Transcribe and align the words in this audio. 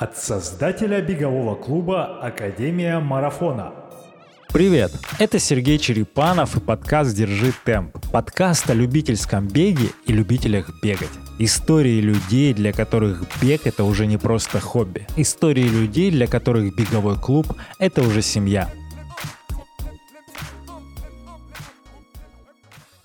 От 0.00 0.16
создателя 0.16 1.02
бегового 1.02 1.54
клуба 1.56 2.22
«Академия 2.22 3.00
марафона». 3.00 3.74
Привет! 4.48 4.92
Это 5.18 5.38
Сергей 5.38 5.76
Черепанов 5.76 6.56
и 6.56 6.60
подкаст 6.60 7.14
«Держи 7.14 7.52
темп». 7.66 7.98
Подкаст 8.10 8.70
о 8.70 8.72
любительском 8.72 9.46
беге 9.46 9.90
и 10.06 10.14
любителях 10.14 10.70
бегать. 10.82 11.10
Истории 11.38 12.00
людей, 12.00 12.54
для 12.54 12.72
которых 12.72 13.26
бег— 13.42 13.60
это 13.66 13.84
уже 13.84 14.06
не 14.06 14.16
просто 14.16 14.58
хобби. 14.58 15.06
Истории 15.18 15.68
людей, 15.68 16.10
для 16.10 16.26
которых 16.26 16.74
беговой 16.74 17.18
клуб— 17.18 17.54
это 17.78 18.00
уже 18.00 18.22
семья. 18.22 18.72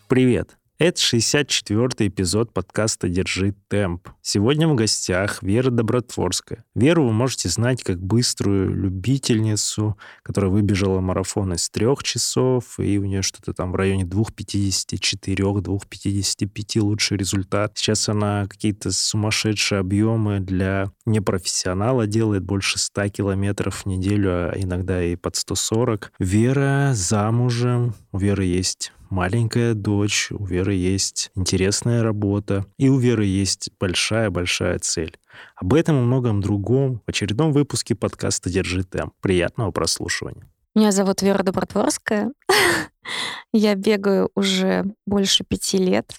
Привет! 0.08 0.56
Это 0.78 1.00
64-й 1.00 2.10
эпизод 2.10 2.52
подкаста 2.52 3.08
«Держи 3.08 3.56
темп». 3.70 4.10
Сегодня 4.22 4.68
в 4.68 4.76
гостях 4.76 5.42
Вера 5.42 5.70
Добротворская. 5.70 6.66
Веру 6.76 7.06
вы 7.06 7.14
можете 7.14 7.48
знать 7.48 7.82
как 7.82 8.04
быструю 8.04 8.76
любительницу, 8.76 9.98
которая 10.22 10.52
выбежала 10.52 11.00
марафон 11.00 11.54
из 11.54 11.70
трех 11.70 12.04
часов, 12.04 12.78
и 12.78 12.98
у 12.98 13.06
нее 13.06 13.22
что-то 13.22 13.54
там 13.54 13.72
в 13.72 13.76
районе 13.76 14.04
2,54, 14.04 15.62
2,55 15.62 16.82
лучший 16.82 17.16
результат. 17.16 17.78
Сейчас 17.78 18.10
она 18.10 18.46
какие-то 18.46 18.92
сумасшедшие 18.92 19.80
объемы 19.80 20.42
для 20.42 20.92
непрофессионала 21.06 22.06
делает, 22.06 22.44
больше 22.44 22.80
100 22.80 23.08
километров 23.12 23.84
в 23.84 23.86
неделю, 23.86 24.50
а 24.50 24.54
иногда 24.58 25.02
и 25.02 25.16
под 25.16 25.38
140. 25.38 26.12
Вера 26.20 26.92
замужем, 26.94 27.96
у 28.12 28.18
Веры 28.18 28.44
есть 28.44 28.92
маленькая 29.10 29.74
дочь, 29.74 30.30
у 30.32 30.46
Веры 30.46 30.74
есть 30.74 31.32
интересная 31.36 32.04
работа, 32.04 32.66
и 32.78 32.90
у 32.90 32.98
Веры 32.98 33.26
есть 33.26 33.70
большая-большая 33.80 34.80
цель. 34.80 35.18
Об 35.56 35.74
этом 35.74 35.98
и 35.98 36.02
многом 36.02 36.42
другом 36.42 37.02
в 37.06 37.10
очередном 37.10 37.52
выпуске 37.52 37.96
подкаста 37.96 38.50
«Держи 38.50 38.84
темп». 38.84 39.14
Приятного 39.22 39.72
прослушивания. 39.72 40.50
Меня 40.76 40.92
зовут 40.92 41.22
Вера 41.22 41.44
Добротворская. 41.44 42.32
Я 43.54 43.76
бегаю 43.76 44.30
уже 44.36 44.86
больше 45.06 45.44
пяти 45.44 45.78
лет. 45.78 46.16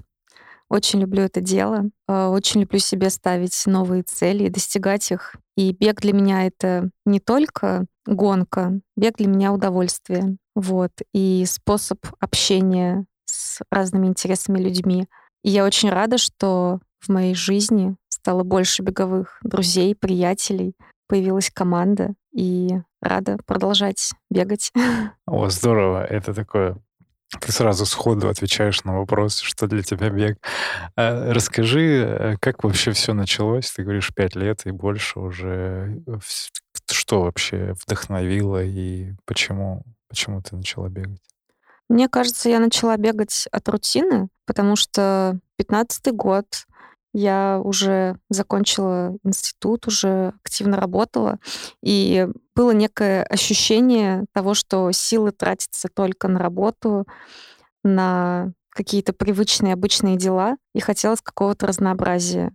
Очень 0.69 1.01
люблю 1.01 1.23
это 1.23 1.41
дело. 1.41 1.91
Э, 2.09 2.27
очень 2.27 2.63
люблю 2.63 2.79
себе 2.79 3.11
ставить 3.11 3.67
новые 3.67 4.03
цели 4.03 4.45
и 4.45 4.51
достигать 4.51 5.11
их. 5.13 5.37
И 5.57 5.73
бег 5.73 6.01
для 6.01 6.13
меня— 6.13 6.47
это 6.47 6.91
не 7.05 7.21
только 7.21 7.87
гонка. 8.07 8.81
Бег 8.97 9.17
для 9.19 9.29
меня— 9.29 9.53
удовольствие. 9.55 10.39
Вот. 10.57 10.91
И 11.13 11.45
способ 11.47 11.99
общения 12.19 13.05
с 13.27 13.61
разными 13.71 14.07
интересными 14.07 14.59
людьми. 14.59 15.07
И 15.45 15.51
я 15.51 15.65
очень 15.65 15.91
рада, 15.91 16.17
что 16.19 16.81
в 16.99 17.11
моей 17.11 17.35
жизни 17.35 17.95
стало 18.09 18.43
больше 18.43 18.83
беговых 18.83 19.39
друзей, 19.43 19.95
приятелей. 19.95 20.75
Появилась 21.09 21.51
команда. 21.53 22.15
И 22.35 22.71
рада 23.01 23.37
продолжать 23.47 24.13
бегать. 24.31 24.73
О, 25.27 25.49
здорово. 25.51 26.05
Это 26.05 26.35
такое 26.35 26.79
ты 27.41 27.53
сразу 27.53 27.87
сходу 27.87 28.29
отвечаешь 28.29 28.85
на 28.85 28.99
вопрос, 28.99 29.41
что 29.41 29.67
для 29.67 29.83
тебя 29.83 30.11
бег. 30.11 30.39
А 30.97 31.33
расскажи, 31.33 32.05
э, 32.05 32.37
как 32.41 32.63
вообще 32.65 32.93
все 32.93 33.15
началось? 33.15 33.71
Ты 33.73 33.83
говоришь, 33.83 34.13
пять 34.15 34.37
лет 34.37 34.65
и 34.65 34.71
больше 34.71 35.19
уже. 35.19 36.03
Что 36.89 37.23
вообще 37.23 37.75
вдохновило 37.85 38.63
и 38.63 39.13
почему, 39.25 39.83
почему 40.17 40.41
ты 40.41 40.57
начала 40.57 40.89
бегать? 40.89 41.21
Мне 41.91 42.09
кажется, 42.09 42.49
я 42.49 42.59
начала 42.59 42.97
бегать 42.97 43.47
от 43.53 43.69
рутины, 43.69 44.29
потому 44.47 44.75
что 44.75 45.39
15 45.57 46.11
год 46.15 46.47
я 47.13 47.61
уже 47.63 48.19
закончила 48.31 49.17
институт, 49.25 49.87
уже 49.87 50.33
активно 50.43 50.79
работала, 50.79 51.39
и 51.83 52.29
было 52.55 52.71
некое 52.71 53.25
ощущение 53.25 54.25
того, 54.33 54.55
что 54.55 54.91
силы 54.91 55.33
тратятся 55.33 55.89
только 55.95 56.29
на 56.29 56.39
работу, 56.39 57.07
на 57.85 58.53
какие-то 58.71 59.13
привычные, 59.13 59.75
обычные 59.75 60.17
дела, 60.17 60.57
и 60.75 60.81
хотелось 60.81 61.21
какого-то 61.21 61.67
разнообразия. 61.67 62.53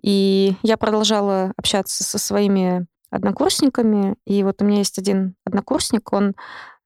И 0.00 0.54
я 0.62 0.76
продолжала 0.76 1.52
общаться 1.56 2.04
со 2.04 2.18
своими 2.18 2.86
однокурсниками, 3.10 4.16
и 4.26 4.42
вот 4.42 4.62
у 4.62 4.64
меня 4.64 4.78
есть 4.78 4.98
один 4.98 5.34
однокурсник, 5.44 6.12
он 6.12 6.34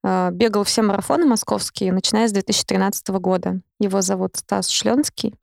бегал 0.04 0.64
все 0.64 0.82
марафоны 0.82 1.26
московские, 1.26 1.92
начиная 1.92 2.28
с 2.28 2.32
2013 2.32 3.08
года. 3.08 3.60
Его 3.80 4.00
зовут 4.00 4.36
Стас 4.36 4.68
Шленский. 4.68 5.34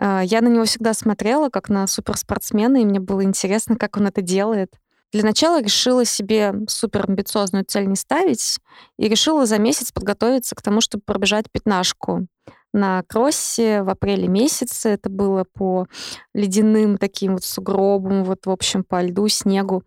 А, 0.00 0.22
я 0.22 0.40
на 0.40 0.48
него 0.48 0.64
всегда 0.64 0.94
смотрела 0.94 1.50
как 1.50 1.68
на 1.68 1.86
суперспортсмена, 1.86 2.78
и 2.82 2.84
мне 2.84 3.00
было 3.00 3.22
интересно, 3.22 3.76
как 3.76 3.96
он 3.96 4.06
это 4.06 4.22
делает. 4.22 4.72
Для 5.12 5.24
начала 5.24 5.60
решила 5.60 6.04
себе 6.04 6.54
супер 6.68 7.04
амбициозную 7.08 7.64
цель 7.64 7.86
не 7.86 7.96
ставить 7.96 8.60
и 8.96 9.08
решила 9.08 9.44
за 9.44 9.58
месяц 9.58 9.90
подготовиться 9.90 10.54
к 10.54 10.62
тому, 10.62 10.80
чтобы 10.80 11.02
пробежать 11.04 11.50
пятнашку 11.50 12.26
на 12.72 13.02
кроссе 13.08 13.82
в 13.82 13.90
апреле 13.90 14.28
месяце. 14.28 14.90
Это 14.90 15.10
было 15.10 15.44
по 15.52 15.88
ледяным 16.32 16.96
таким 16.96 17.32
вот 17.32 17.44
сугробам, 17.44 18.22
вот, 18.22 18.46
в 18.46 18.50
общем, 18.50 18.84
по 18.84 19.02
льду, 19.02 19.26
снегу. 19.26 19.82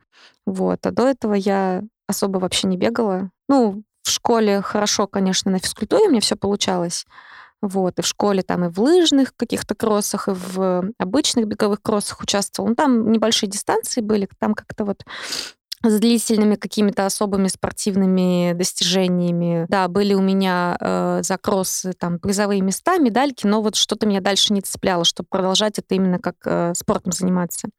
Вот. 0.45 0.85
А 0.85 0.91
до 0.91 1.07
этого 1.07 1.35
я 1.35 1.83
особо 2.05 2.39
вообще 2.39 2.67
не 2.67 2.75
бегала. 2.75 3.31
Ну, 3.47 3.83
в 4.03 4.09
школе 4.09 4.61
хорошо, 4.61 5.07
конечно, 5.07 5.51
на 5.51 5.59
физкультуре 5.59 6.07
мне 6.09 6.19
все 6.19 6.35
получалось. 6.35 7.05
Вот, 7.61 7.97
и 7.97 8.01
в 8.01 8.05
школе 8.05 8.43
там 8.43 8.65
и 8.65 8.69
в 8.69 8.77
лыжных 8.81 9.33
каких-то 9.37 9.73
кроссах, 9.73 10.27
и 10.27 10.31
в 10.33 10.91
обычных 10.97 11.47
беговых 11.47 11.81
кроссах 11.81 12.21
участвовал. 12.21 12.67
Ну, 12.67 12.75
там 12.75 13.09
небольшие 13.09 13.49
дистанции 13.49 14.01
были, 14.01 14.27
там 14.37 14.53
как-то 14.53 14.83
вот 14.83 15.05
с 15.81 15.99
длительными 15.99 16.55
какими-то 16.55 17.05
особыми 17.05 17.47
спортивными 17.47 18.53
достижениями. 18.53 19.65
Да, 19.69 19.87
были 19.87 20.13
у 20.13 20.21
меня 20.21 20.77
э, 20.79 21.19
за 21.23 21.37
кроссы 21.37 21.93
там 21.93 22.19
призовые 22.19 22.61
места, 22.61 22.97
медальки, 22.97 23.45
но 23.45 23.61
вот 23.61 23.75
что-то 23.75 24.05
меня 24.07 24.21
дальше 24.21 24.53
не 24.53 24.61
цепляло, 24.61 25.05
чтобы 25.05 25.27
продолжать 25.29 25.79
это 25.79 25.95
именно 25.95 26.19
как 26.19 26.35
э, 26.45 26.73
спортом 26.75 27.11
заниматься. 27.11 27.69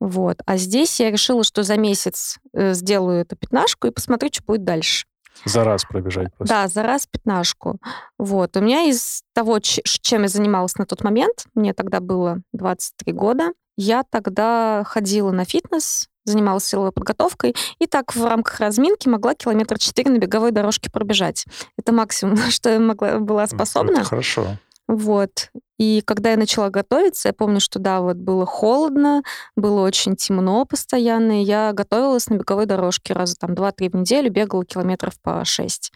Вот. 0.00 0.40
А 0.46 0.56
здесь 0.56 1.00
я 1.00 1.10
решила, 1.10 1.44
что 1.44 1.62
за 1.62 1.76
месяц 1.76 2.38
э, 2.52 2.74
сделаю 2.74 3.22
эту 3.22 3.36
пятнашку 3.36 3.86
и 3.86 3.92
посмотрю, 3.92 4.30
что 4.32 4.42
будет 4.44 4.64
дальше. 4.64 5.06
За 5.44 5.64
раз 5.64 5.84
пробежать 5.84 6.34
просто. 6.36 6.54
Да, 6.54 6.68
за 6.68 6.82
раз 6.82 7.06
пятнашку. 7.06 7.78
Вот. 8.18 8.56
У 8.56 8.60
меня 8.60 8.82
из 8.82 9.22
того, 9.34 9.60
чем 9.60 10.22
я 10.22 10.28
занималась 10.28 10.76
на 10.76 10.86
тот 10.86 11.02
момент, 11.02 11.46
мне 11.54 11.74
тогда 11.74 12.00
было 12.00 12.38
23 12.52 13.12
года, 13.12 13.52
я 13.76 14.02
тогда 14.02 14.82
ходила 14.84 15.30
на 15.30 15.44
фитнес, 15.44 16.08
занималась 16.24 16.64
силовой 16.64 16.92
подготовкой, 16.92 17.54
и 17.78 17.86
так 17.86 18.14
в 18.14 18.24
рамках 18.24 18.60
разминки 18.60 19.08
могла 19.08 19.34
километр 19.34 19.78
четыре 19.78 20.10
на 20.10 20.18
беговой 20.18 20.50
дорожке 20.50 20.90
пробежать. 20.90 21.46
Это 21.76 21.92
максимум, 21.92 22.36
что 22.50 22.70
я 22.70 22.80
могла, 22.80 23.18
была 23.18 23.46
способна. 23.46 23.98
Это 23.98 24.04
хорошо. 24.04 24.56
Вот. 24.88 25.50
И 25.78 26.02
когда 26.04 26.32
я 26.32 26.36
начала 26.36 26.70
готовиться, 26.70 27.28
я 27.28 27.32
помню, 27.32 27.60
что 27.60 27.78
да, 27.78 28.00
вот 28.00 28.16
было 28.16 28.44
холодно, 28.44 29.22
было 29.56 29.82
очень 29.82 30.16
темно 30.16 30.64
постоянно, 30.64 31.40
и 31.40 31.44
я 31.44 31.72
готовилась 31.72 32.28
на 32.28 32.34
беговой 32.34 32.66
дорожке 32.66 33.14
раза 33.14 33.36
там 33.36 33.52
2-3 33.52 33.90
в 33.90 33.96
неделю, 33.96 34.30
бегала 34.30 34.64
километров 34.64 35.14
по 35.22 35.44
6. 35.44 35.92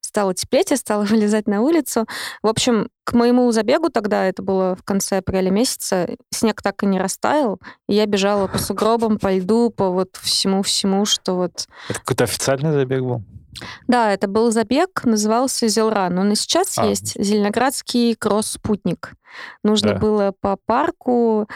Стало 0.00 0.34
теплеть, 0.34 0.70
я 0.70 0.78
стала 0.78 1.02
вылезать 1.04 1.46
на 1.46 1.60
улицу. 1.60 2.06
В 2.42 2.46
общем, 2.46 2.88
к 3.04 3.12
моему 3.12 3.50
забегу 3.52 3.90
тогда, 3.90 4.24
это 4.24 4.42
было 4.42 4.74
в 4.74 4.82
конце 4.82 5.18
апреля 5.18 5.50
месяца, 5.50 6.08
снег 6.30 6.62
так 6.62 6.82
и 6.82 6.86
не 6.86 6.98
растаял, 6.98 7.60
и 7.88 7.94
я 7.94 8.06
бежала 8.06 8.46
по 8.46 8.58
сугробам, 8.58 9.18
по 9.18 9.34
льду, 9.34 9.70
по 9.70 9.90
вот 9.90 10.16
всему-всему, 10.16 11.04
что 11.04 11.34
вот... 11.34 11.66
Это 11.90 11.98
какой-то 12.00 12.24
официальный 12.24 12.72
забег 12.72 13.02
был? 13.02 13.22
Да, 13.86 14.12
это 14.12 14.28
был 14.28 14.50
забег, 14.50 15.04
назывался 15.04 15.68
Зелран. 15.68 16.18
Он 16.18 16.32
и 16.32 16.34
сейчас 16.34 16.78
а. 16.78 16.86
есть. 16.86 17.14
Зеленоградский 17.22 18.14
кросс-спутник. 18.14 19.14
Нужно 19.62 19.94
да. 19.94 19.98
было 19.98 20.34
по 20.40 20.56
парку 20.66 21.48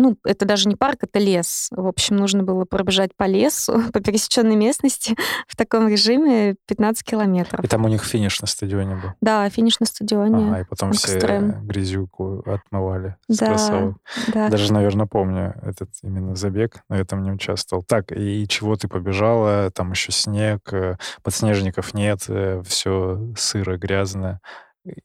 ну, 0.00 0.16
это 0.24 0.44
даже 0.44 0.68
не 0.68 0.76
парк, 0.76 0.98
это 1.02 1.18
лес. 1.18 1.68
В 1.70 1.86
общем, 1.86 2.16
нужно 2.16 2.42
было 2.42 2.64
пробежать 2.64 3.14
по 3.16 3.24
лесу, 3.24 3.82
по 3.92 4.00
пересеченной 4.00 4.56
местности 4.56 5.16
в 5.46 5.56
таком 5.56 5.88
режиме 5.88 6.56
15 6.66 7.04
километров. 7.04 7.64
И 7.64 7.68
там 7.68 7.84
у 7.84 7.88
них 7.88 8.04
финиш 8.04 8.40
на 8.40 8.46
стадионе 8.46 8.96
был? 8.96 9.10
Да, 9.20 9.48
финиш 9.50 9.80
на 9.80 9.86
стадионе. 9.86 10.48
Ага, 10.48 10.60
и 10.60 10.64
потом 10.64 10.90
Экстрем. 10.90 11.52
все 11.52 11.60
грязюку 11.62 12.42
отмывали 12.46 13.16
с 13.28 13.38
да. 13.38 13.94
Да. 14.32 14.48
Даже, 14.48 14.72
наверное, 14.72 15.06
помню 15.06 15.54
этот 15.62 15.90
именно 16.02 16.34
забег, 16.34 16.82
но 16.88 16.96
я 16.96 17.04
там 17.04 17.22
не 17.22 17.32
участвовал. 17.32 17.82
Так, 17.82 18.12
и 18.12 18.46
чего 18.48 18.76
ты 18.76 18.88
побежала? 18.88 19.70
Там 19.70 19.92
еще 19.92 20.12
снег, 20.12 20.72
э, 20.72 20.96
подснежников 21.22 21.94
нет, 21.94 22.24
э, 22.28 22.62
все 22.66 23.32
сыро, 23.36 23.76
грязно. 23.76 24.40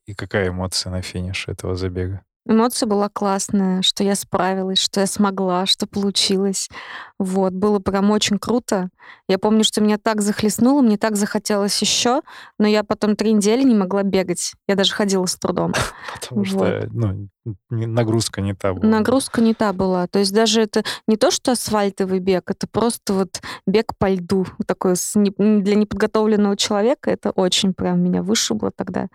И 0.06 0.14
какая 0.14 0.50
эмоция 0.50 0.92
на 0.92 1.02
финише 1.02 1.52
этого 1.52 1.76
забега? 1.76 2.24
Эмоция 2.48 2.86
была 2.86 3.10
классная, 3.10 3.82
что 3.82 4.04
я 4.04 4.14
справилась, 4.16 4.78
что 4.78 5.00
я 5.00 5.08
смогла, 5.08 5.66
что 5.66 5.88
получилось. 5.88 6.70
Вот, 7.18 7.54
было 7.54 7.80
прям 7.80 8.12
очень 8.12 8.38
круто. 8.38 8.90
Я 9.28 9.40
помню, 9.40 9.64
что 9.64 9.82
меня 9.82 9.98
так 9.98 10.22
захлестнуло, 10.22 10.82
мне 10.82 10.98
так 10.98 11.16
захотелось 11.16 11.80
еще, 11.82 12.22
но 12.60 12.68
я 12.68 12.84
потом 12.84 13.16
три 13.16 13.34
недели 13.34 13.64
не 13.64 13.74
могла 13.74 14.04
бегать. 14.04 14.54
Я 14.68 14.76
даже 14.76 14.94
ходила 14.94 15.26
с 15.26 15.36
трудом. 15.38 15.74
Потому 16.14 16.44
вот. 16.44 16.48
что 16.48 16.88
ну, 16.92 17.30
нагрузка 17.70 18.42
не 18.42 18.54
та 18.54 18.74
была. 18.74 18.88
Нагрузка 18.88 19.42
не 19.42 19.54
та 19.54 19.74
была. 19.74 20.08
То 20.08 20.20
есть 20.20 20.34
даже 20.34 20.62
это 20.62 20.84
не 21.08 21.18
то, 21.18 21.32
что 21.32 21.54
асфальтовый 21.54 22.20
бег, 22.20 22.52
это 22.52 22.68
просто 22.68 23.14
вот 23.14 23.42
бег 23.66 23.94
по 23.98 24.10
льду. 24.10 24.46
Такой 24.68 24.96
для 25.16 25.76
неподготовленного 25.76 26.58
человека. 26.58 27.10
Это 27.10 27.32
очень 27.32 27.74
прям 27.74 28.02
меня 28.02 28.22
вышибло 28.22 28.72
тогда. 28.72 29.08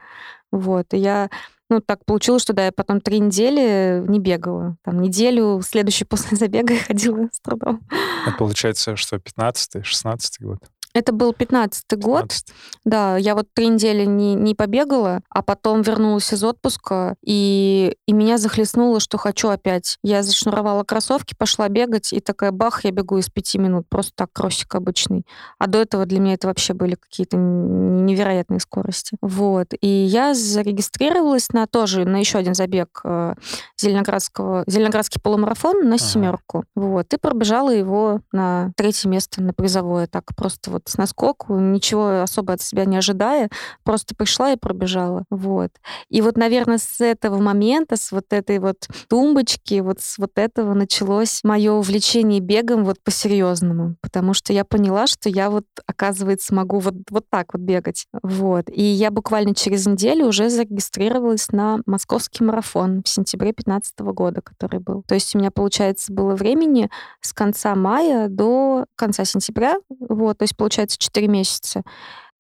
Вот. 0.53 0.93
И 0.95 0.99
я 0.99 1.31
ну, 1.71 1.81
так 1.81 2.05
получилось, 2.05 2.43
что 2.43 2.53
да, 2.53 2.67
я 2.67 2.73
потом 2.73 3.01
три 3.01 3.21
недели 3.21 4.05
не 4.09 4.19
бегала. 4.19 4.77
Там 4.83 5.01
неделю, 5.01 5.63
следующую 5.63 6.09
после 6.09 6.37
забега 6.37 6.75
я 6.75 6.81
ходила 6.81 7.29
с 7.33 7.41
трудом. 7.41 7.81
Это 8.27 8.37
получается, 8.37 8.97
что 8.97 9.17
15-16 9.17 10.21
год? 10.41 10.59
Это 11.01 11.13
был 11.13 11.33
15-й 11.33 11.97
год. 11.97 12.25
15. 12.25 12.47
Да, 12.85 13.17
я 13.17 13.35
вот 13.35 13.47
три 13.55 13.69
недели 13.69 14.05
не, 14.05 14.35
не 14.35 14.55
побегала, 14.55 15.21
а 15.31 15.43
потом 15.43 15.81
вернулась 15.81 16.31
из 16.35 16.45
отпуска, 16.45 17.15
и, 17.25 17.97
и 18.07 18.13
меня 18.13 18.37
захлестнуло, 18.37 19.01
что 19.01 19.17
хочу 19.17 19.49
опять. 19.49 19.97
Я 20.03 20.23
зашнуровала 20.23 20.85
кроссовки, 20.85 21.35
пошла 21.35 21.71
бегать, 21.71 22.13
и 22.13 22.21
такая 22.21 22.53
бах, 22.53 22.85
я 22.85 22.91
бегу 22.91 23.17
из 23.17 23.31
пяти 23.31 23.57
минут. 23.57 23.87
Просто 23.89 24.13
так, 24.15 24.29
кроссик 24.35 24.75
обычный. 24.75 25.25
А 25.59 25.69
до 25.69 25.79
этого 25.79 26.05
для 26.05 26.21
меня 26.21 26.35
это 26.35 26.49
вообще 26.49 26.75
были 26.75 26.97
какие-то 26.97 27.39
невероятные 27.39 28.61
скорости. 28.61 29.17
Вот. 29.23 29.69
И 29.81 29.89
я 29.89 30.35
зарегистрировалась 30.35 31.49
на 31.51 31.67
тоже, 31.67 32.05
на 32.05 32.19
еще 32.19 32.37
один 32.37 32.55
забег 32.55 33.01
э, 33.05 33.35
Зеленоградского, 33.79 34.65
Зеленоградский 34.67 35.19
полумарафон 35.19 35.89
на 35.89 35.95
ага. 35.95 36.05
семерку. 36.05 36.65
Вот. 36.75 37.15
И 37.15 37.17
пробежала 37.17 37.71
его 37.71 38.21
на 38.33 38.73
третье 38.77 39.09
место, 39.09 39.43
на 39.43 39.55
призовое. 39.55 40.07
Так 40.07 40.35
просто 40.37 40.71
вот 40.71 40.81
вот 40.81 40.89
с 40.91 40.99
наскоку, 40.99 41.59
ничего 41.59 42.23
особо 42.23 42.55
от 42.55 42.63
себя 42.63 42.85
не 42.85 42.97
ожидая, 42.97 43.49
просто 43.85 44.15
пришла 44.15 44.53
и 44.53 44.57
пробежала. 44.57 45.25
Вот. 45.31 45.71
И 46.09 46.21
вот, 46.21 46.37
наверное, 46.37 46.79
с 46.79 47.01
этого 47.01 47.39
момента, 47.39 47.97
с 47.97 48.13
вот 48.13 48.27
этой 48.31 48.59
вот 48.59 48.89
тумбочки, 49.09 49.81
вот 49.81 50.01
с 50.01 50.19
вот 50.19 50.33
этого 50.37 50.75
началось 50.75 51.41
мое 51.45 51.73
увлечение 51.73 52.41
бегом 52.41 52.85
вот 52.85 52.97
по-серьезному, 53.03 53.97
потому 54.01 54.35
что 54.35 54.53
я 54.53 54.65
поняла, 54.65 55.07
что 55.07 55.29
я 55.29 55.51
вот, 55.51 55.65
оказывается, 55.87 56.55
могу 56.55 56.79
вот, 56.79 56.95
вот 57.11 57.25
так 57.31 57.55
вот 57.55 57.63
бегать. 57.63 58.07
Вот. 58.23 58.69
И 58.69 58.83
я 58.83 59.11
буквально 59.11 59.55
через 59.55 59.87
неделю 59.87 60.27
уже 60.27 60.51
зарегистрировалась 60.51 61.51
на 61.53 61.81
московский 61.87 62.45
марафон 62.45 63.03
в 63.03 63.09
сентябре 63.09 63.49
2015 63.49 64.01
года, 64.01 64.41
который 64.43 64.81
был. 64.81 65.03
То 65.07 65.15
есть 65.15 65.35
у 65.35 65.39
меня, 65.39 65.51
получается, 65.51 66.13
было 66.13 66.35
времени 66.35 66.91
с 67.21 67.33
конца 67.33 67.75
мая 67.75 68.29
до 68.29 68.87
конца 68.97 69.25
сентября. 69.25 69.77
Вот. 70.01 70.39
То 70.39 70.45
есть, 70.45 70.57
4 70.71 71.29
месяца 71.29 71.83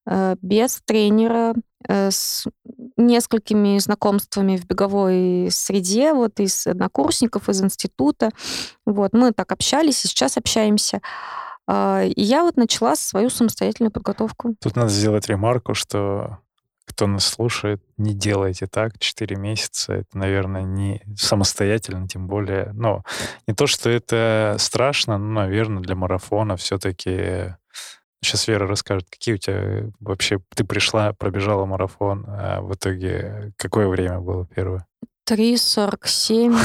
э, 0.06 0.36
без 0.40 0.80
тренера, 0.84 1.54
э, 1.88 2.10
с 2.10 2.46
несколькими 2.96 3.78
знакомствами 3.78 4.56
в 4.56 4.66
беговой 4.66 5.48
среде, 5.50 6.12
вот 6.12 6.40
из 6.40 6.66
однокурсников, 6.66 7.48
из 7.48 7.62
института. 7.62 8.30
Вот, 8.86 9.12
мы 9.12 9.32
так 9.32 9.52
общались 9.52 10.04
и 10.04 10.08
сейчас 10.08 10.36
общаемся. 10.36 11.00
А, 11.66 12.02
и 12.02 12.20
я 12.20 12.42
вот 12.42 12.56
начала 12.56 12.96
свою 12.96 13.30
самостоятельную 13.30 13.92
подготовку. 13.92 14.54
Тут 14.60 14.76
надо 14.76 14.88
сделать 14.88 15.28
ремарку, 15.28 15.74
что 15.74 16.38
кто 16.90 17.06
нас 17.06 17.24
слушает, 17.24 17.80
не 17.96 18.12
делайте 18.12 18.66
так. 18.66 18.98
Четыре 18.98 19.36
месяца— 19.36 19.92
это, 19.94 20.18
наверное, 20.18 20.62
не 20.62 21.00
самостоятельно, 21.16 22.08
тем 22.08 22.26
более... 22.26 22.72
Ну, 22.74 23.04
не 23.46 23.54
то, 23.54 23.68
что 23.68 23.88
это 23.88 24.56
страшно, 24.58 25.16
но, 25.16 25.42
наверное, 25.42 25.82
для 25.82 25.94
марафона 25.94 26.56
все-таки 26.56 27.54
Сейчас 28.22 28.48
Вера 28.48 28.66
расскажет, 28.66 29.08
какие 29.10 29.34
у 29.34 29.38
тебя 29.38 29.90
вообще... 30.00 30.40
Ты 30.54 30.64
пришла, 30.64 31.12
пробежала 31.12 31.64
марафон, 31.64 32.24
а 32.28 32.60
в 32.60 32.74
итоге 32.74 33.52
какое 33.56 33.88
время 33.88 34.20
было 34.20 34.46
первое? 34.46 34.86
3.47. 35.30 36.58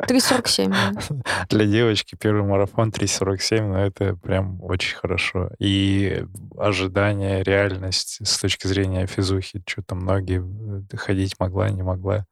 3.47, 0.00 1.22
Для 1.48 1.66
девочки 1.66 2.16
первый 2.20 2.42
марафон 2.42 2.88
3.47, 2.90 3.62
но 3.62 3.78
это 3.78 4.16
прям 4.16 4.60
очень 4.60 4.96
хорошо. 4.96 5.50
И 5.60 6.24
ожидание, 6.58 7.44
реальность 7.44 8.18
с 8.20 8.38
точки 8.38 8.66
зрения 8.66 9.06
физухи, 9.06 9.62
что-то 9.68 9.94
многие 9.94 10.42
э, 10.42 10.96
ходить 10.96 11.38
могла, 11.38 11.70
не 11.70 11.82
могла. 11.82 12.24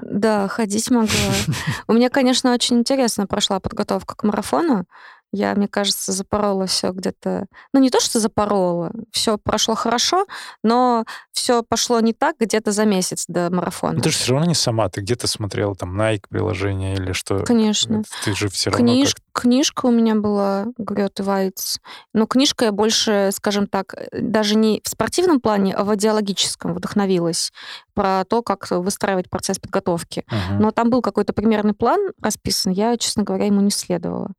Да, 0.00 0.48
ходить 0.48 0.90
могла. 0.90 1.34
У 1.86 1.92
меня, 1.92 2.08
конечно, 2.08 2.54
очень 2.54 2.78
интересно 2.78 3.26
прошла 3.26 3.60
подготовка 3.60 4.14
к 4.16 4.24
марафону. 4.24 4.86
Я, 5.32 5.54
мне 5.54 5.68
кажется, 5.68 6.12
запорола 6.12 6.66
все 6.66 6.90
где-то. 6.90 7.46
Ну, 7.72 7.80
не 7.80 7.90
то, 7.90 8.00
что 8.00 8.18
запорола, 8.18 8.92
все 9.12 9.38
прошло 9.38 9.74
хорошо, 9.74 10.26
но 10.64 11.04
все 11.32 11.62
пошло 11.62 12.00
не 12.00 12.12
так 12.12 12.36
где-то 12.40 12.72
за 12.72 12.84
месяц 12.84 13.24
до 13.28 13.48
марафона. 13.50 13.94
Но 13.94 14.00
ты 14.00 14.10
же 14.10 14.18
все 14.18 14.32
равно 14.32 14.48
не 14.48 14.54
сама, 14.54 14.88
ты 14.88 15.00
где-то 15.00 15.26
смотрела 15.26 15.74
там 15.74 16.00
Nike 16.00 16.24
приложение 16.28 16.94
или 16.94 17.12
что? 17.12 17.44
Конечно. 17.44 18.02
Ты 18.24 18.34
же 18.34 18.48
все 18.48 18.70
равно. 18.70 18.84
Книж... 18.84 19.14
Как... 19.14 19.42
Книжка 19.42 19.86
у 19.86 19.90
меня 19.90 20.16
была 20.16 20.66
Грёте 20.76 21.22
Вайтс. 21.22 21.78
Но 22.12 22.26
книжка 22.26 22.66
я 22.66 22.72
больше, 22.72 23.30
скажем 23.32 23.66
так, 23.68 23.94
даже 24.12 24.56
не 24.56 24.82
в 24.84 24.88
спортивном 24.88 25.40
плане, 25.40 25.74
а 25.74 25.84
в 25.84 25.94
идеологическом 25.94 26.74
вдохновилась 26.74 27.52
про 27.94 28.24
то, 28.24 28.42
как 28.42 28.68
выстраивать 28.70 29.30
процесс 29.30 29.58
подготовки. 29.58 30.24
Uh-huh. 30.28 30.58
Но 30.58 30.70
там 30.72 30.90
был 30.90 31.00
какой-то 31.00 31.32
примерный 31.32 31.74
план 31.74 32.12
расписан, 32.20 32.72
я, 32.72 32.96
честно 32.96 33.22
говоря, 33.22 33.46
ему 33.46 33.60
не 33.60 33.70
следовала. 33.70 34.32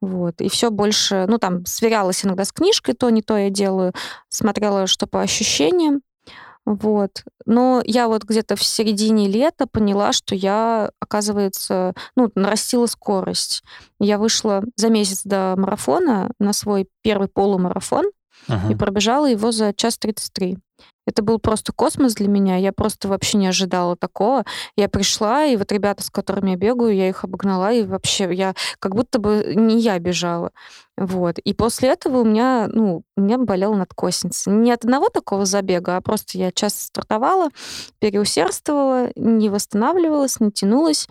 Вот. 0.00 0.40
И 0.40 0.48
все 0.48 0.70
больше, 0.70 1.26
ну, 1.28 1.38
там, 1.38 1.64
сверялась 1.66 2.24
иногда 2.24 2.44
с 2.44 2.52
книжкой, 2.52 2.94
то 2.94 3.10
не 3.10 3.22
то 3.22 3.36
я 3.36 3.50
делаю, 3.50 3.92
смотрела, 4.28 4.86
что 4.86 5.06
по 5.06 5.22
ощущениям. 5.22 6.02
Вот. 6.66 7.24
Но 7.46 7.82
я 7.84 8.08
вот 8.08 8.24
где-то 8.24 8.56
в 8.56 8.62
середине 8.62 9.28
лета 9.28 9.66
поняла, 9.66 10.12
что 10.12 10.34
я, 10.34 10.90
оказывается, 10.98 11.94
ну, 12.16 12.30
нарастила 12.34 12.86
скорость. 12.86 13.62
Я 14.00 14.18
вышла 14.18 14.64
за 14.76 14.88
месяц 14.88 15.22
до 15.24 15.54
марафона 15.56 16.30
на 16.38 16.52
свой 16.52 16.88
первый 17.02 17.28
полумарафон 17.28 18.06
uh-huh. 18.48 18.72
и 18.72 18.74
пробежала 18.74 19.26
его 19.26 19.52
за 19.52 19.72
час 19.72 19.98
33. 19.98 20.58
Это 21.06 21.22
был 21.22 21.38
просто 21.38 21.72
космос 21.72 22.14
для 22.14 22.28
меня. 22.28 22.56
Я 22.56 22.72
просто 22.72 23.08
вообще 23.08 23.36
не 23.36 23.46
ожидала 23.46 23.96
такого. 23.96 24.44
Я 24.76 24.88
пришла, 24.88 25.44
и 25.44 25.56
вот 25.56 25.70
ребята, 25.70 26.02
с 26.02 26.10
которыми 26.10 26.50
я 26.50 26.56
бегаю, 26.56 26.94
я 26.94 27.08
их 27.08 27.24
обогнала, 27.24 27.72
и 27.72 27.82
вообще 27.82 28.32
я 28.32 28.54
как 28.78 28.94
будто 28.94 29.18
бы 29.18 29.52
не 29.54 29.78
я 29.80 29.98
бежала. 29.98 30.50
Вот. 30.96 31.38
И 31.38 31.52
после 31.52 31.90
этого 31.90 32.20
у 32.20 32.24
меня, 32.24 32.68
ну, 32.72 33.02
у 33.16 33.20
меня 33.20 33.36
болела 33.36 33.74
надкосница. 33.74 34.50
Не 34.50 34.72
от 34.72 34.84
одного 34.84 35.10
такого 35.10 35.44
забега, 35.44 35.96
а 35.96 36.00
просто 36.00 36.38
я 36.38 36.50
часто 36.52 36.84
стартовала, 36.84 37.50
переусердствовала, 37.98 39.10
не 39.14 39.50
восстанавливалась, 39.50 40.40
не 40.40 40.52
тянулась. 40.52 41.08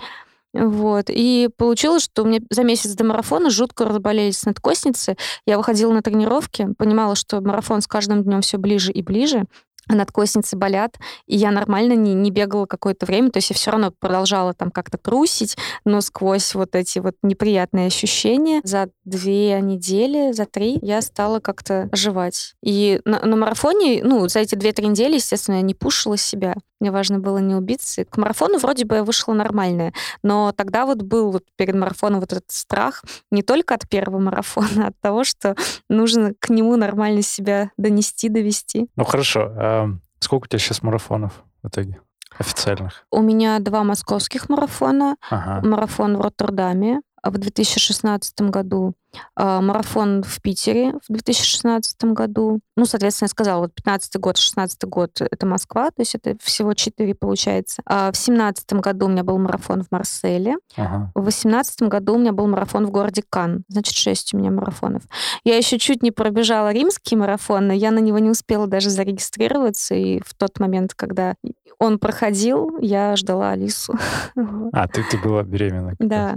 Вот. 0.53 1.05
И 1.09 1.49
получилось, 1.57 2.03
что 2.03 2.23
у 2.23 2.25
меня 2.25 2.39
за 2.49 2.63
месяц 2.63 2.93
до 2.93 3.03
марафона 3.03 3.49
жутко 3.49 3.85
разболелись 3.85 4.45
надкосницы. 4.45 5.17
Я 5.45 5.57
выходила 5.57 5.91
на 5.91 6.01
тренировки, 6.01 6.69
понимала, 6.77 7.15
что 7.15 7.41
марафон 7.41 7.81
с 7.81 7.87
каждым 7.87 8.23
днем 8.23 8.41
все 8.41 8.57
ближе 8.57 8.91
и 8.91 9.01
ближе 9.01 9.45
надкосницы 9.89 10.55
болят, 10.55 10.97
и 11.27 11.35
я 11.35 11.51
нормально 11.51 11.93
не, 11.93 12.13
не 12.13 12.31
бегала 12.31 12.65
какое-то 12.65 13.05
время, 13.05 13.31
то 13.31 13.37
есть 13.37 13.49
я 13.49 13.55
все 13.55 13.71
равно 13.71 13.91
продолжала 13.91 14.53
там 14.53 14.71
как-то 14.71 14.97
трусить, 14.97 15.57
но 15.85 16.01
сквозь 16.01 16.55
вот 16.55 16.75
эти 16.75 16.99
вот 16.99 17.15
неприятные 17.21 17.87
ощущения 17.87 18.61
за 18.63 18.89
две 19.03 19.59
недели, 19.61 20.31
за 20.31 20.45
три 20.45 20.79
я 20.81 21.01
стала 21.01 21.39
как-то 21.39 21.89
оживать. 21.91 22.55
И 22.61 23.01
на, 23.05 23.19
на 23.19 23.35
марафоне, 23.35 24.03
ну, 24.03 24.27
за 24.27 24.39
эти 24.39 24.55
две-три 24.55 24.87
недели, 24.87 25.15
естественно, 25.15 25.55
я 25.55 25.61
не 25.61 25.75
пушила 25.75 26.17
себя. 26.17 26.55
Мне 26.83 26.91
важно 26.91 27.19
было 27.19 27.37
не 27.37 27.55
убиться. 27.55 28.03
К 28.03 28.17
марафону 28.17 28.57
вроде 28.57 28.83
бы 28.83 28.95
я 28.95 29.03
вышла 29.05 29.31
нормальная, 29.31 29.93
но 30.21 30.51
тогда 30.51 30.85
вот 30.85 31.01
был 31.01 31.31
вот 31.31 31.45
перед 31.55 31.75
марафоном 31.75 32.19
вот 32.19 32.33
этот 32.33 32.51
страх 32.51 33.05
не 33.31 33.41
только 33.41 33.73
от 33.73 33.87
первого 33.87 34.19
марафона, 34.19 34.67
а 34.83 34.87
от 34.89 34.99
того, 34.99 35.23
что 35.23 35.55
нужно 35.87 36.33
к 36.37 36.49
нему 36.49 36.75
нормально 36.75 37.21
себя 37.21 37.71
донести, 37.77 38.27
довести. 38.27 38.89
Ну 38.97 39.05
хорошо. 39.05 39.49
А 39.55 39.89
сколько 40.19 40.43
у 40.43 40.47
тебя 40.47 40.59
сейчас 40.59 40.83
марафонов 40.83 41.45
в 41.63 41.69
итоге? 41.69 42.01
Официальных? 42.37 43.05
У 43.11 43.21
меня 43.21 43.59
два 43.59 43.85
московских 43.85 44.49
марафона. 44.49 45.15
Ага. 45.29 45.65
Марафон 45.65 46.17
в 46.17 46.21
Роттердаме, 46.21 46.99
в 47.23 47.37
2016 47.37 48.49
году, 48.49 48.93
а, 49.35 49.61
марафон 49.61 50.23
в 50.23 50.41
Питере 50.41 50.93
в 51.07 51.13
2016 51.13 52.13
году. 52.13 52.59
Ну, 52.75 52.85
соответственно, 52.85 53.27
я 53.27 53.29
сказала, 53.29 53.61
вот 53.61 53.73
15 53.73 54.17
год, 54.17 54.37
16 54.37 54.83
год— 54.85 55.11
это 55.19 55.45
Москва, 55.45 55.87
то 55.87 56.01
есть 56.01 56.15
это 56.15 56.35
всего 56.41 56.73
4 56.73 57.15
получается. 57.15 57.81
А 57.85 58.11
в 58.11 58.17
17 58.17 58.73
году 58.73 59.05
у 59.05 59.09
меня 59.09 59.23
был 59.23 59.37
марафон 59.37 59.83
в 59.83 59.91
Марселе. 59.91 60.55
Ага. 60.75 61.11
В 61.15 61.23
18 61.25 61.83
году 61.83 62.15
у 62.15 62.17
меня 62.17 62.33
был 62.33 62.47
марафон 62.47 62.85
в 62.85 62.91
городе 62.91 63.23
Кан. 63.29 63.63
Значит, 63.67 63.95
6 63.95 64.33
у 64.33 64.37
меня 64.37 64.51
марафонов. 64.51 65.03
Я 65.43 65.57
еще 65.57 65.77
чуть 65.77 66.03
не 66.03 66.11
пробежала 66.11 66.71
римский 66.71 67.15
марафон, 67.15 67.67
но 67.67 67.73
я 67.73 67.91
на 67.91 67.99
него 67.99 68.19
не 68.19 68.29
успела 68.29 68.67
даже 68.67 68.89
зарегистрироваться. 68.89 69.95
И 69.95 70.19
в 70.25 70.33
тот 70.33 70.59
момент, 70.59 70.93
когда 70.93 71.35
он 71.79 71.99
проходил, 71.99 72.77
я 72.79 73.15
ждала 73.15 73.51
Алису. 73.51 73.93
А, 74.75 74.87
ты, 74.87 75.03
ты 75.03 75.17
была 75.17 75.43
беременна. 75.43 75.95
Да. 75.99 76.35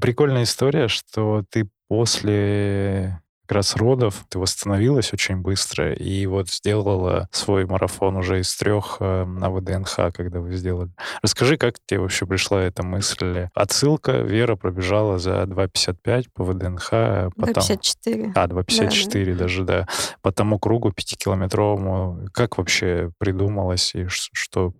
Прикольная 0.00 0.44
история, 0.44 0.88
что 0.88 1.44
ты 1.50 1.68
после 1.88 3.20
как 3.46 3.56
раз 3.56 3.76
родов 3.76 4.24
ты 4.28 4.40
восстановилась 4.40 5.12
очень 5.12 5.36
быстро 5.36 5.92
и 5.92 6.26
вот 6.26 6.50
сделала 6.50 7.28
свой 7.30 7.64
марафон 7.64 8.16
уже 8.16 8.40
из 8.40 8.54
трех 8.56 8.96
э, 8.98 9.24
на 9.24 9.50
ВДНХ, 9.50 10.12
когда 10.12 10.40
вы 10.40 10.52
сделали. 10.56 10.90
Расскажи, 11.22 11.56
как 11.56 11.76
тебе 11.86 12.00
вообще 12.00 12.26
пришла 12.26 12.60
эта 12.62 12.84
мысль? 12.84 13.48
Отсылка, 13.54 14.18
Вера 14.18 14.56
пробежала 14.56 15.18
за 15.18 15.42
2.55 15.44 16.26
по 16.34 16.42
ВДНХ. 16.42 16.88
А 16.92 17.30
потом... 17.36 17.62
2.54. 17.62 18.32
А, 18.34 18.46
2.54 18.48 19.24
да, 19.24 19.32
да. 19.32 19.38
даже, 19.38 19.64
да. 19.64 19.88
По 20.22 20.32
тому 20.32 20.58
кругу 20.58 20.90
пятикилометровому. 20.90 22.28
Как 22.32 22.58
вообще 22.58 23.12
придумалось 23.18 23.94
и 23.94 24.08
что, 24.08 24.72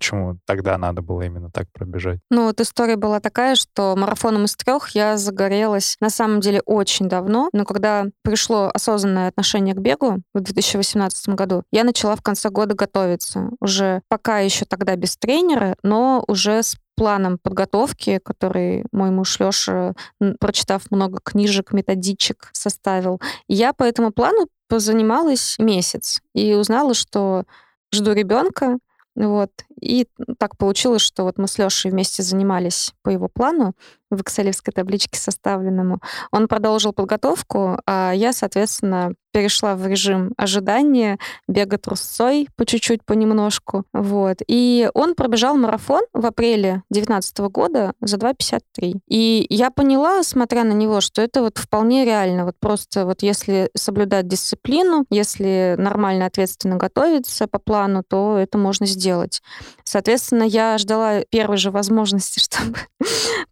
почему 0.00 0.38
тогда 0.46 0.78
надо 0.78 1.02
было 1.02 1.22
именно 1.22 1.50
так 1.50 1.66
пробежать? 1.72 2.20
Ну, 2.30 2.46
вот 2.46 2.58
история 2.60 2.96
была 2.96 3.20
такая, 3.20 3.54
что 3.54 3.94
марафоном 3.96 4.44
из 4.44 4.56
трех 4.56 4.88
я 4.90 5.18
загорелась 5.18 5.96
на 6.00 6.08
самом 6.08 6.40
деле 6.40 6.62
очень 6.64 7.06
давно, 7.08 7.50
но 7.52 7.66
когда 7.66 8.06
пришло 8.22 8.70
осознанное 8.72 9.28
отношение 9.28 9.74
к 9.74 9.78
бегу 9.78 10.22
в 10.32 10.40
2018 10.40 11.28
году, 11.34 11.64
я 11.70 11.84
начала 11.84 12.16
в 12.16 12.22
конце 12.22 12.48
года 12.48 12.74
готовиться. 12.74 13.50
Уже 13.60 14.00
пока 14.08 14.38
еще 14.38 14.64
тогда 14.64 14.96
без 14.96 15.18
тренера, 15.18 15.76
но 15.82 16.24
уже 16.26 16.62
с 16.62 16.76
планом 16.96 17.38
подготовки, 17.38 18.20
который 18.24 18.84
мой 18.92 19.10
муж 19.10 19.38
Леша, 19.38 19.92
прочитав 20.38 20.90
много 20.90 21.20
книжек, 21.22 21.72
методичек, 21.72 22.48
составил. 22.52 23.20
Я 23.48 23.74
по 23.74 23.84
этому 23.84 24.12
плану 24.12 24.48
позанималась 24.68 25.56
месяц 25.58 26.22
и 26.34 26.54
узнала, 26.54 26.94
что 26.94 27.44
жду 27.92 28.12
ребенка, 28.12 28.78
вот. 29.16 29.50
И 29.80 30.06
так 30.38 30.56
получилось, 30.56 31.02
что 31.02 31.24
вот 31.24 31.38
мы 31.38 31.48
с 31.48 31.58
Лешей 31.58 31.90
вместе 31.90 32.22
занимались 32.22 32.92
по 33.02 33.10
его 33.10 33.28
плану 33.28 33.74
в 34.10 34.22
экселевской 34.22 34.72
табличке 34.72 35.18
составленному. 35.18 36.00
Он 36.32 36.48
продолжил 36.48 36.92
подготовку, 36.92 37.78
а 37.86 38.12
я, 38.12 38.32
соответственно, 38.32 39.14
перешла 39.32 39.76
в 39.76 39.86
режим 39.86 40.32
ожидания, 40.36 41.18
бега 41.46 41.78
трусцой 41.78 42.48
по 42.56 42.66
чуть-чуть, 42.66 43.04
понемножку. 43.04 43.84
Вот. 43.92 44.38
И 44.48 44.90
он 44.94 45.14
пробежал 45.14 45.56
марафон 45.56 46.02
в 46.12 46.26
апреле 46.26 46.82
2019 46.90 47.38
года 47.38 47.92
за 48.00 48.16
2.53. 48.16 49.00
И 49.08 49.46
я 49.48 49.70
поняла, 49.70 50.22
смотря 50.24 50.64
на 50.64 50.72
него, 50.72 51.00
что 51.00 51.22
это 51.22 51.42
вот 51.42 51.58
вполне 51.58 52.04
реально. 52.04 52.44
Вот 52.44 52.56
просто 52.58 53.06
вот 53.06 53.22
если 53.22 53.70
соблюдать 53.76 54.26
дисциплину, 54.26 55.06
если 55.10 55.76
нормально, 55.78 56.26
ответственно 56.26 56.76
готовиться 56.76 57.46
по 57.46 57.60
плану, 57.60 58.02
то 58.06 58.36
это 58.36 58.58
можно 58.58 58.86
сделать. 58.86 59.42
Соответственно, 59.84 60.42
я 60.44 60.78
ждала 60.78 61.22
первой 61.30 61.56
же 61.56 61.70
возможности, 61.70 62.38
чтобы 62.40 62.78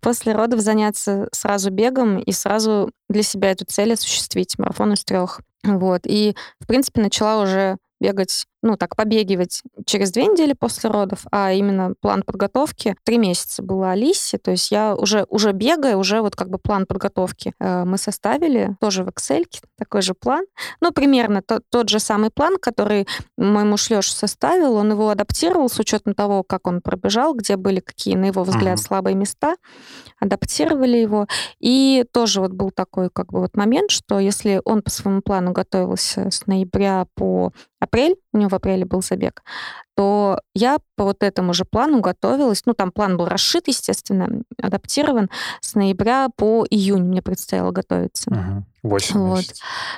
после 0.00 0.32
родов 0.32 0.60
заняться 0.60 1.28
сразу 1.32 1.70
бегом 1.70 2.18
и 2.18 2.32
сразу 2.32 2.90
для 3.08 3.22
себя 3.22 3.50
эту 3.50 3.64
цель 3.64 3.92
осуществить, 3.92 4.58
марафон 4.58 4.92
из 4.92 5.04
трех. 5.04 5.40
Вот. 5.64 6.02
И, 6.04 6.36
в 6.60 6.66
принципе, 6.66 7.00
начала 7.00 7.42
уже 7.42 7.78
бегать, 8.00 8.46
ну, 8.62 8.76
так, 8.76 8.96
побегивать 8.96 9.62
через 9.86 10.10
две 10.10 10.26
недели 10.26 10.52
после 10.52 10.90
родов, 10.90 11.20
а 11.30 11.52
именно 11.52 11.94
план 12.00 12.22
подготовки. 12.22 12.96
Три 13.04 13.18
месяца 13.18 13.62
было 13.62 13.92
Алисе, 13.92 14.38
то 14.38 14.50
есть 14.50 14.70
я 14.70 14.94
уже, 14.96 15.26
уже 15.28 15.52
бегая, 15.52 15.96
уже 15.96 16.20
вот 16.20 16.34
как 16.34 16.50
бы 16.50 16.58
план 16.58 16.86
подготовки 16.86 17.54
э, 17.60 17.84
мы 17.84 17.98
составили, 17.98 18.76
тоже 18.80 19.04
в 19.04 19.08
Excel, 19.08 19.44
такой 19.76 20.02
же 20.02 20.14
план, 20.14 20.44
ну, 20.80 20.90
примерно 20.92 21.42
тот, 21.42 21.62
тот 21.70 21.88
же 21.88 22.00
самый 22.00 22.30
план, 22.30 22.56
который 22.60 23.06
мой 23.36 23.64
муж 23.64 23.90
Леша 23.90 24.12
составил, 24.12 24.74
он 24.74 24.90
его 24.90 25.10
адаптировал 25.10 25.68
с 25.68 25.78
учетом 25.78 26.14
того, 26.14 26.42
как 26.42 26.66
он 26.66 26.80
пробежал, 26.80 27.34
где 27.34 27.56
были 27.56 27.80
какие, 27.80 28.16
на 28.16 28.26
его 28.26 28.42
взгляд, 28.42 28.78
uh-huh. 28.78 28.82
слабые 28.82 29.14
места, 29.14 29.56
адаптировали 30.18 30.96
его, 30.98 31.26
и 31.60 32.04
тоже 32.12 32.40
вот 32.40 32.52
был 32.52 32.70
такой 32.70 33.10
как 33.10 33.32
бы 33.32 33.40
вот 33.40 33.56
момент, 33.56 33.90
что 33.90 34.18
если 34.18 34.60
он 34.64 34.82
по 34.82 34.90
своему 34.90 35.22
плану 35.22 35.52
готовился 35.52 36.30
с 36.30 36.46
ноября 36.46 37.06
по 37.14 37.52
апрель, 37.80 38.16
него 38.38 38.50
в 38.50 38.54
апреле 38.54 38.84
был 38.84 39.02
забег, 39.02 39.42
то 39.96 40.40
я 40.54 40.78
по 40.96 41.04
вот 41.04 41.22
этому 41.22 41.52
же 41.52 41.64
плану 41.64 42.00
готовилась. 42.00 42.62
Ну, 42.66 42.74
там 42.74 42.92
план 42.92 43.16
был 43.16 43.26
расшит, 43.26 43.68
естественно, 43.68 44.42
адаптирован. 44.60 45.28
С 45.60 45.74
ноября 45.74 46.28
по 46.36 46.64
июнь 46.68 47.02
мне 47.02 47.22
предстояло 47.22 47.72
готовиться. 47.72 48.30
Угу. 48.30 48.64
8 48.90 49.20
вот. 49.20 49.44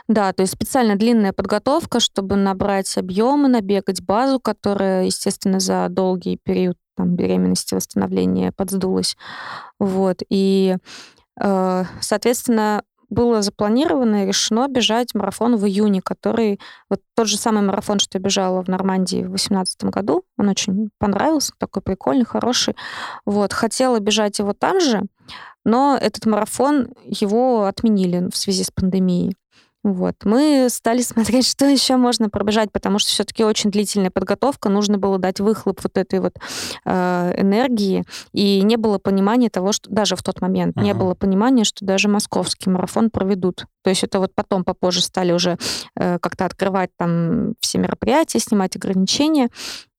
Да, 0.08 0.32
то 0.32 0.42
есть 0.42 0.54
специально 0.54 0.96
длинная 0.96 1.32
подготовка, 1.32 2.00
чтобы 2.00 2.36
набрать 2.36 2.96
объемы, 2.96 3.48
набегать 3.48 4.02
базу, 4.02 4.40
которая, 4.40 5.04
естественно, 5.04 5.60
за 5.60 5.86
долгий 5.90 6.38
период 6.42 6.76
там, 6.96 7.14
беременности, 7.16 7.74
восстановления 7.74 8.52
подсдулась. 8.52 9.16
Вот. 9.78 10.22
И, 10.28 10.76
э, 11.40 11.84
соответственно, 12.00 12.82
было 13.10 13.42
запланировано 13.42 14.22
и 14.22 14.26
решено 14.26 14.68
бежать 14.68 15.14
марафон 15.14 15.56
в 15.56 15.66
июне, 15.66 16.00
который 16.00 16.60
вот 16.88 17.00
тот 17.14 17.26
же 17.26 17.36
самый 17.36 17.62
марафон, 17.62 17.98
что 17.98 18.18
я 18.18 18.22
бежала 18.22 18.62
в 18.62 18.68
Нормандии 18.68 19.18
в 19.18 19.28
2018 19.28 19.84
году. 19.84 20.24
Он 20.38 20.48
очень 20.48 20.90
понравился, 20.98 21.52
такой 21.58 21.82
прикольный, 21.82 22.24
хороший. 22.24 22.76
Вот. 23.26 23.52
Хотела 23.52 23.98
бежать 23.98 24.38
его 24.38 24.52
там 24.52 24.80
же, 24.80 25.02
но 25.64 25.98
этот 26.00 26.24
марафон 26.26 26.94
его 27.04 27.64
отменили 27.64 28.28
в 28.30 28.36
связи 28.36 28.64
с 28.64 28.70
пандемией. 28.70 29.34
Вот. 29.82 30.14
Мы 30.24 30.68
стали 30.70 31.00
смотреть, 31.02 31.46
что 31.46 31.66
еще 31.66 31.96
можно 31.96 32.28
пробежать, 32.28 32.70
потому 32.72 32.98
что 32.98 33.10
все-таки 33.10 33.44
очень 33.44 33.70
длительная 33.70 34.10
подготовка, 34.10 34.68
нужно 34.68 34.98
было 34.98 35.18
дать 35.18 35.40
выхлоп 35.40 35.80
вот 35.82 35.96
этой 35.96 36.20
вот 36.20 36.34
э, 36.84 37.34
энергии, 37.36 38.04
и 38.32 38.62
не 38.62 38.76
было 38.76 38.98
понимания 38.98 39.50
того, 39.50 39.72
что 39.72 39.90
даже 39.90 40.16
в 40.16 40.22
тот 40.22 40.40
момент 40.40 40.76
uh-huh. 40.76 40.82
не 40.82 40.94
было 40.94 41.14
понимания, 41.14 41.64
что 41.64 41.84
даже 41.84 42.08
московский 42.08 42.70
марафон 42.70 43.10
проведут. 43.10 43.66
То 43.82 43.90
есть 43.90 44.04
это 44.04 44.18
вот 44.18 44.34
потом 44.34 44.64
попозже 44.64 45.00
стали 45.00 45.32
уже 45.32 45.58
э, 45.96 46.18
как-то 46.18 46.44
открывать 46.44 46.90
там 46.96 47.54
все 47.60 47.78
мероприятия, 47.78 48.38
снимать 48.38 48.76
ограничения. 48.76 49.48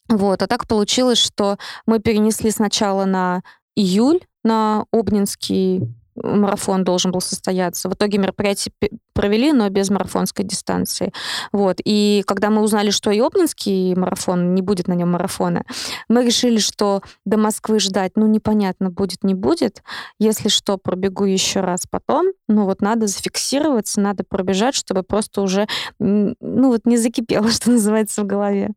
Вот. 0.10 0.42
А 0.42 0.48
так 0.48 0.68
получилось, 0.68 1.18
что 1.18 1.58
мы 1.86 2.00
перенесли 2.00 2.52
сначала 2.52 3.06
на 3.06 3.42
июль 3.76 4.20
на 4.44 4.86
Обнинский 4.92 5.88
марафон 6.16 6.84
должен 6.84 7.12
был 7.12 7.22
состояться. 7.22 7.90
В 7.90 7.94
итоге 7.94 8.18
мероприятие 8.18 8.74
провели, 9.14 9.52
но 9.52 9.70
без 9.70 9.90
марафонской 9.90 10.46
дистанции. 10.46 11.12
Вот. 11.52 11.78
И 11.84 12.24
когда 12.26 12.50
мы 12.50 12.62
узнали, 12.62 12.90
что 12.90 13.12
и 13.12 13.20
Обнинский 13.20 13.96
марафон, 13.96 14.54
не 14.56 14.62
будет 14.62 14.88
на 14.88 14.94
нем 14.94 15.12
марафона, 15.12 15.64
мы 16.10 16.26
решили, 16.26 16.58
что 16.58 17.02
до 17.26 17.38
Москвы 17.38 17.80
ждать, 17.80 18.14
ну, 18.16 18.28
непонятно, 18.28 18.90
будет, 18.90 19.24
не 19.24 19.34
будет. 19.34 19.84
Если 20.20 20.50
что, 20.50 20.78
пробегу 20.78 21.26
еще 21.26 21.62
раз 21.62 21.86
потом. 21.90 22.28
Ну, 22.48 22.66
вот 22.66 22.82
надо 22.82 23.08
зафиксироваться, 23.08 24.02
надо 24.02 24.24
пробежать, 24.24 24.76
чтобы 24.76 25.04
просто 25.04 25.42
уже, 25.42 25.68
ну, 26.00 26.36
вот 26.40 26.82
не 26.86 26.98
закипело, 26.98 27.50
что 27.52 27.72
называется, 27.72 28.24
в 28.24 28.26
голове. 28.26 28.72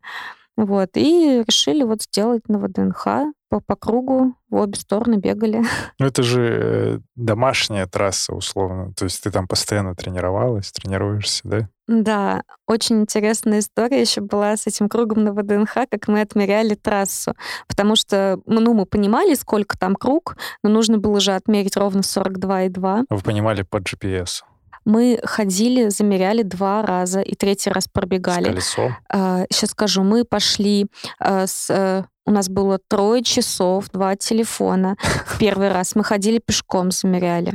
Вот. 0.57 0.91
И 0.97 1.43
решили 1.47 1.83
вот 1.83 2.03
сделать 2.03 2.49
на 2.49 2.59
ВДНХ 2.59 3.07
по, 3.49 3.61
по 3.61 3.77
кругу, 3.77 4.35
в 4.51 4.57
обе 4.57 4.77
стороны 4.79 5.17
бегали. 5.17 5.63
Ну, 5.99 6.07
это 6.07 6.23
же 6.23 6.41
э, 6.43 6.99
домашняя 7.15 7.87
трасса, 7.87 8.35
условно. 8.35 8.93
То 8.95 9.05
есть 9.05 9.23
ты 9.23 9.31
там 9.31 9.47
постоянно 9.47 9.95
тренировалась, 9.95 10.73
тренируешься, 10.73 11.41
да? 11.45 11.69
Да, 11.87 12.43
очень 12.67 13.03
интересная 13.03 13.61
история 13.61 14.01
еще 14.01 14.23
была 14.23 14.57
с 14.57 14.67
этим 14.67 14.89
кругом 14.89 15.23
на 15.23 15.33
ВДНХ, 15.33 15.75
как 15.91 16.09
мы 16.09 16.23
отмеряли 16.23 16.75
трассу. 16.75 17.35
Потому 17.69 17.95
что, 17.95 18.41
ну, 18.47 18.75
мы 18.75 18.87
понимали, 18.87 19.35
сколько 19.35 19.79
там 19.79 19.95
круг, 19.95 20.37
но 20.63 20.71
нужно 20.71 20.99
было 20.99 21.21
же 21.21 21.33
отмерить 21.33 21.77
ровно 21.77 22.01
42,2. 22.01 23.05
Вы 23.09 23.21
понимали 23.21 23.63
по 23.63 23.77
GPS? 23.77 24.43
Мы 24.85 25.21
ходили, 25.25 25.89
замеряли 25.89 26.43
два 26.43 26.83
раза 26.83 27.21
и 27.21 27.35
третий 27.35 27.71
раз 27.71 27.89
пробегали. 27.89 28.45
С 28.45 28.49
колесом? 28.49 28.97
А, 29.09 29.45
сейчас 29.51 29.71
скажу, 29.71 30.03
мы 30.03 30.25
пошли 30.25 30.87
а, 31.19 31.47
с 31.47 32.07
у 32.27 32.31
нас 32.31 32.49
было 32.49 32.79
трое 32.89 33.23
часов, 33.23 33.91
два 33.91 34.17
телефона. 34.17 34.97
Первый 35.39 35.69
раз 35.69 35.95
мы 35.95 36.05
ходили 36.05 36.39
пешком, 36.39 36.91
замеряли. 36.91 37.55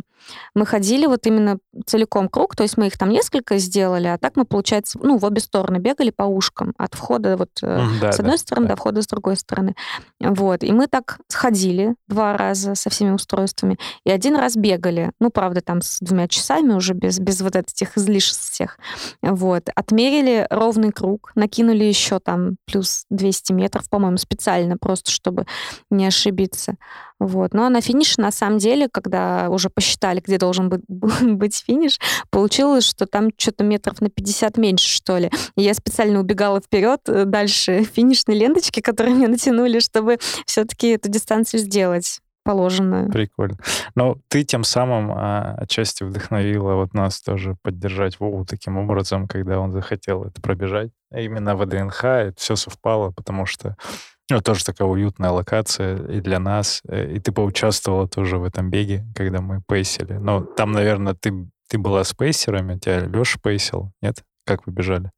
Мы 0.54 0.66
ходили 0.66 1.06
вот 1.06 1.26
именно 1.26 1.58
целиком 1.86 2.28
круг, 2.28 2.56
то 2.56 2.64
есть 2.64 2.78
мы 2.78 2.88
их 2.88 2.98
там 2.98 3.10
несколько 3.10 3.58
сделали, 3.58 4.08
а 4.08 4.18
так 4.18 4.36
мы, 4.36 4.46
получается, 4.46 5.00
ну, 5.02 5.18
в 5.18 5.24
обе 5.24 5.40
стороны 5.40 5.78
бегали 5.78 6.10
по 6.10 6.24
ушкам, 6.24 6.74
от 6.78 6.94
входа 6.94 7.38
вот 7.38 7.50
э, 7.64 7.82
да, 8.02 8.12
с 8.12 8.20
одной 8.20 8.36
да, 8.36 8.38
стороны 8.38 8.68
да. 8.68 8.74
до 8.74 8.78
входа 8.78 9.02
с 9.02 9.08
другой 9.08 9.38
стороны. 9.38 9.76
Вот, 10.20 10.64
и 10.64 10.72
мы 10.72 10.88
так 10.88 11.20
ходили 11.34 11.96
два 12.08 12.36
раза 12.36 12.76
со 12.76 12.90
всеми 12.90 13.12
устройствами, 13.12 13.78
и 14.04 14.12
один 14.12 14.36
раз 14.36 14.56
бегали, 14.56 15.12
ну, 15.20 15.30
правда, 15.30 15.62
там 15.62 15.82
с 15.82 16.00
двумя 16.00 16.28
часами 16.28 16.74
уже 16.74 16.94
без, 16.94 17.20
без 17.20 17.42
вот 17.42 17.56
этих 17.56 17.98
излишеств 17.98 18.52
всех. 18.52 18.78
Вот, 19.22 19.70
отмерили 19.74 20.46
ровный 20.50 20.92
круг, 20.92 21.32
накинули 21.36 21.86
еще 21.86 22.20
там 22.20 22.58
плюс 22.66 23.06
200 23.10 23.54
метров, 23.54 23.90
по-моему, 23.90 24.18
специально 24.18 24.59
просто, 24.80 25.12
чтобы 25.12 25.46
не 25.90 26.06
ошибиться. 26.06 26.76
Вот. 27.20 27.54
А 27.54 27.70
на 27.70 27.82
финише, 27.82 28.22
на 28.22 28.32
самом 28.32 28.60
деле, 28.60 28.88
когда 28.90 29.50
уже 29.50 29.70
посчитали, 29.70 30.22
где 30.22 30.38
должен 30.38 30.70
быть, 30.70 30.82
быть 30.88 31.64
финиш, 31.66 32.00
получилось, 32.30 32.86
что 32.86 33.06
там 33.06 33.30
что-то 33.38 33.64
метров 33.64 34.02
на 34.02 34.10
50 34.10 34.58
меньше, 34.58 34.88
что 34.88 35.18
ли. 35.18 35.30
И 35.56 35.62
я 35.62 35.74
специально 35.74 36.20
убегала 36.20 36.62
вперед 36.62 37.02
э, 37.08 37.26
дальше 37.26 37.84
финишной 37.94 38.38
ленточки, 38.38 38.80
которые 38.80 39.16
мне 39.16 39.28
натянули, 39.28 39.80
чтобы 39.80 40.18
все-таки 40.46 40.90
эту 40.90 41.10
дистанцию 41.10 41.60
сделать 41.60 42.22
положенную. 42.44 43.12
Прикольно. 43.12 43.58
Но 43.96 44.18
ты 44.28 44.44
тем 44.44 44.64
самым 44.64 45.12
а, 45.12 45.56
отчасти 45.60 46.04
вдохновила 46.04 46.76
вот 46.76 46.94
нас 46.94 47.22
тоже 47.22 47.56
поддержать 47.62 48.20
Вову 48.20 48.46
таким 48.46 48.78
образом, 48.78 49.28
когда 49.28 49.60
он 49.60 49.72
захотел 49.72 50.24
это 50.24 50.42
пробежать. 50.42 50.90
Именно 51.14 51.56
в 51.56 51.66
ДНХ 51.66 52.04
это 52.04 52.34
все 52.38 52.56
совпало, 52.56 53.12
потому 53.12 53.46
что 53.46 53.76
ну, 54.30 54.42
тоже 54.42 54.64
такая 54.64 54.88
уютная 54.88 55.32
локация 55.32 55.98
и 56.08 56.22
для 56.22 56.40
нас. 56.40 56.82
Э, 56.88 57.12
и 57.12 57.20
ты 57.20 57.32
поучаствовала 57.32 58.08
тоже 58.08 58.38
в 58.38 58.44
этом 58.44 58.70
беге, 58.70 59.06
когда 59.16 59.42
мы 59.42 59.62
пейсили. 59.68 60.14
Но 60.14 60.42
там, 60.42 60.72
наверное, 60.72 61.16
ты, 61.16 61.48
ты 61.68 61.78
была 61.78 62.04
с 62.04 62.14
пейсерами, 62.14 62.78
тебя 62.78 63.02
Леша 63.02 63.40
пейсил, 63.42 63.92
нет? 64.02 64.24
Как 64.46 64.66
вы 64.66 64.74
бежали? 64.74 65.12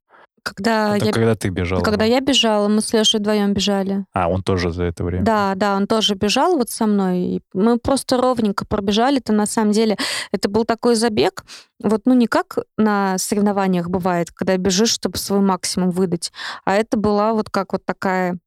Когда 0.43 0.97
это 0.97 1.05
я... 1.05 1.11
когда 1.11 1.35
ты 1.35 1.49
бежала? 1.49 1.81
Когда 1.81 2.05
я 2.05 2.19
бежала, 2.19 2.67
мы 2.67 2.81
с 2.81 2.91
Лешей 2.93 3.19
вдвоем 3.19 3.53
бежали. 3.53 4.05
А, 4.11 4.27
он 4.27 4.41
тоже 4.41 4.71
за 4.71 4.85
это 4.85 5.03
время? 5.03 5.23
Да, 5.23 5.53
да, 5.55 5.75
он 5.75 5.85
тоже 5.85 6.15
бежал 6.15 6.57
вот 6.57 6.71
со 6.71 6.87
мной. 6.87 7.19
И 7.19 7.41
мы 7.53 7.77
просто 7.77 8.17
ровненько 8.17 8.65
пробежали. 8.65 9.19
Это 9.19 9.33
на 9.33 9.45
самом 9.45 9.71
деле, 9.71 9.97
это 10.31 10.49
был 10.49 10.65
такой 10.65 10.95
забег, 10.95 11.45
вот, 11.83 12.01
ну, 12.05 12.15
не 12.15 12.27
как 12.27 12.57
на 12.77 13.17
соревнованиях 13.17 13.89
бывает, 13.89 14.31
когда 14.31 14.57
бежишь, 14.57 14.91
чтобы 14.91 15.17
свой 15.17 15.41
максимум 15.41 15.91
выдать, 15.91 16.31
а 16.65 16.73
это 16.73 16.97
была 16.97 17.33
вот 17.33 17.49
как 17.49 17.73
вот 17.73 17.85
такая 17.85 18.37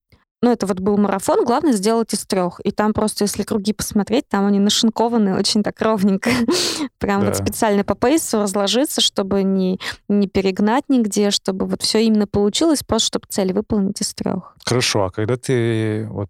ну, 0.45 0.53
это 0.53 0.67
вот 0.67 0.79
был 0.79 0.99
марафон, 0.99 1.43
главное 1.47 1.73
сделать 1.73 2.13
из 2.13 2.27
трех. 2.27 2.61
И 2.65 2.71
там 2.71 2.93
просто, 2.93 3.25
если 3.25 3.45
круги 3.45 3.73
посмотреть, 3.73 4.29
там 4.29 4.45
они 4.45 4.59
нашинкованы 4.59 5.39
очень 5.39 5.63
так 5.63 5.81
ровненько. 5.81 6.29
Прям 6.99 7.23
да. 7.23 7.29
вот 7.29 7.37
специально 7.37 7.83
по 7.83 7.95
пейсу 7.95 8.43
разложиться, 8.43 9.01
чтобы 9.01 9.43
не, 9.43 9.81
не 10.09 10.29
перегнать 10.29 10.85
нигде, 10.89 11.31
чтобы 11.31 11.65
вот 11.65 11.81
все 11.81 12.01
именно 12.05 12.27
получилось, 12.27 12.83
просто 12.83 13.07
чтобы 13.07 13.27
цель 13.31 13.55
выполнить 13.55 14.03
из 14.03 14.13
трех. 14.13 14.55
Хорошо, 14.67 15.05
а 15.05 15.11
когда 15.11 15.39
ты 15.39 16.07
вот 16.11 16.29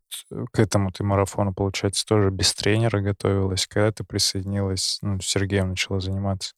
к 0.53 0.61
этому 0.61 0.93
ты 0.93 1.03
марафону, 1.03 1.53
получается, 1.53 2.07
тоже 2.07 2.31
без 2.31 2.55
тренера 2.55 3.01
готовилась, 3.01 3.67
когда 3.67 3.91
ты 3.91 4.05
присоединилась, 4.05 4.99
ну, 5.03 5.21
с 5.21 5.27
Сергеем 5.27 5.71
начала 5.71 5.99
заниматься? 5.99 6.55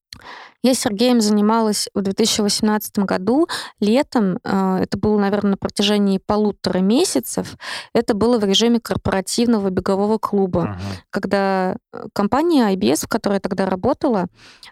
Я 0.62 0.74
с 0.74 0.80
Сергеем 0.80 1.20
занималась 1.20 1.88
в 1.94 2.02
2018 2.02 2.98
году 3.00 3.46
летом. 3.78 4.38
Э, 4.42 4.78
это 4.82 4.98
было, 4.98 5.18
наверное, 5.18 5.52
на 5.52 5.56
протяжении 5.56 6.18
полутора 6.18 6.78
месяцев. 6.78 7.56
Это 7.92 8.14
было 8.14 8.38
в 8.38 8.44
режиме 8.44 8.80
корпоративного 8.80 9.70
бегового 9.70 10.18
клуба, 10.18 10.76
uh-huh. 10.76 10.96
когда 11.10 11.76
э, 11.92 12.06
компания 12.12 12.74
IBS, 12.74 13.04
в 13.04 13.08
которой 13.08 13.34
я 13.34 13.40
тогда 13.40 13.66
работала, 13.66 14.26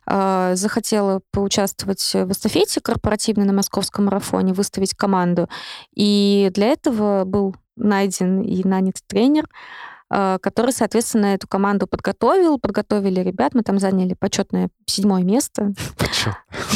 э, 0.06 0.52
захотела 0.56 1.20
поучаствовать 1.30 2.02
в 2.12 2.32
эстафете 2.32 2.80
корпоративной 2.80 3.46
на 3.46 3.52
московском 3.52 4.06
марафоне, 4.06 4.52
выставить 4.52 4.94
команду. 4.94 5.48
И 5.94 6.50
для 6.54 6.68
этого 6.68 7.24
был 7.24 7.54
найден 7.76 8.40
и 8.40 8.66
нанят 8.66 8.96
тренер, 9.06 9.48
который, 10.40 10.71
соответственно, 10.71 11.26
эту 11.35 11.49
команду 11.49 11.87
подготовил. 11.87 12.59
Подготовили 12.59 13.21
ребят, 13.21 13.54
мы 13.54 13.62
там 13.62 13.78
заняли 13.78 14.14
почетное 14.14 14.71
седьмое 14.87 15.23
место. 15.23 15.73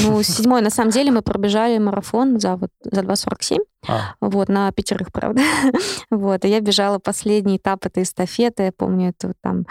Ну, 0.03 0.23
седьмое, 0.23 0.61
на 0.61 0.71
самом 0.71 0.91
деле, 0.91 1.11
мы 1.11 1.23
пробежали 1.23 1.79
марафон 1.79 2.39
за, 2.39 2.57
вот, 2.57 2.71
за 2.83 3.01
2.47. 3.01 3.59
А. 3.89 4.15
Вот, 4.21 4.49
на 4.49 4.71
пятерых, 4.73 5.13
правда. 5.13 5.43
вот, 6.11 6.45
и 6.45 6.49
я 6.49 6.61
бежала 6.61 6.99
последний 6.99 7.57
этап 7.57 7.85
этой 7.87 8.03
эстафеты. 8.03 8.65
Я 8.65 8.73
помню, 8.73 9.11
это 9.11 9.35
там 9.41 9.67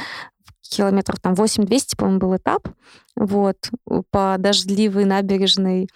километров 0.69 1.19
там 1.19 1.33
8-200, 1.33 1.97
по-моему, 1.97 2.19
был 2.19 2.35
этап. 2.35 2.67
Вот, 3.15 3.57
по 4.11 4.35
дождливой 4.37 5.05
набережной 5.05 5.89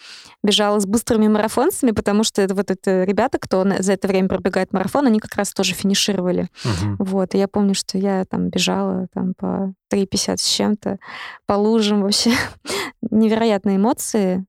бежала 0.44 0.80
с 0.80 0.88
быстрыми 0.88 1.28
марафонцами, 1.28 1.92
потому 1.92 2.24
что 2.24 2.42
это 2.42 2.56
вот 2.56 2.72
это 2.72 3.04
ребята, 3.04 3.38
кто 3.40 3.64
за 3.80 3.94
это 3.94 4.08
время 4.08 4.28
пробегает 4.28 4.74
марафон, 4.74 5.06
они 5.06 5.20
как 5.20 5.36
раз 5.36 5.54
тоже 5.54 5.76
финишировали. 5.76 6.48
Угу. 6.66 7.04
Вот, 7.04 7.36
и 7.36 7.38
я 7.38 7.48
помню, 7.48 7.76
что 7.76 8.00
я 8.00 8.26
там 8.26 8.50
бежала 8.50 9.08
там 9.14 9.34
по 9.36 9.74
3,50 9.94 10.38
с 10.38 10.46
чем-то, 10.46 10.98
по 11.46 11.54
лужам 11.54 12.02
вообще. 12.02 12.32
Невероятные 13.12 13.78
эмоции 13.78 14.46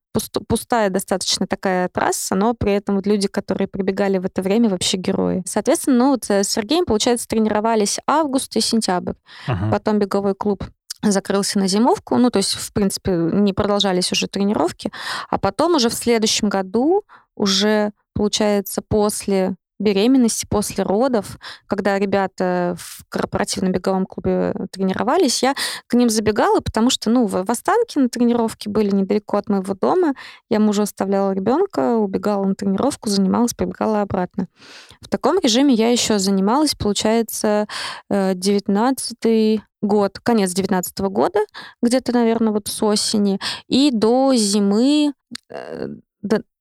пустая 0.49 0.91
достаточно 0.91 1.47
такая 1.47 1.89
трасса, 1.89 2.35
но 2.35 2.55
при 2.55 2.73
этом 2.73 2.97
вот 2.97 3.07
люди, 3.07 3.29
которые 3.29 3.69
прибегали 3.69 4.19
в 4.19 4.25
это 4.25 4.43
время, 4.43 4.69
вообще 4.69 4.97
герои. 4.97 5.43
Соответственно, 5.47 5.99
ну 5.99 6.11
вот 6.11 6.29
э, 6.31 6.45
с 6.45 6.49
Сергеем, 6.49 6.85
получается, 6.85 7.27
тренировались 7.27 7.99
август 8.07 8.55
и 8.57 8.61
сентябрь. 8.61 9.15
Uh-huh. 9.49 9.71
Потом 9.71 9.99
беговой 9.99 10.35
клуб 10.35 10.65
закрылся 11.03 11.59
на 11.59 11.67
зимовку, 11.67 12.17
ну, 12.17 12.31
то 12.31 12.37
есть, 12.37 12.53
в 12.55 12.73
принципе, 12.73 13.13
не 13.13 13.53
продолжались 13.53 14.13
уже 14.13 14.29
тренировки, 14.29 14.93
а 15.29 15.39
потом 15.39 15.75
уже 15.75 15.89
в 15.89 15.95
следующем 15.95 16.49
году, 16.49 17.03
уже, 17.35 17.93
получается, 18.15 18.83
после 18.87 19.57
беременности, 19.83 20.47
после 20.49 20.85
родов, 20.85 21.39
когда 21.67 21.99
ребята 21.99 22.77
в 22.79 23.05
корпоративном 23.09 23.73
беговом 23.73 24.07
клубе 24.07 24.55
тренировались, 24.71 25.43
я 25.43 25.55
к 25.87 25.95
ним 25.95 26.09
забегала, 26.09 26.61
потому 26.61 26.91
что, 26.91 27.11
ну, 27.11 27.27
в 27.27 27.51
Останке 27.51 28.01
на 28.01 28.09
тренировке 28.09 28.71
были 28.71 28.95
недалеко 28.95 29.37
от 29.37 29.49
моего 29.49 29.75
дома. 29.75 30.15
Я 30.49 30.61
мужу 30.61 30.83
оставляла 30.83 31.33
ребенка, 31.33 31.97
убегала 31.97 32.45
на 32.45 32.55
тренировку, 32.55 33.11
занималась, 33.11 33.55
прибегала 33.55 34.03
обратно. 34.03 34.49
В 35.01 35.09
таком 35.09 35.39
режиме 35.39 35.75
я 35.75 35.91
еще 35.91 36.19
занималась, 36.19 36.75
получается, 36.75 37.67
19 38.11 39.17
э, 39.25 39.59
год, 39.83 40.19
конец 40.23 40.53
19 40.53 40.99
года, 41.01 41.41
где-то, 41.83 42.13
наверное, 42.13 42.53
вот 42.53 42.69
с 42.69 42.83
осени, 42.83 43.39
и 43.67 43.91
до 43.93 44.33
зимы 44.35 45.13
э, 45.51 45.89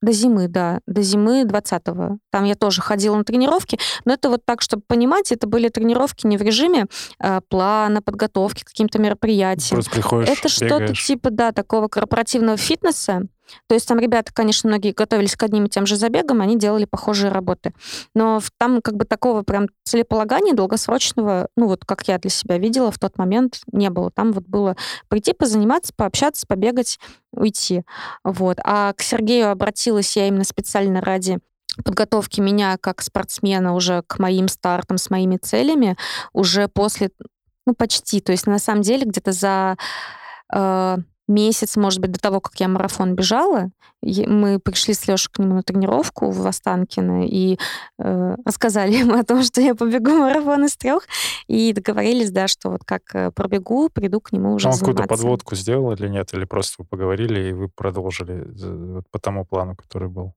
до 0.01 0.11
зимы, 0.11 0.47
да, 0.47 0.79
до 0.87 1.01
зимы 1.01 1.43
20-го. 1.43 2.17
Там 2.31 2.43
я 2.45 2.55
тоже 2.55 2.81
ходила 2.81 3.15
на 3.15 3.23
тренировки, 3.23 3.79
но 4.05 4.13
это 4.13 4.29
вот 4.29 4.45
так, 4.45 4.61
чтобы 4.61 4.83
понимать, 4.87 5.31
это 5.31 5.47
были 5.47 5.69
тренировки 5.69 6.25
не 6.27 6.37
в 6.37 6.41
режиме 6.41 6.87
э, 7.19 7.41
плана, 7.49 8.01
подготовки 8.01 8.63
к 8.63 8.67
каким-то 8.67 8.99
мероприятиям. 8.99 9.77
Просто 9.77 9.91
приходишь, 9.91 10.29
Это 10.29 10.49
что-то 10.49 10.93
типа, 10.93 11.29
да, 11.29 11.51
такого 11.51 11.87
корпоративного 11.87 12.57
фитнеса, 12.57 13.27
то 13.67 13.75
есть 13.75 13.87
там 13.87 13.99
ребята, 13.99 14.31
конечно, 14.33 14.69
многие 14.69 14.91
готовились 14.91 15.35
к 15.35 15.43
одним 15.43 15.65
и 15.65 15.69
тем 15.69 15.85
же 15.85 15.95
забегам, 15.95 16.41
они 16.41 16.57
делали 16.57 16.85
похожие 16.85 17.31
работы. 17.31 17.73
Но 18.13 18.41
там 18.57 18.81
как 18.81 18.95
бы 18.95 19.05
такого 19.05 19.43
прям 19.43 19.67
целеполагания 19.83 20.53
долгосрочного, 20.53 21.47
ну 21.55 21.67
вот 21.67 21.85
как 21.85 22.07
я 22.07 22.17
для 22.17 22.29
себя 22.29 22.57
видела 22.57 22.91
в 22.91 22.99
тот 22.99 23.17
момент, 23.17 23.61
не 23.71 23.89
было. 23.89 24.11
Там 24.11 24.31
вот 24.31 24.45
было 24.45 24.75
прийти, 25.07 25.33
позаниматься, 25.33 25.93
пообщаться, 25.95 26.45
побегать, 26.47 26.99
уйти. 27.31 27.83
Вот. 28.23 28.57
А 28.63 28.93
к 28.93 29.01
Сергею 29.01 29.51
обратилась 29.51 29.90
я 30.15 30.27
именно 30.27 30.43
специально 30.43 31.01
ради 31.01 31.39
подготовки 31.83 32.41
меня 32.41 32.77
как 32.79 33.01
спортсмена 33.01 33.73
уже 33.73 34.03
к 34.07 34.19
моим 34.19 34.47
стартам 34.47 34.97
с 34.97 35.09
моими 35.09 35.37
целями 35.37 35.97
уже 36.33 36.67
после, 36.67 37.11
ну 37.65 37.73
почти, 37.73 38.19
то 38.19 38.31
есть 38.31 38.45
на 38.47 38.59
самом 38.59 38.81
деле 38.81 39.05
где-то 39.05 39.31
за 39.31 39.77
э, 40.53 40.97
месяц, 41.31 41.75
может 41.75 41.99
быть, 41.99 42.11
до 42.11 42.19
того, 42.19 42.41
как 42.41 42.59
я 42.59 42.67
марафон 42.67 43.15
бежала, 43.15 43.71
мы 44.01 44.59
пришли 44.59 44.93
с 44.93 45.07
Лешей 45.07 45.31
к 45.31 45.39
нему 45.39 45.55
на 45.55 45.63
тренировку 45.63 46.31
в 46.31 46.45
Останкино 46.45 47.27
и 47.27 47.57
э, 47.99 48.35
рассказали 48.45 48.93
ему 49.03 49.15
о 49.15 49.23
том, 49.23 49.43
что 49.43 49.61
я 49.61 49.75
побегу 49.75 50.11
марафон 50.11 50.65
из 50.65 50.75
трех, 50.75 51.07
и 51.47 51.73
договорились, 51.73 52.31
да, 52.31 52.47
что 52.47 52.69
вот 52.69 52.83
как 52.83 53.03
э, 53.13 53.31
пробегу, 53.31 53.89
приду 53.89 54.19
к 54.19 54.31
нему 54.31 54.53
уже 54.53 54.67
Он 54.67 54.77
какую-то 54.77 55.03
подводку 55.03 55.55
сделал 55.55 55.91
или 55.93 56.07
нет? 56.07 56.33
Или 56.33 56.45
просто 56.45 56.75
вы 56.79 56.85
поговорили, 56.85 57.49
и 57.49 57.53
вы 57.53 57.69
продолжили 57.69 58.45
вот 58.93 59.05
по 59.09 59.19
тому 59.19 59.45
плану, 59.45 59.75
который 59.75 60.09
был? 60.09 60.33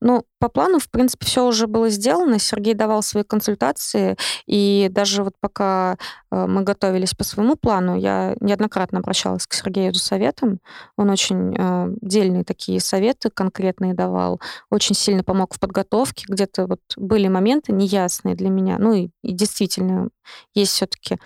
Ну, 0.00 0.24
по 0.38 0.48
плану, 0.48 0.78
в 0.78 0.90
принципе, 0.90 1.26
все 1.26 1.46
уже 1.46 1.66
было 1.66 1.88
сделано. 1.88 2.38
Сергей 2.38 2.74
давал 2.74 3.02
свои 3.02 3.22
консультации, 3.22 4.16
и 4.46 4.88
даже 4.90 5.22
вот 5.22 5.34
пока 5.40 5.96
э, 6.30 6.46
мы 6.46 6.62
готовились 6.62 7.14
по 7.14 7.24
своему 7.24 7.56
плану, 7.56 7.96
я 7.96 8.34
неоднократно 8.40 8.98
обращалась 8.98 9.46
к 9.46 9.54
Сергею 9.54 9.94
за 9.94 10.00
советом. 10.00 10.58
Он 10.96 11.10
очень 11.10 11.54
э, 11.56 11.94
дельные 12.00 12.44
такие 12.44 12.80
советы 12.80 13.30
конкретные 13.30 13.94
давал, 13.94 14.40
очень 14.70 14.94
сильно 14.94 15.22
помог 15.22 15.54
в 15.54 15.60
подготовке. 15.60 16.24
Где-то 16.28 16.66
вот 16.66 16.80
были 16.96 17.28
моменты 17.28 17.72
неясные 17.72 18.34
для 18.34 18.48
меня. 18.48 18.78
Ну 18.78 18.94
и, 18.94 19.10
и 19.22 19.32
действительно 19.32 20.08
есть 20.54 20.72
все-таки 20.72 21.18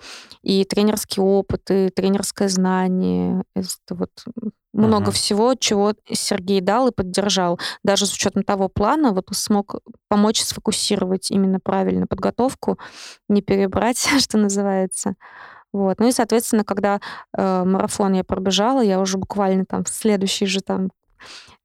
и 0.43 0.63
тренерский 0.63 1.21
опыт, 1.21 1.69
и 1.71 1.89
тренерское 1.89 2.49
знание. 2.49 3.43
Это 3.55 3.95
вот 3.95 4.11
много 4.77 5.11
uh-huh. 5.11 5.15
всего, 5.15 5.55
чего 5.55 5.93
Сергей 6.09 6.61
дал 6.61 6.87
и 6.87 6.91
поддержал. 6.91 7.59
Даже 7.83 8.05
с 8.05 8.13
учетом 8.13 8.43
того 8.43 8.69
плана, 8.69 9.11
вот 9.11 9.27
смог 9.31 9.75
помочь 10.07 10.41
сфокусировать 10.41 11.31
именно 11.31 11.59
правильно 11.59 12.07
подготовку, 12.07 12.77
не 13.27 13.41
перебрать, 13.41 13.97
что 14.19 14.37
называется. 14.37 15.15
Вот. 15.73 15.99
Ну 15.99 16.07
и, 16.07 16.11
соответственно, 16.11 16.63
когда 16.63 16.99
э, 17.37 17.63
марафон 17.65 18.13
я 18.13 18.23
пробежала, 18.23 18.81
я 18.81 18.99
уже 18.99 19.17
буквально 19.17 19.65
там 19.65 19.83
в 19.83 19.89
следующий 19.89 20.45
же 20.45 20.61
там 20.61 20.89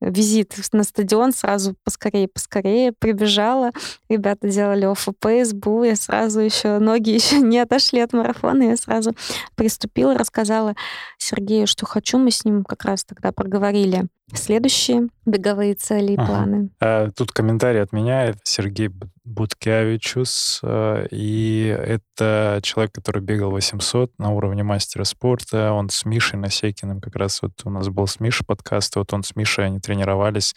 визит 0.03 0.55
на 0.73 0.83
стадион, 0.83 1.33
сразу 1.33 1.77
поскорее, 1.85 2.29
поскорее 2.29 2.93
прибежала. 2.93 3.71
Ребята 4.09 4.49
делали 4.49 4.85
ОФП, 4.85 5.27
СБУ, 5.45 5.85
я 5.85 5.97
сразу 5.97 6.41
еще, 6.41 6.79
ноги 6.79 7.11
еще 7.15 7.39
не 7.41 7.59
отошли 7.59 8.01
от 8.01 8.13
марафона, 8.13 8.65
я 8.65 8.77
сразу 8.77 9.15
приступила, 9.55 10.15
рассказала 10.15 10.75
Сергею, 11.19 11.67
что 11.67 11.87
хочу. 11.87 12.19
Мы 12.19 12.31
с 12.31 12.45
ним 12.45 12.65
как 12.65 12.85
раз 12.85 13.05
тогда 13.05 13.33
проговорили 13.33 14.07
следующие 14.35 15.09
беговые 15.25 15.75
цели 15.75 16.13
и 16.13 16.17
ага. 16.17 16.27
планы. 16.27 16.71
А, 16.81 17.11
тут 17.11 17.33
комментарий 17.33 17.83
от 17.83 17.93
меня. 17.93 18.25
Это 18.25 18.39
Сергей 18.45 18.91
Буткевичус. 19.25 20.61
А, 20.63 21.05
и 21.11 21.77
это 21.79 22.61
человек, 22.63 22.93
который 22.93 23.23
бегал 23.23 23.51
800 23.51 24.13
на 24.19 24.31
уровне 24.31 24.63
мастера 24.63 25.05
спорта. 25.05 25.73
Он 25.73 25.89
с 25.89 26.05
Мишей 26.05 26.39
Насекиным 26.39 27.01
как 27.01 27.17
раз 27.17 27.43
вот 27.43 27.53
у 27.65 27.71
нас 27.71 27.89
был 27.89 28.07
с 28.07 28.21
Мишей 28.21 28.47
подкаст. 28.47 28.97
Вот 28.97 29.13
он 29.13 29.23
с 29.23 29.37
Мишей, 29.37 29.67
они 29.67 29.81
тренировались. 29.81 30.55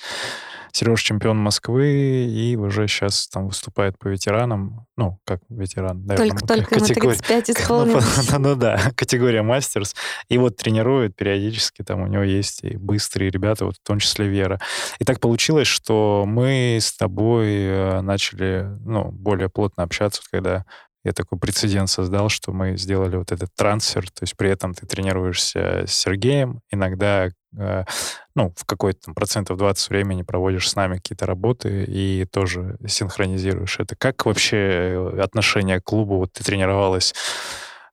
Сереж 0.75 1.01
чемпион 1.03 1.37
Москвы 1.37 2.25
и 2.25 2.57
уже 2.57 2.89
сейчас 2.89 3.29
там 3.29 3.47
выступает 3.47 3.97
по 3.97 4.09
ветеранам. 4.09 4.85
Ну, 4.97 5.21
как 5.23 5.39
ветеран. 5.47 6.05
Да, 6.05 6.17
только 6.17 6.45
только 6.45 6.79
категория, 6.79 7.15
35 7.15 7.49
исполнилось. 7.51 8.29
Ну, 8.33 8.39
ну 8.39 8.55
да, 8.55 8.91
категория 8.97 9.41
мастерс. 9.41 9.95
И 10.27 10.37
вот 10.37 10.57
тренирует 10.57 11.15
периодически, 11.15 11.81
там 11.81 12.01
у 12.01 12.07
него 12.07 12.23
есть 12.23 12.65
и 12.65 12.75
быстрые 12.75 13.31
ребята, 13.31 13.63
вот 13.63 13.77
в 13.77 13.87
том 13.87 13.99
числе 13.99 14.27
Вера. 14.27 14.59
И 14.99 15.05
так 15.05 15.21
получилось, 15.21 15.67
что 15.67 16.25
мы 16.27 16.79
с 16.81 16.91
тобой 16.91 17.47
э, 17.47 18.01
начали 18.01 18.67
ну, 18.83 19.11
более 19.13 19.47
плотно 19.47 19.83
общаться, 19.83 20.21
когда 20.29 20.65
я 21.05 21.13
такой 21.13 21.37
прецедент 21.37 21.87
создал, 21.87 22.29
что 22.29 22.51
мы 22.51 22.77
сделали 22.77 23.15
вот 23.15 23.31
этот 23.31 23.49
трансфер, 23.55 24.09
то 24.09 24.23
есть 24.23 24.35
при 24.35 24.49
этом 24.49 24.73
ты 24.73 24.87
тренируешься 24.87 25.85
с 25.87 25.93
Сергеем, 25.93 26.61
иногда 26.71 27.29
э, 27.55 27.83
ну, 28.35 28.51
в 28.57 28.65
какой-то 28.65 29.01
там 29.05 29.13
процентов 29.13 29.57
20 29.57 29.89
времени 29.89 30.23
проводишь 30.23 30.67
с 30.67 30.75
нами 30.75 30.95
какие-то 30.95 31.27
работы 31.27 31.85
и 31.87 32.25
тоже 32.25 32.77
синхронизируешь 32.87 33.79
это. 33.79 33.95
Как 33.95 34.25
вообще 34.25 34.57
э, 34.57 35.19
отношение 35.21 35.79
к 35.79 35.83
клубу? 35.83 36.17
Вот 36.17 36.33
ты 36.33 36.43
тренировалась 36.43 37.13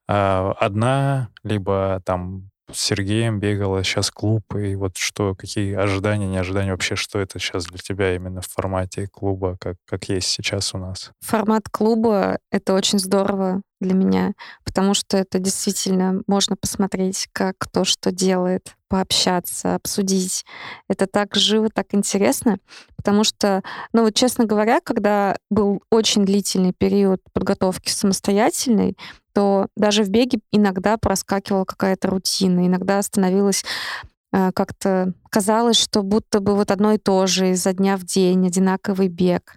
э, 0.08 0.52
одна, 0.58 1.28
либо 1.44 2.00
там 2.06 2.51
с 2.72 2.80
Сергеем 2.80 3.38
бегала, 3.38 3.82
сейчас 3.84 4.10
клуб, 4.10 4.42
и 4.54 4.74
вот 4.74 4.96
что, 4.96 5.34
какие 5.34 5.74
ожидания, 5.74 6.26
неожидания 6.26 6.70
вообще, 6.70 6.96
что 6.96 7.18
это 7.18 7.38
сейчас 7.38 7.66
для 7.66 7.78
тебя 7.78 8.14
именно 8.14 8.40
в 8.40 8.46
формате 8.46 9.08
клуба, 9.10 9.56
как, 9.60 9.76
как 9.86 10.08
есть 10.08 10.28
сейчас 10.28 10.74
у 10.74 10.78
нас? 10.78 11.10
Формат 11.20 11.68
клуба— 11.70 12.38
это 12.50 12.74
очень 12.74 12.98
здорово 12.98 13.62
для 13.82 13.94
меня, 13.94 14.32
потому 14.64 14.94
что 14.94 15.16
это 15.16 15.38
действительно 15.38 16.22
можно 16.26 16.56
посмотреть, 16.56 17.28
как 17.32 17.56
кто 17.58 17.84
что 17.84 18.10
делает, 18.10 18.74
пообщаться, 18.88 19.74
обсудить. 19.74 20.44
Это 20.88 21.06
так 21.06 21.34
живо, 21.34 21.68
так 21.70 21.88
интересно, 21.92 22.58
потому 22.96 23.24
что, 23.24 23.62
ну 23.92 24.02
вот 24.02 24.14
честно 24.14 24.44
говоря, 24.44 24.80
когда 24.84 25.36
был 25.50 25.82
очень 25.90 26.24
длительный 26.24 26.72
период 26.76 27.20
подготовки 27.32 27.90
самостоятельной, 27.90 28.96
то 29.32 29.66
даже 29.76 30.04
в 30.04 30.10
беге 30.10 30.40
иногда 30.50 30.98
проскакивала 30.98 31.64
какая-то 31.64 32.08
рутина, 32.08 32.66
иногда 32.66 33.00
становилось 33.02 33.64
э, 34.32 34.52
как-то 34.54 35.14
казалось, 35.30 35.78
что 35.78 36.02
будто 36.02 36.40
бы 36.40 36.54
вот 36.54 36.70
одно 36.70 36.92
и 36.92 36.98
то 36.98 37.26
же 37.26 37.50
изо 37.50 37.72
дня 37.72 37.96
в 37.96 38.04
день, 38.04 38.46
одинаковый 38.46 39.08
бег. 39.08 39.56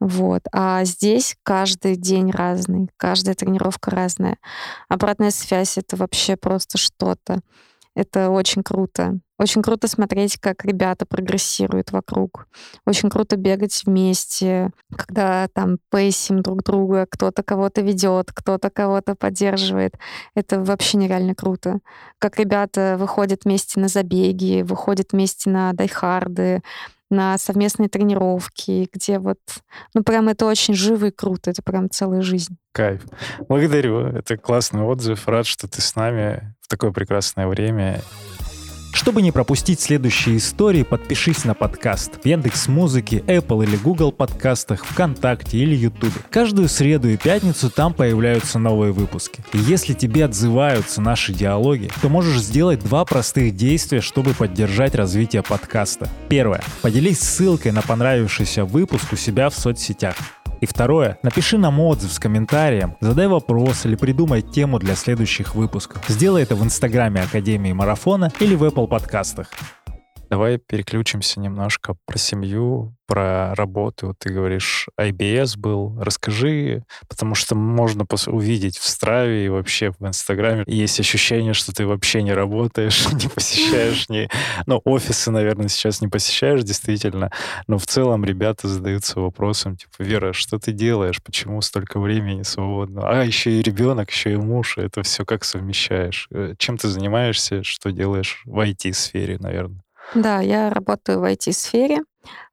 Вот. 0.00 0.42
А 0.52 0.84
здесь 0.84 1.36
каждый 1.42 1.96
день 1.96 2.30
разный, 2.30 2.88
каждая 2.96 3.34
тренировка 3.34 3.90
разная. 3.90 4.38
Обратная 4.88 5.30
связь— 5.30 5.76
это 5.78 5.96
вообще 5.96 6.36
просто 6.36 6.78
что-то. 6.78 7.40
Это 7.94 8.30
очень 8.30 8.62
круто. 8.62 9.18
Очень 9.38 9.62
круто 9.62 9.88
смотреть, 9.88 10.38
как 10.38 10.64
ребята 10.64 11.06
прогрессируют 11.06 11.92
вокруг. 11.92 12.46
Очень 12.86 13.10
круто 13.10 13.36
бегать 13.36 13.82
вместе, 13.84 14.70
когда 14.96 15.48
там 15.48 15.78
пейсим 15.90 16.40
друг 16.40 16.62
друга, 16.62 17.06
кто-то 17.10 17.42
кого-то 17.42 17.80
ведет, 17.80 18.32
кто-то 18.32 18.70
кого-то 18.70 19.16
поддерживает. 19.16 19.94
Это 20.34 20.60
вообще 20.60 20.98
нереально 20.98 21.34
круто. 21.34 21.80
Как 22.18 22.38
ребята 22.38 22.96
выходят 22.98 23.44
вместе 23.44 23.80
на 23.80 23.88
забеги, 23.88 24.62
выходят 24.62 25.12
вместе 25.12 25.50
на 25.50 25.72
дайхарды, 25.72 26.62
на 27.10 27.36
совместные 27.38 27.88
тренировки, 27.88 28.88
где 28.92 29.18
вот, 29.18 29.38
ну, 29.94 30.02
прям 30.02 30.28
это 30.28 30.46
очень 30.46 30.74
живо 30.74 31.06
и 31.06 31.10
круто, 31.10 31.50
это 31.50 31.62
прям 31.62 31.90
целая 31.90 32.22
жизнь. 32.22 32.56
Кайф. 32.72 33.02
Благодарю. 33.48 33.98
Это 34.06 34.36
классный 34.36 34.82
отзыв. 34.82 35.26
Рад, 35.26 35.46
что 35.46 35.68
ты 35.68 35.80
с 35.82 35.96
нами 35.96 36.54
в 36.60 36.68
такое 36.68 36.92
прекрасное 36.92 37.48
время. 37.48 38.00
Чтобы 39.00 39.22
не 39.22 39.32
пропустить 39.32 39.80
следующие 39.80 40.36
истории, 40.36 40.82
подпишись 40.82 41.46
на 41.46 41.54
подкаст 41.54 42.22
в 42.22 42.26
Яндекс 42.26 42.68
Музыке, 42.68 43.24
Apple 43.26 43.64
или 43.64 43.76
Google 43.76 44.12
подкастах, 44.12 44.84
ВКонтакте 44.84 45.56
или 45.56 45.74
Ютубе. 45.74 46.20
Каждую 46.28 46.68
среду 46.68 47.08
и 47.08 47.16
пятницу 47.16 47.70
там 47.70 47.94
появляются 47.94 48.58
новые 48.58 48.92
выпуски. 48.92 49.42
И 49.54 49.58
если 49.58 49.94
тебе 49.94 50.26
отзываются 50.26 51.00
наши 51.00 51.32
диалоги, 51.32 51.90
то 52.02 52.10
можешь 52.10 52.42
сделать 52.42 52.80
два 52.80 53.06
простых 53.06 53.56
действия, 53.56 54.02
чтобы 54.02 54.34
поддержать 54.34 54.94
развитие 54.94 55.42
подкаста. 55.42 56.06
Первое. 56.28 56.62
Поделись 56.82 57.20
ссылкой 57.20 57.72
на 57.72 57.80
понравившийся 57.80 58.66
выпуск 58.66 59.14
у 59.14 59.16
себя 59.16 59.48
в 59.48 59.54
соцсетях. 59.54 60.14
И 60.60 60.66
второе, 60.66 61.18
напиши 61.22 61.56
нам 61.56 61.80
отзыв 61.80 62.12
с 62.12 62.18
комментарием, 62.18 62.96
задай 63.00 63.28
вопрос 63.28 63.86
или 63.86 63.96
придумай 63.96 64.42
тему 64.42 64.78
для 64.78 64.94
следующих 64.94 65.54
выпусков. 65.54 66.02
Сделай 66.08 66.42
это 66.42 66.54
в 66.54 66.62
инстаграме 66.62 67.22
Академии 67.22 67.72
Марафона 67.72 68.30
или 68.40 68.54
в 68.54 68.64
Apple 68.64 68.86
подкастах. 68.86 69.48
Давай 70.30 70.58
переключимся 70.58 71.40
немножко 71.40 71.96
про 72.06 72.16
семью, 72.16 72.94
про 73.08 73.52
работу. 73.56 74.06
Вот 74.06 74.18
ты 74.20 74.32
говоришь, 74.32 74.88
IBS 74.96 75.58
был. 75.58 75.98
Расскажи, 76.00 76.84
потому 77.08 77.34
что 77.34 77.56
можно 77.56 78.06
увидеть 78.28 78.78
в 78.78 78.86
Страве 78.86 79.46
и 79.46 79.48
вообще 79.48 79.90
в 79.90 80.06
Инстаграме. 80.06 80.62
Есть 80.68 81.00
ощущение, 81.00 81.52
что 81.52 81.72
ты 81.72 81.84
вообще 81.84 82.22
не 82.22 82.32
работаешь, 82.32 83.08
не 83.12 83.28
посещаешь 83.28 84.08
ни... 84.08 84.28
Ну, 84.66 84.80
офисы, 84.84 85.32
наверное, 85.32 85.66
сейчас 85.66 86.00
не 86.00 86.06
посещаешь, 86.06 86.62
действительно. 86.62 87.32
Но 87.66 87.78
в 87.78 87.86
целом 87.86 88.24
ребята 88.24 88.68
задаются 88.68 89.18
вопросом, 89.18 89.76
типа, 89.76 89.94
Вера, 89.98 90.32
что 90.32 90.60
ты 90.60 90.70
делаешь? 90.70 91.20
Почему 91.24 91.60
столько 91.60 91.98
времени 91.98 92.44
свободно? 92.44 93.00
А, 93.02 93.24
еще 93.24 93.50
и 93.50 93.62
ребенок, 93.62 94.10
еще 94.10 94.34
и 94.34 94.36
муж. 94.36 94.78
Это 94.78 95.02
все 95.02 95.24
как 95.24 95.42
совмещаешь? 95.42 96.28
Э, 96.30 96.54
чем 96.56 96.78
ты 96.78 96.86
занимаешься? 96.86 97.64
Что 97.64 97.90
делаешь 97.90 98.42
в 98.44 98.60
IT-сфере, 98.60 99.38
наверное? 99.40 99.82
Да, 100.14 100.40
я 100.40 100.70
работаю 100.70 101.20
в 101.20 101.24
IT-сфере. 101.24 102.02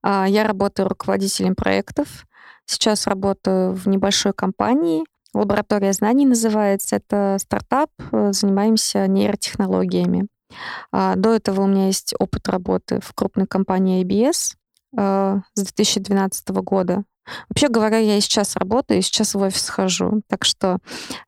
А, 0.03 0.27
я 0.27 0.43
работаю 0.43 0.87
руководителем 0.87 1.55
проектов. 1.55 2.25
Сейчас 2.65 3.07
работаю 3.07 3.73
в 3.73 3.87
небольшой 3.87 4.33
компании. 4.33 5.03
Лаборатория 5.33 5.93
знаний 5.93 6.25
называется. 6.25 6.97
Это 6.97 7.37
стартап. 7.39 7.89
Э, 8.11 8.31
занимаемся 8.33 9.07
нейротехнологиями. 9.07 10.27
А, 10.91 11.15
до 11.15 11.33
этого 11.33 11.61
у 11.61 11.67
меня 11.67 11.87
есть 11.87 12.13
опыт 12.19 12.47
работы 12.47 12.99
в 13.01 13.13
крупной 13.13 13.47
компании 13.47 14.03
IBS 14.03 14.55
э, 14.97 15.39
с 15.53 15.61
2012 15.61 16.49
года. 16.49 17.03
Вообще 17.49 17.67
говоря, 17.67 17.97
я 17.97 18.17
и 18.17 18.21
сейчас 18.21 18.55
работаю, 18.55 18.99
и 18.99 19.01
сейчас 19.01 19.35
в 19.35 19.41
офис 19.41 19.67
хожу. 19.69 20.21
Так 20.27 20.45
что, 20.45 20.77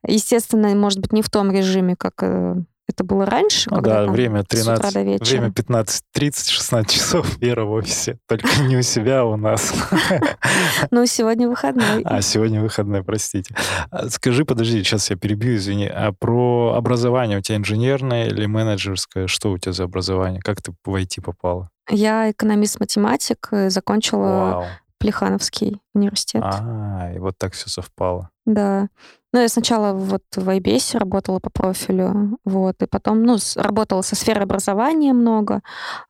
естественно, 0.05 0.73
может 0.75 0.99
быть, 0.99 1.11
не 1.11 1.21
в 1.21 1.29
том 1.29 1.51
режиме, 1.51 1.95
как 1.95 2.23
э, 2.23 2.55
это 2.89 3.03
было 3.03 3.25
раньше, 3.25 3.69
Ну 3.71 3.81
да, 3.81 4.05
там 4.05 4.13
время 4.13 4.41
с 4.41 4.45
утра 4.45 4.77
13, 4.77 4.93
до 4.93 5.01
вечера. 5.01 5.25
время 5.39 5.49
15.30-16 5.49 6.89
часов, 6.89 7.37
Вера 7.37 7.63
в 7.65 7.71
офисе. 7.71 8.17
Только 8.27 8.47
не 8.61 8.77
у 8.77 8.81
себя, 8.81 9.21
а 9.21 9.23
у 9.25 9.37
нас. 9.37 9.73
Ну, 10.91 11.05
сегодня 11.05 11.47
выходной. 11.47 12.01
А, 12.03 12.21
сегодня 12.21 12.61
выходной, 12.61 13.03
простите. 13.03 13.55
А, 13.91 14.09
Скажи, 14.09 14.45
подожди, 14.45 14.83
сейчас 14.83 15.09
я 15.09 15.15
перебью, 15.15 15.55
извини. 15.55 15.87
А 15.87 16.11
про 16.11 16.73
образование 16.75 17.37
у 17.37 17.41
тебя 17.41 17.57
инженерное 17.57 18.27
или 18.27 18.45
менеджерское? 18.45 19.27
Что 19.27 19.51
у 19.51 19.57
тебя 19.57 19.73
за 19.73 19.83
образование? 19.83 20.41
Как 20.41 20.61
ты 20.61 20.71
в 20.83 20.95
IT 20.95 21.21
попала? 21.21 21.69
Я 21.89 22.31
экономист-математик, 22.31 23.47
э, 23.51 23.69
закончила 23.69 24.19
Вау. 24.51 24.65
Плехановский 24.99 25.81
университет. 25.93 26.43
А, 26.45 27.11
и 27.15 27.19
вот 27.19 27.37
так 27.37 27.53
все 27.53 27.69
совпало. 27.69 28.29
Да. 28.45 28.89
Ну, 29.31 29.41
я 29.41 29.47
сначала 29.47 29.93
вот 29.93 30.23
в 30.35 30.49
IBS 30.49 30.97
работала 30.97 31.39
по 31.39 31.49
профилю, 31.49 32.37
вот, 32.45 32.81
и 32.81 32.87
потом, 32.87 33.23
ну, 33.23 33.37
работала 33.55 34.01
со 34.01 34.15
сферой 34.15 34.43
образования 34.43 35.13
много, 35.13 35.61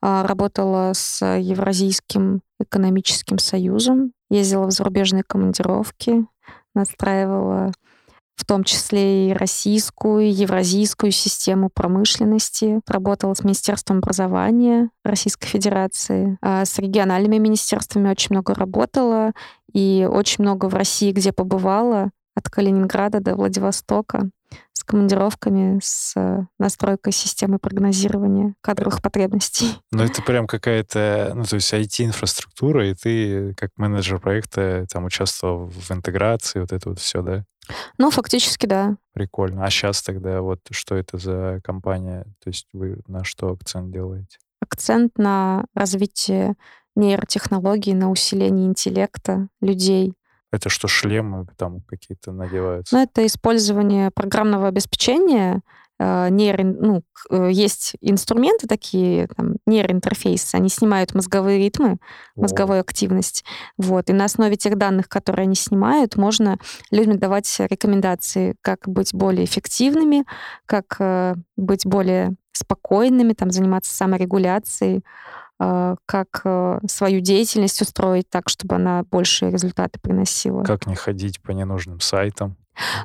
а, 0.01 0.25
работала 0.25 0.91
с 0.93 1.25
Евразийским 1.25 2.41
экономическим 2.59 3.39
союзом, 3.39 4.13
ездила 4.29 4.65
в 4.65 4.71
зарубежные 4.71 5.23
командировки, 5.23 6.25
настраивала 6.75 7.71
в 8.39 8.45
том 8.45 8.63
числе 8.63 9.29
и 9.29 9.33
российскую, 9.33 10.21
и 10.21 10.29
евразийскую 10.29 11.11
систему 11.11 11.69
промышленности, 11.69 12.79
работала 12.87 13.33
с 13.33 13.43
Министерством 13.43 13.97
образования 13.97 14.91
Российской 15.03 15.47
Федерации, 15.47 16.37
а, 16.41 16.63
с 16.63 16.79
региональными 16.79 17.37
министерствами 17.37 18.09
очень 18.09 18.33
много 18.33 18.55
работала, 18.55 19.33
и 19.73 20.07
очень 20.09 20.43
много 20.43 20.67
в 20.67 20.73
России, 20.73 21.11
где 21.11 21.33
побывала, 21.33 22.11
от 22.33 22.49
Калининграда 22.49 23.19
до 23.19 23.35
Владивостока, 23.35 24.29
с 24.71 24.83
командировками, 24.85 25.79
с 25.83 26.13
э, 26.15 26.45
настройкой 26.57 27.11
системы 27.11 27.59
прогнозирования 27.59 28.55
кадровых 28.61 29.01
потребностей. 29.01 29.67
Ну, 29.91 30.03
это 30.03 30.21
прям 30.21 30.47
какая-то, 30.47 31.33
ну, 31.35 31.43
то 31.43 31.55
есть 31.55 31.73
IT-инфраструктура, 31.73 32.87
и 32.87 32.93
ты 32.93 33.53
как 33.55 33.71
менеджер 33.75 34.19
проекта 34.19 34.85
там 34.89 35.03
участвовал 35.03 35.65
в 35.67 35.91
интеграции, 35.91 36.61
вот 36.61 36.71
это 36.71 36.89
вот 36.89 36.99
все, 36.99 37.21
да? 37.21 37.43
Ну, 37.97 38.09
фактически, 38.11 38.65
да. 38.65 38.97
Прикольно. 39.13 39.65
А 39.65 39.69
сейчас 39.69 40.01
тогда 40.01 40.41
вот 40.41 40.59
что 40.71 40.95
это 40.95 41.17
за 41.17 41.59
компания? 41.63 42.23
То 42.43 42.49
есть 42.49 42.67
вы 42.73 43.01
на 43.07 43.23
что 43.23 43.51
акцент 43.51 43.91
делаете? 43.91 44.37
Акцент 44.61 45.17
на 45.17 45.65
развитие 45.73 46.55
нейротехнологий, 46.95 47.93
на 47.93 48.11
усиление 48.11 48.67
интеллекта 48.67 49.47
людей. 49.61 50.13
Это 50.51 50.69
что, 50.69 50.87
шлемы 50.87 51.47
там 51.57 51.81
какие-то 51.81 52.31
надеваются? 52.31 52.95
Но 52.95 53.03
это 53.03 53.25
использование 53.25 54.11
программного 54.11 54.67
обеспечения, 54.67 55.61
нейро, 55.99 56.63
ну, 56.63 57.03
э, 57.29 57.49
есть 57.51 57.95
инструменты 57.99 58.67
такие, 58.67 59.27
там, 59.35 59.55
нейроинтерфейсы, 59.65 60.55
они 60.55 60.69
снимают 60.69 61.13
мозговые 61.13 61.59
ритмы, 61.59 61.97
мозговую 62.35 62.79
активность. 62.79 63.43
Вот. 63.77 64.09
И 64.09 64.13
на 64.13 64.25
основе 64.25 64.55
тех 64.55 64.77
данных, 64.77 65.09
которые 65.09 65.43
они 65.43 65.55
снимают, 65.55 66.15
можно 66.15 66.57
людям 66.89 67.19
давать 67.19 67.53
рекомендации, 67.59 68.55
как 68.61 68.87
быть 68.87 69.13
более 69.13 69.45
эффективными, 69.45 70.23
как 70.65 70.95
э, 70.99 71.35
быть 71.57 71.85
более 71.85 72.35
спокойными, 72.53 73.33
там, 73.33 73.51
заниматься 73.51 73.93
саморегуляцией, 73.93 75.03
э, 75.59 75.95
как 76.05 76.41
э, 76.45 76.79
свою 76.87 77.19
деятельность 77.19 77.81
устроить 77.81 78.29
так, 78.29 78.47
чтобы 78.47 78.75
она 78.75 79.03
большие 79.03 79.51
результаты 79.51 79.99
приносила. 79.99 80.63
Как 80.63 80.87
не 80.87 80.95
ходить 80.95 81.41
по 81.41 81.51
ненужным 81.51 81.99
сайтам? 81.99 82.55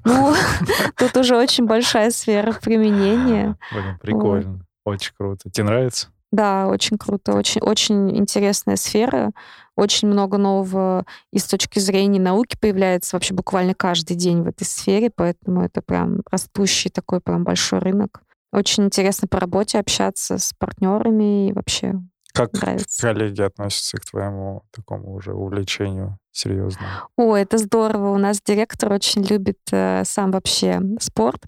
Ну, 0.04 0.34
тут 0.96 1.16
уже 1.16 1.36
очень 1.36 1.66
большая 1.66 2.10
сфера 2.10 2.52
применения. 2.52 3.56
Блин, 3.72 3.98
прикольно. 4.00 4.66
Очень 4.84 5.12
круто. 5.16 5.50
Тебе 5.50 5.64
нравится? 5.64 6.08
Да, 6.30 6.66
очень 6.66 6.98
круто, 6.98 7.32
очень, 7.36 7.60
очень 7.60 8.16
интересная 8.18 8.74
сфера, 8.74 9.30
очень 9.76 10.08
много 10.08 10.36
нового 10.36 11.06
и 11.32 11.38
с 11.38 11.44
точки 11.44 11.78
зрения 11.78 12.18
науки 12.18 12.56
появляется 12.60 13.14
вообще 13.14 13.34
буквально 13.34 13.72
каждый 13.72 14.16
день 14.16 14.42
в 14.42 14.48
этой 14.48 14.64
сфере, 14.64 15.10
поэтому 15.14 15.62
это 15.62 15.80
прям 15.80 16.22
растущий 16.28 16.90
такой 16.90 17.20
прям 17.20 17.44
большой 17.44 17.78
рынок. 17.78 18.20
Очень 18.52 18.86
интересно 18.86 19.28
по 19.28 19.38
работе 19.38 19.78
общаться 19.78 20.38
с 20.38 20.52
партнерами 20.58 21.50
и 21.50 21.52
вообще 21.52 21.94
Как 22.32 22.52
нравится. 22.52 23.00
коллеги 23.00 23.42
относятся 23.42 23.98
к 23.98 24.04
твоему 24.04 24.64
такому 24.72 25.14
уже 25.14 25.34
увлечению 25.34 26.18
серьезному? 26.36 26.88
О, 27.16 27.36
это 27.36 27.58
здорово. 27.58 28.10
У 28.10 28.18
нас 28.18 28.40
директор 28.44 28.92
очень 28.92 29.22
любит 29.22 29.58
э, 29.72 30.02
сам 30.04 30.30
вообще 30.30 30.80
спорт. 31.00 31.42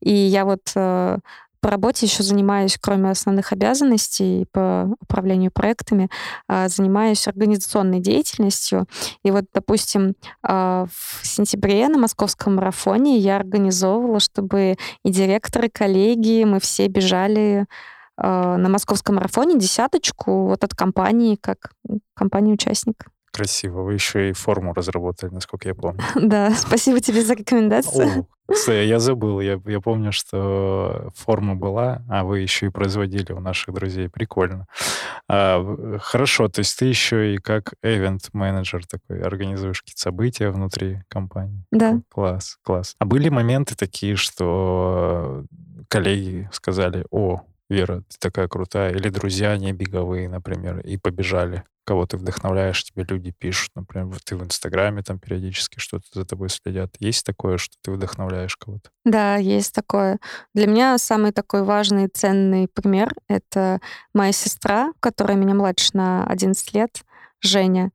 И 0.00 0.12
я 0.12 0.44
вот 0.44 0.72
э, 0.74 1.18
по 1.62 1.70
работе 1.70 2.06
еще 2.06 2.24
занимаюсь, 2.24 2.76
кроме 2.78 3.10
основных 3.10 3.52
обязанностей 3.52 4.46
по 4.50 4.92
управлению 5.00 5.52
проектами, 5.52 6.10
э, 6.48 6.68
занимаюсь 6.68 7.28
организационной 7.28 8.00
деятельностью. 8.00 8.86
И 9.22 9.30
вот, 9.30 9.44
допустим, 9.54 10.14
э, 10.42 10.86
в 10.90 11.26
сентябре 11.26 11.88
на 11.88 11.98
московском 11.98 12.56
марафоне 12.56 13.18
я 13.18 13.36
организовывала, 13.36 14.18
чтобы 14.18 14.76
и 15.04 15.10
директоры, 15.10 15.68
коллеги, 15.68 16.42
мы 16.42 16.58
все 16.58 16.88
бежали 16.88 17.66
э, 18.20 18.56
на 18.56 18.68
московском 18.68 19.14
марафоне 19.14 19.56
десяточку 19.56 20.48
вот 20.48 20.64
от 20.64 20.74
компании, 20.74 21.36
как 21.40 21.70
компания-участник. 22.14 23.06
Красиво. 23.32 23.82
Вы 23.82 23.94
еще 23.94 24.30
и 24.30 24.32
форму 24.32 24.74
разработали, 24.74 25.30
насколько 25.32 25.68
я 25.68 25.74
помню. 25.74 26.02
Да, 26.14 26.50
спасибо 26.54 27.00
тебе 27.00 27.22
за 27.22 27.34
рекомендацию. 27.34 28.26
О, 28.48 28.52
кстати, 28.52 28.86
я 28.86 28.98
забыл. 28.98 29.40
Я, 29.40 29.58
я 29.64 29.80
помню, 29.80 30.12
что 30.12 31.10
форма 31.14 31.54
была, 31.54 32.02
а 32.10 32.24
вы 32.24 32.40
еще 32.40 32.66
и 32.66 32.68
производили 32.68 33.32
у 33.32 33.40
наших 33.40 33.74
друзей. 33.74 34.10
Прикольно. 34.10 34.66
А, 35.28 35.98
хорошо, 36.00 36.48
то 36.48 36.58
есть 36.58 36.78
ты 36.78 36.84
еще 36.84 37.34
и 37.34 37.38
как 37.38 37.72
event-менеджер 37.82 38.84
такой 38.86 39.22
организуешь 39.22 39.80
какие-то 39.80 40.02
события 40.02 40.50
внутри 40.50 41.02
компании. 41.08 41.64
Да. 41.70 42.00
Класс, 42.10 42.58
класс. 42.62 42.96
А 42.98 43.06
были 43.06 43.30
моменты 43.30 43.74
такие, 43.74 44.16
что 44.16 45.44
коллеги 45.88 46.50
сказали, 46.52 47.06
о, 47.10 47.42
Вера, 47.72 48.02
ты 48.02 48.16
такая 48.18 48.48
крутая, 48.48 48.92
или 48.92 49.08
друзья 49.08 49.56
не 49.56 49.72
беговые, 49.72 50.28
например, 50.28 50.80
и 50.80 50.98
побежали. 50.98 51.64
Кого 51.84 52.04
ты 52.06 52.18
вдохновляешь, 52.18 52.84
тебе 52.84 53.04
люди 53.08 53.32
пишут, 53.36 53.70
например, 53.74 54.18
ты 54.22 54.36
в 54.36 54.44
Инстаграме 54.44 55.02
там 55.02 55.18
периодически 55.18 55.78
что-то 55.78 56.04
за 56.12 56.26
тобой 56.26 56.50
следят. 56.50 56.90
Есть 56.98 57.24
такое, 57.24 57.56
что 57.56 57.74
ты 57.82 57.90
вдохновляешь 57.90 58.56
кого-то? 58.56 58.90
Да, 59.06 59.36
есть 59.36 59.74
такое. 59.74 60.18
Для 60.54 60.66
меня 60.66 60.98
самый 60.98 61.32
такой 61.32 61.64
важный 61.64 62.08
ценный 62.08 62.68
пример— 62.68 63.14
это 63.28 63.80
моя 64.12 64.32
сестра, 64.32 64.92
которая 65.00 65.38
меня 65.38 65.54
младше 65.54 65.90
на 65.94 66.26
11 66.26 66.74
лет, 66.74 67.02
Женя. 67.40 67.90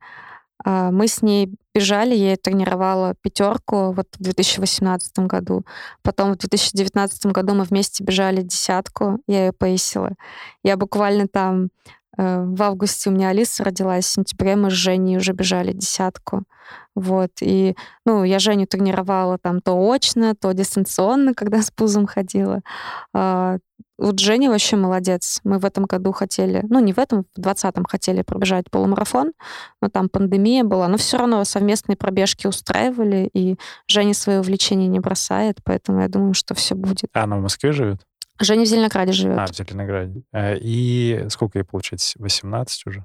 А, 0.64 0.90
Мы 0.90 1.08
с 1.08 1.22
ней 1.22 1.54
бежали, 1.74 2.14
я 2.14 2.36
тренировала 2.36 3.14
пятерку 3.22 3.92
вот 3.92 4.06
в 4.18 4.22
2018 4.22 5.18
году. 5.20 5.64
Потом 6.02 6.32
в 6.32 6.38
2019 6.38 7.26
году 7.26 7.54
мы 7.54 7.64
вместе 7.64 8.02
бежали 8.04 8.42
десятку, 8.42 9.20
я 9.28 9.46
ее 9.46 9.52
поясила. 9.52 10.12
Я 10.64 10.76
буквально 10.76 11.28
там 11.28 11.68
э, 12.16 12.44
в 12.44 12.62
августе 12.62 13.10
у 13.10 13.12
меня 13.12 13.28
Алиса 13.28 13.64
родилась, 13.64 14.06
в 14.06 14.12
сентябре 14.12 14.56
мы 14.56 14.70
с 14.70 14.74
Женей 14.74 15.18
уже 15.18 15.32
бежали 15.32 15.72
десятку. 15.72 16.44
Вот. 16.94 17.30
И, 17.40 17.76
ну, 18.04 18.24
я 18.24 18.38
Женю 18.40 18.66
тренировала 18.66 19.38
там 19.38 19.60
то 19.60 19.74
очно, 19.90 20.34
то 20.34 20.52
дистанционно, 20.52 21.34
когда 21.36 21.62
с 21.62 21.70
пузом 21.70 22.06
ходила. 22.06 22.60
А, 23.14 23.58
вот 23.98 24.18
Женя 24.20 24.48
вообще 24.50 24.76
молодец. 24.76 25.40
Мы 25.44 25.58
в 25.58 25.64
этом 25.64 25.84
году 25.84 26.12
хотели, 26.12 26.64
ну, 26.68 26.78
не 26.80 26.92
в 26.92 26.98
этом, 26.98 27.24
в 27.36 27.40
20-м 27.40 27.84
хотели 27.84 28.22
пробежать 28.22 28.70
полумарафон, 28.70 29.32
но 29.82 29.88
там 29.88 30.08
пандемия 30.08 30.64
была. 30.64 30.88
Но 30.88 30.96
все 30.96 31.18
равно 31.18 31.44
совместные 31.44 31.96
пробежки 31.96 32.46
устраивали, 32.46 33.28
и 33.34 33.56
Женя 33.88 34.14
свое 34.14 34.40
увлечение 34.40 34.88
не 34.88 35.00
бросает, 35.00 35.58
поэтому 35.64 36.00
я 36.00 36.08
думаю, 36.08 36.34
что 36.34 36.54
все 36.54 36.74
будет. 36.74 37.10
А 37.12 37.24
она 37.24 37.36
в 37.36 37.40
Москве 37.42 37.72
живет? 37.72 38.00
Женя 38.40 38.62
в 38.64 38.68
Зеленограде 38.68 39.12
живет. 39.12 39.38
А, 39.38 39.46
в 39.46 39.54
Зеленограде. 39.56 40.22
А, 40.32 40.54
И 40.54 41.26
сколько 41.28 41.58
ей 41.58 41.64
получается? 41.64 42.16
18 42.20 42.86
уже? 42.86 43.04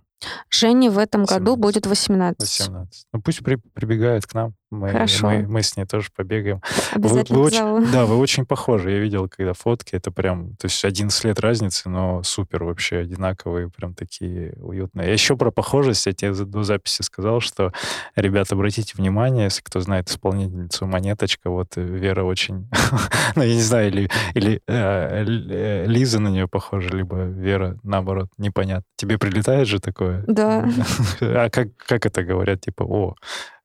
Жене 0.50 0.90
в 0.90 0.98
этом 1.00 1.26
году 1.26 1.56
17. 1.56 1.60
будет 1.60 1.86
18. 1.88 2.40
18. 2.40 3.06
Ну 3.12 3.22
пусть 3.22 3.44
при- 3.44 3.60
прибегает 3.74 4.26
к 4.26 4.34
нам. 4.36 4.54
Мы, 4.74 4.90
Хорошо. 4.90 5.28
мы, 5.28 5.48
мы 5.48 5.62
с 5.62 5.78
ней 5.78 5.86
тоже 5.86 6.10
побегаем. 6.16 6.62
Вы, 6.96 7.24
вы 7.30 7.42
очень, 7.42 7.92
да, 7.92 8.06
вы 8.06 8.18
очень 8.18 8.46
похожи. 8.46 8.92
Я 8.92 9.00
видел, 9.00 9.30
когда 9.30 9.54
фотки, 9.54 9.96
это 9.96 10.12
прям, 10.12 10.56
то 10.56 10.66
есть 10.66 10.84
11 10.84 11.24
лет 11.26 11.40
разницы, 11.40 11.90
но 11.90 12.24
супер 12.24 12.64
вообще 12.64 12.98
одинаковые, 12.98 13.70
прям 13.70 13.94
такие 13.94 14.54
уютные. 14.58 15.08
Я 15.08 15.14
еще 15.14 15.38
про 15.38 15.52
похожесть, 15.52 16.08
я 16.08 16.14
тебе 16.14 16.34
до 16.34 16.64
записи 16.64 17.04
сказал, 17.04 17.40
что, 17.40 17.72
ребята, 18.16 18.56
обратите 18.56 18.94
внимание, 18.96 19.46
если 19.46 19.62
кто 19.62 19.80
знает 19.80 20.10
исполнительницу 20.10 20.88
Монеточка, 20.88 21.52
вот 21.52 21.78
э, 21.78 21.82
Вера 21.82 22.24
очень, 22.24 22.68
ну, 23.36 23.44
я 23.44 23.54
не 23.54 23.62
знаю, 23.62 23.90
или, 23.90 24.10
или 24.34 24.62
э, 24.68 25.24
э, 25.24 25.86
Лиза 25.86 26.20
на 26.20 26.30
нее 26.30 26.48
похожа, 26.48 26.90
либо 26.90 27.26
Вера, 27.26 27.78
наоборот, 27.84 28.30
непонятно. 28.38 28.86
Тебе 28.96 29.20
прилетает 29.20 29.68
же 29.68 29.80
такое? 29.80 30.24
Да. 30.28 30.68
А 31.22 31.50
как, 31.50 31.76
как 31.78 32.06
это 32.06 32.24
говорят? 32.24 32.62
Типа, 32.62 32.84
о, 32.84 33.16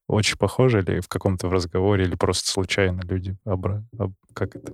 очень 0.09 0.37
похожи 0.37 0.81
или 0.81 1.01
в 1.01 1.09
каком-то 1.09 1.49
разговоре, 1.49 2.05
или 2.05 2.15
просто 2.15 2.51
случайно 2.51 3.03
люди 3.05 3.37
обра... 3.45 3.85
об... 3.99 4.13
как 4.33 4.57
это? 4.57 4.73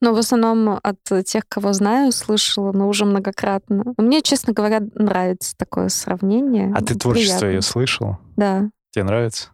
Ну, 0.00 0.14
в 0.14 0.18
основном 0.18 0.78
от 0.82 0.98
тех, 1.24 1.44
кого 1.48 1.72
знаю, 1.72 2.12
слышала, 2.12 2.72
но 2.72 2.88
уже 2.88 3.04
многократно. 3.04 3.94
Мне, 3.96 4.22
честно 4.22 4.52
говоря, 4.52 4.80
нравится 4.94 5.56
такое 5.56 5.88
сравнение. 5.88 6.72
А 6.74 6.82
ты 6.82 6.94
творчество 6.94 7.40
Приятно. 7.40 7.54
ее 7.56 7.62
слышал? 7.62 8.18
Да. 8.36 8.70
Тебе 8.90 9.04
нравится? 9.04 9.48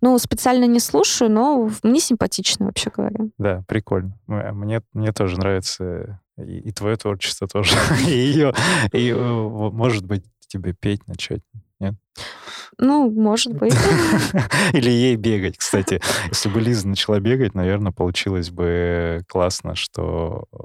Ну, 0.00 0.16
специально 0.18 0.64
не 0.64 0.80
слушаю, 0.80 1.30
но 1.30 1.68
мне 1.82 2.00
симпатично, 2.00 2.66
вообще 2.66 2.90
говоря. 2.90 3.26
Да, 3.36 3.62
прикольно. 3.68 4.18
Мне, 4.26 4.80
мне 4.94 5.12
тоже 5.12 5.38
нравится 5.38 6.20
и, 6.38 6.58
и 6.60 6.72
твое 6.72 6.96
творчество 6.96 7.46
тоже, 7.46 7.76
и 8.06 8.10
ее, 8.10 8.54
и, 8.92 9.10
э, 9.10 9.16
может 9.16 10.04
быть, 10.04 10.24
тебе 10.48 10.72
петь 10.72 11.06
начать, 11.06 11.42
нет? 11.80 11.94
Ну, 12.78 13.10
может 13.10 13.54
быть. 13.54 13.74
Или 14.72 14.90
ей 14.90 15.16
бегать, 15.16 15.56
кстати. 15.56 16.00
Если 16.28 16.48
бы 16.48 16.60
Лиза 16.60 16.88
начала 16.88 17.20
бегать, 17.20 17.54
наверное, 17.54 17.92
получилось 17.92 18.50
бы 18.50 19.22
классно, 19.28 19.74
что 19.74 20.44
э, 20.52 20.56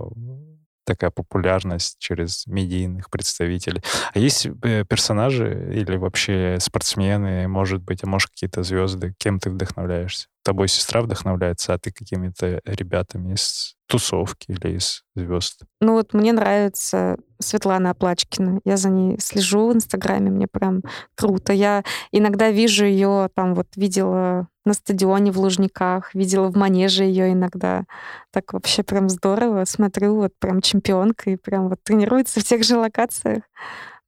такая 0.86 1.12
популярность 1.12 1.97
через 2.00 2.45
медийных 2.47 3.10
представителей. 3.10 3.82
А 4.13 4.19
есть 4.19 4.47
э, 4.63 4.84
персонажи 4.86 5.71
или 5.74 5.95
вообще 5.95 6.58
спортсмены, 6.60 7.47
может 7.47 7.82
быть, 7.82 8.04
а 8.04 8.08
может, 8.08 8.32
какие-то 8.32 8.63
звезды, 8.63 9.13
кем 9.17 9.39
ты 9.39 9.50
вдохновляешься? 9.50 10.28
Тобой 10.43 10.67
сестра 10.67 11.02
вдохновляется, 11.02 11.74
а 11.74 11.78
ты 11.80 11.91
какими-то 11.91 12.62
ребятами 12.65 13.34
из 13.34 13.76
тусовки 13.92 14.52
или 14.52 14.78
из 14.78 15.04
звезд? 15.16 15.64
Ну 15.82 15.94
вот 15.94 16.14
мне 16.14 16.32
нравится 16.32 17.18
Светлана 17.40 17.90
Оплачкина. 17.90 18.62
Я 18.64 18.78
за 18.78 18.90
ней 18.90 19.20
слежу 19.20 19.68
в 19.68 19.74
Инстаграме, 19.74 20.32
мне 20.32 20.48
прям 20.48 20.82
круто. 21.16 21.52
Я 21.52 21.84
иногда 22.12 22.50
вижу 22.52 22.86
ее, 22.86 23.30
там 23.36 23.54
вот 23.54 23.68
видела 23.76 24.48
на 24.64 24.74
стадионе 24.74 25.32
в 25.32 25.40
Лужниках, 25.40 26.16
видела 26.16 26.48
в 26.48 26.56
манеже 26.56 27.04
ее 27.04 27.34
иногда. 27.34 27.84
Так 28.32 28.54
вообще 28.54 28.84
прям 28.84 29.10
здорово. 29.10 29.66
Смотрю, 29.66 30.16
вот 30.16 30.32
прям 30.40 30.62
чемпионка 30.62 31.32
и 31.32 31.36
прям 31.36 31.68
вот 31.68 31.84
тренируется 31.84 32.40
в 32.40 32.44
тех 32.44 32.64
же 32.64 32.78
локациях. 32.78 33.44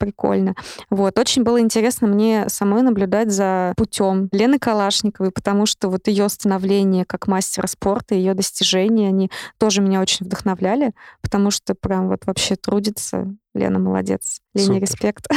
Прикольно. 0.04 0.54
Вот. 0.90 1.18
Очень 1.18 1.44
было 1.44 1.62
интересно 1.62 2.08
мне 2.08 2.50
самой 2.50 2.82
наблюдать 2.82 3.32
за 3.32 3.74
путем 3.78 4.28
Лены 4.34 4.60
Калашниковой, 4.60 5.32
потому 5.32 5.66
что 5.66 5.88
вот 5.88 6.08
ее 6.10 6.28
становление 6.28 7.06
как 7.06 7.28
мастера 7.28 7.68
спорта, 7.68 8.14
ее 8.14 8.34
достижения, 8.34 9.08
они 9.08 9.32
тоже 9.58 9.82
меня 9.82 10.02
очень 10.02 10.26
вдохновляли, 10.26 10.92
потому 11.22 11.52
что 11.52 11.74
прям 11.74 12.10
вот 12.10 12.26
вообще 12.26 12.58
трудится. 12.58 13.34
Лена 13.54 13.80
молодец. 13.80 14.42
Лене 14.54 14.68
Супер. 14.68 14.82
респект. 14.82 15.28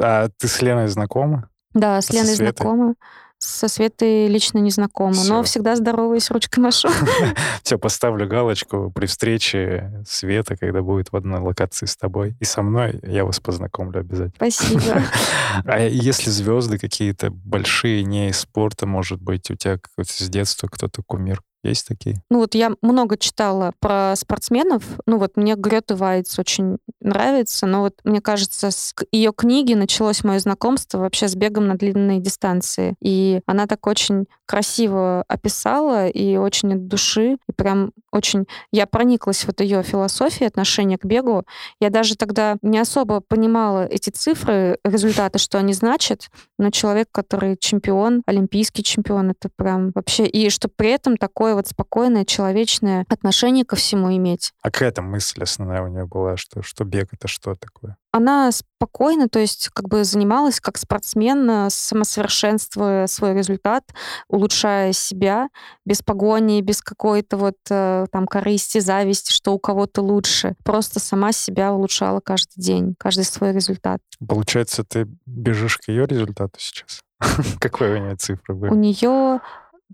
А 0.00 0.28
ты 0.36 0.48
с 0.48 0.60
Леной 0.60 0.88
знакома? 0.88 1.48
Да, 1.72 2.00
с 2.00 2.10
Леной 2.10 2.34
знакома. 2.34 2.94
Со 3.38 3.68
Светой 3.68 4.28
лично 4.28 4.58
не 4.58 4.70
знакома, 4.70 5.14
но 5.14 5.22
Всё. 5.22 5.42
всегда 5.42 5.76
здороваюсь, 5.76 6.30
ручкой 6.30 6.60
машу. 6.60 6.88
Все, 7.62 7.78
поставлю 7.78 8.26
галочку 8.26 8.90
при 8.94 9.06
встрече 9.06 10.02
Света, 10.08 10.56
когда 10.56 10.80
будет 10.82 11.12
в 11.12 11.16
одной 11.16 11.40
локации 11.40 11.86
с 11.86 11.96
тобой. 11.96 12.34
И 12.40 12.44
со 12.44 12.62
мной 12.62 12.98
я 13.02 13.24
вас 13.24 13.38
познакомлю 13.40 14.00
обязательно. 14.00 14.32
Спасибо. 14.36 15.02
А 15.64 15.80
если 15.80 16.28
звезды 16.28 16.78
какие-то 16.78 17.30
большие, 17.30 18.04
не 18.04 18.28
из 18.28 18.40
спорта, 18.40 18.86
может 18.86 19.22
быть, 19.22 19.50
у 19.50 19.54
тебя 19.54 19.78
с 20.02 20.28
детства 20.28 20.68
кто-то 20.68 21.02
кумир? 21.02 21.40
Есть 21.68 21.88
такие? 21.88 22.22
Ну 22.30 22.38
вот 22.38 22.54
я 22.54 22.72
много 22.82 23.16
читала 23.16 23.72
про 23.80 24.14
спортсменов. 24.16 24.84
Ну 25.06 25.18
вот 25.18 25.36
мне 25.36 25.54
Грета 25.56 25.96
Вайц 25.96 26.38
очень 26.38 26.78
нравится, 27.00 27.66
но 27.66 27.80
вот 27.80 27.94
мне 28.04 28.20
кажется, 28.20 28.70
с 28.70 28.94
ее 29.12 29.32
книги 29.32 29.74
началось 29.74 30.24
мое 30.24 30.38
знакомство 30.38 30.98
вообще 30.98 31.28
с 31.28 31.34
бегом 31.34 31.66
на 31.66 31.76
длинные 31.76 32.20
дистанции. 32.20 32.94
И 33.00 33.40
она 33.46 33.66
так 33.66 33.86
очень 33.86 34.26
красиво 34.46 35.24
описала 35.28 36.08
и 36.08 36.36
очень 36.36 36.74
от 36.74 36.86
души, 36.86 37.36
и 37.48 37.52
прям 37.52 37.92
очень... 38.12 38.46
Я 38.70 38.86
прониклась 38.86 39.44
вот 39.44 39.60
ее 39.60 39.82
философией 39.82 40.48
отношения 40.48 40.98
к 40.98 41.04
бегу. 41.04 41.44
Я 41.80 41.90
даже 41.90 42.16
тогда 42.16 42.56
не 42.62 42.78
особо 42.78 43.20
понимала 43.20 43.86
эти 43.86 44.10
цифры, 44.10 44.78
результаты, 44.84 45.38
что 45.38 45.58
они 45.58 45.72
значат, 45.72 46.28
но 46.58 46.70
человек, 46.70 47.08
который 47.10 47.56
чемпион, 47.58 48.22
олимпийский 48.26 48.82
чемпион, 48.82 49.30
это 49.30 49.50
прям 49.54 49.90
вообще... 49.94 50.26
И 50.26 50.48
что 50.50 50.68
при 50.68 50.90
этом 50.90 51.16
такое 51.16 51.55
вот 51.56 51.66
спокойное, 51.66 52.24
человечное 52.24 53.04
отношение 53.08 53.64
ко 53.64 53.76
всему 53.76 54.14
иметь. 54.16 54.52
А 54.62 54.70
какая 54.70 54.92
там 54.92 55.10
мысль 55.10 55.42
основная 55.42 55.82
у 55.82 55.88
нее 55.88 56.06
была, 56.06 56.36
что, 56.36 56.62
что 56.62 56.84
бег— 56.84 57.08
это 57.12 57.26
что 57.28 57.54
такое? 57.54 57.96
Она 58.12 58.50
спокойно, 58.50 59.28
то 59.28 59.38
есть 59.38 59.68
как 59.74 59.88
бы 59.88 60.02
занималась 60.04 60.58
как 60.60 60.78
спортсмен, 60.78 61.50
э, 61.50 61.70
самосовершенствуя 61.70 63.06
свой 63.08 63.34
результат, 63.34 63.84
улучшая 64.28 64.92
себя, 64.92 65.48
без 65.84 66.00
погони, 66.02 66.62
без 66.62 66.80
какой-то 66.80 67.36
вот 67.36 67.56
э, 67.68 68.06
там 68.10 68.26
корысти, 68.26 68.78
зависти, 68.78 69.32
что 69.32 69.52
у 69.52 69.58
кого-то 69.58 70.00
лучше. 70.00 70.54
Просто 70.64 70.98
сама 70.98 71.32
себя 71.32 71.72
улучшала 71.72 72.20
каждый 72.20 72.60
день, 72.60 72.94
каждый 72.98 73.24
свой 73.24 73.52
результат. 73.52 74.00
Получается, 74.26 74.82
ты 74.84 75.06
бежишь 75.26 75.76
к 75.78 75.88
ее 75.88 76.06
результату 76.06 76.58
сейчас? 76.58 77.00
Какой 77.60 77.94
у 77.94 77.98
нее 77.98 78.16
цифры 78.16 78.54
У 78.54 78.58
были? 78.58 78.74
нее 78.74 79.40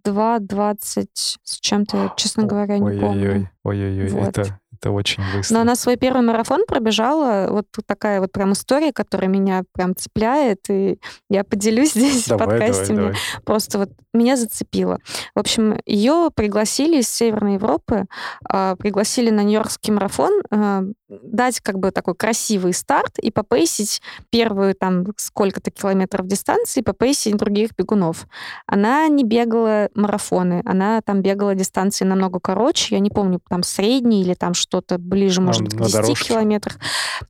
2.20 0.04 1.06
с 1.14 1.60
чем-то, 1.60 2.14
честно 2.16 2.44
говоря, 2.44 2.78
не 2.78 2.98
помню. 3.00 3.30
Ой-ой-ой, 3.30 3.48
ой-ой-ой, 3.64 4.08
Вот. 4.10 4.28
это, 4.38 4.60
это 4.82 4.90
очень 4.90 5.22
быстро. 5.34 5.54
Но 5.54 5.60
она 5.60 5.76
свой 5.76 5.96
первый 5.96 6.22
марафон 6.22 6.66
пробежала. 6.66 7.46
Вот 7.50 7.66
тут 7.70 7.86
такая 7.86 8.20
вот 8.20 8.32
прям 8.32 8.52
история, 8.52 8.92
которая 8.92 9.28
меня 9.28 9.62
прям 9.72 9.94
цепляет. 9.94 10.68
И 10.68 10.98
я 11.30 11.44
поделюсь 11.44 11.92
здесь 11.94 12.24
в 12.24 12.28
Давай, 12.28 12.58
подкасте. 12.58 12.86
давай, 12.88 13.04
Мне 13.04 13.12
давай. 13.12 13.42
просто 13.44 13.78
вот 13.78 13.90
меня 14.12 14.36
зацепило. 14.36 14.98
В 15.34 15.38
общем, 15.38 15.78
ее 15.86 16.30
пригласили 16.34 16.98
из 17.00 17.08
Северной 17.08 17.54
Европы, 17.54 18.06
а, 18.44 18.76
пригласили 18.76 19.30
на 19.30 19.42
Нью-Йоркский 19.42 19.92
марафон 19.92 20.42
а, 20.50 20.84
дать 21.08 21.60
как 21.60 21.78
бы 21.78 21.90
такой 21.90 22.14
красивый 22.14 22.74
старт 22.74 23.18
и 23.18 23.30
попейсить 23.30 24.02
первую 24.30 24.74
там 24.74 25.06
сколько-то 25.16 25.70
километров 25.70 26.26
дистанции, 26.26 26.82
попейсить 26.82 27.36
других 27.36 27.70
бегунов. 27.76 28.26
Она 28.66 29.08
не 29.08 29.24
бегала 29.24 29.88
марафоны, 29.94 30.62
она 30.64 31.00
там 31.02 31.22
бегала 31.22 31.54
дистанции 31.54 32.04
намного 32.04 32.40
короче, 32.40 32.94
я 32.94 33.00
не 33.00 33.10
помню, 33.10 33.40
там 33.48 33.62
средние 33.62 34.22
или 34.22 34.34
там 34.34 34.54
что-то 34.72 34.96
ближе, 34.96 35.42
может 35.42 35.62
быть, 35.62 35.74
к 35.74 35.80
на 35.80 35.84
10 35.84 36.00
дорожке? 36.00 36.28
километрах. 36.28 36.78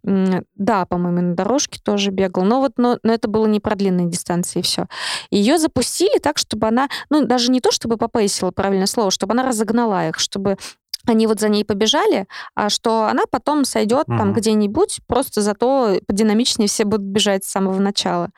Да, 0.04 0.86
по-моему, 0.86 1.20
на 1.30 1.34
дорожке 1.34 1.80
тоже 1.82 2.12
бегал. 2.12 2.44
Но 2.44 2.60
вот 2.60 2.74
но, 2.76 2.98
но 3.02 3.12
это 3.12 3.26
было 3.26 3.46
не 3.46 3.58
про 3.58 3.74
длинные 3.74 4.08
дистанции, 4.08 4.60
и 4.60 4.62
все. 4.62 4.86
Ее 5.32 5.58
запустили 5.58 6.18
так, 6.18 6.38
чтобы 6.38 6.68
она, 6.68 6.88
ну, 7.10 7.26
даже 7.26 7.50
не 7.50 7.60
то, 7.60 7.72
чтобы 7.72 7.96
попейсила, 7.96 8.52
правильное 8.52 8.86
слово, 8.86 9.10
чтобы 9.10 9.32
она 9.32 9.42
разогнала 9.42 10.08
их, 10.08 10.20
чтобы 10.20 10.56
они 11.06 11.26
вот 11.26 11.40
за 11.40 11.48
ней 11.48 11.64
побежали, 11.64 12.26
а 12.54 12.68
что 12.68 13.04
она 13.04 13.22
потом 13.30 13.64
сойдет 13.64 14.06
там 14.06 14.28
Мгм. 14.28 14.32
где-нибудь, 14.34 15.00
просто 15.06 15.40
зато 15.40 15.98
подинамичнее 16.06 16.68
все 16.68 16.84
будут 16.84 17.06
бежать 17.06 17.44
с 17.44 17.50
самого 17.50 17.78
начала. 17.80 18.30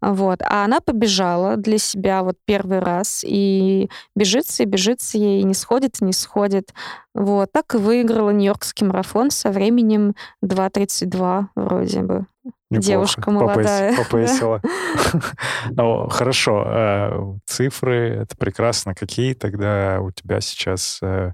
Вот. 0.00 0.40
А 0.42 0.64
она 0.64 0.80
побежала 0.80 1.56
для 1.56 1.78
себя 1.78 2.22
вот 2.22 2.36
первый 2.44 2.80
раз, 2.80 3.24
и 3.26 3.88
бежится, 4.16 4.62
и 4.62 4.66
бежится 4.66 5.18
ей, 5.18 5.40
и 5.40 5.44
не 5.44 5.54
сходит, 5.54 6.00
и 6.00 6.04
не 6.04 6.12
сходит. 6.12 6.72
Вот. 7.14 7.50
Так 7.52 7.74
и 7.74 7.78
выиграла 7.78 8.30
Нью-Йоркский 8.30 8.86
марафон 8.86 9.30
со 9.30 9.50
временем 9.50 10.14
2.32 10.44 11.46
вроде 11.54 12.00
бы. 12.00 12.26
Неплохо. 12.70 12.86
Девушка 12.88 13.30
молодая, 13.30 13.90
да. 13.94 14.02
Попейсила. 14.02 14.62
Ну, 15.70 16.08
хорошо. 16.08 16.64
э, 16.66 17.34
Цифры— 17.44 18.08
это 18.22 18.36
прекрасно. 18.36 18.94
Какие 18.94 19.34
тогда 19.34 20.00
у 20.00 20.10
тебя 20.10 20.40
сейчас 20.40 20.98
э, 21.02 21.32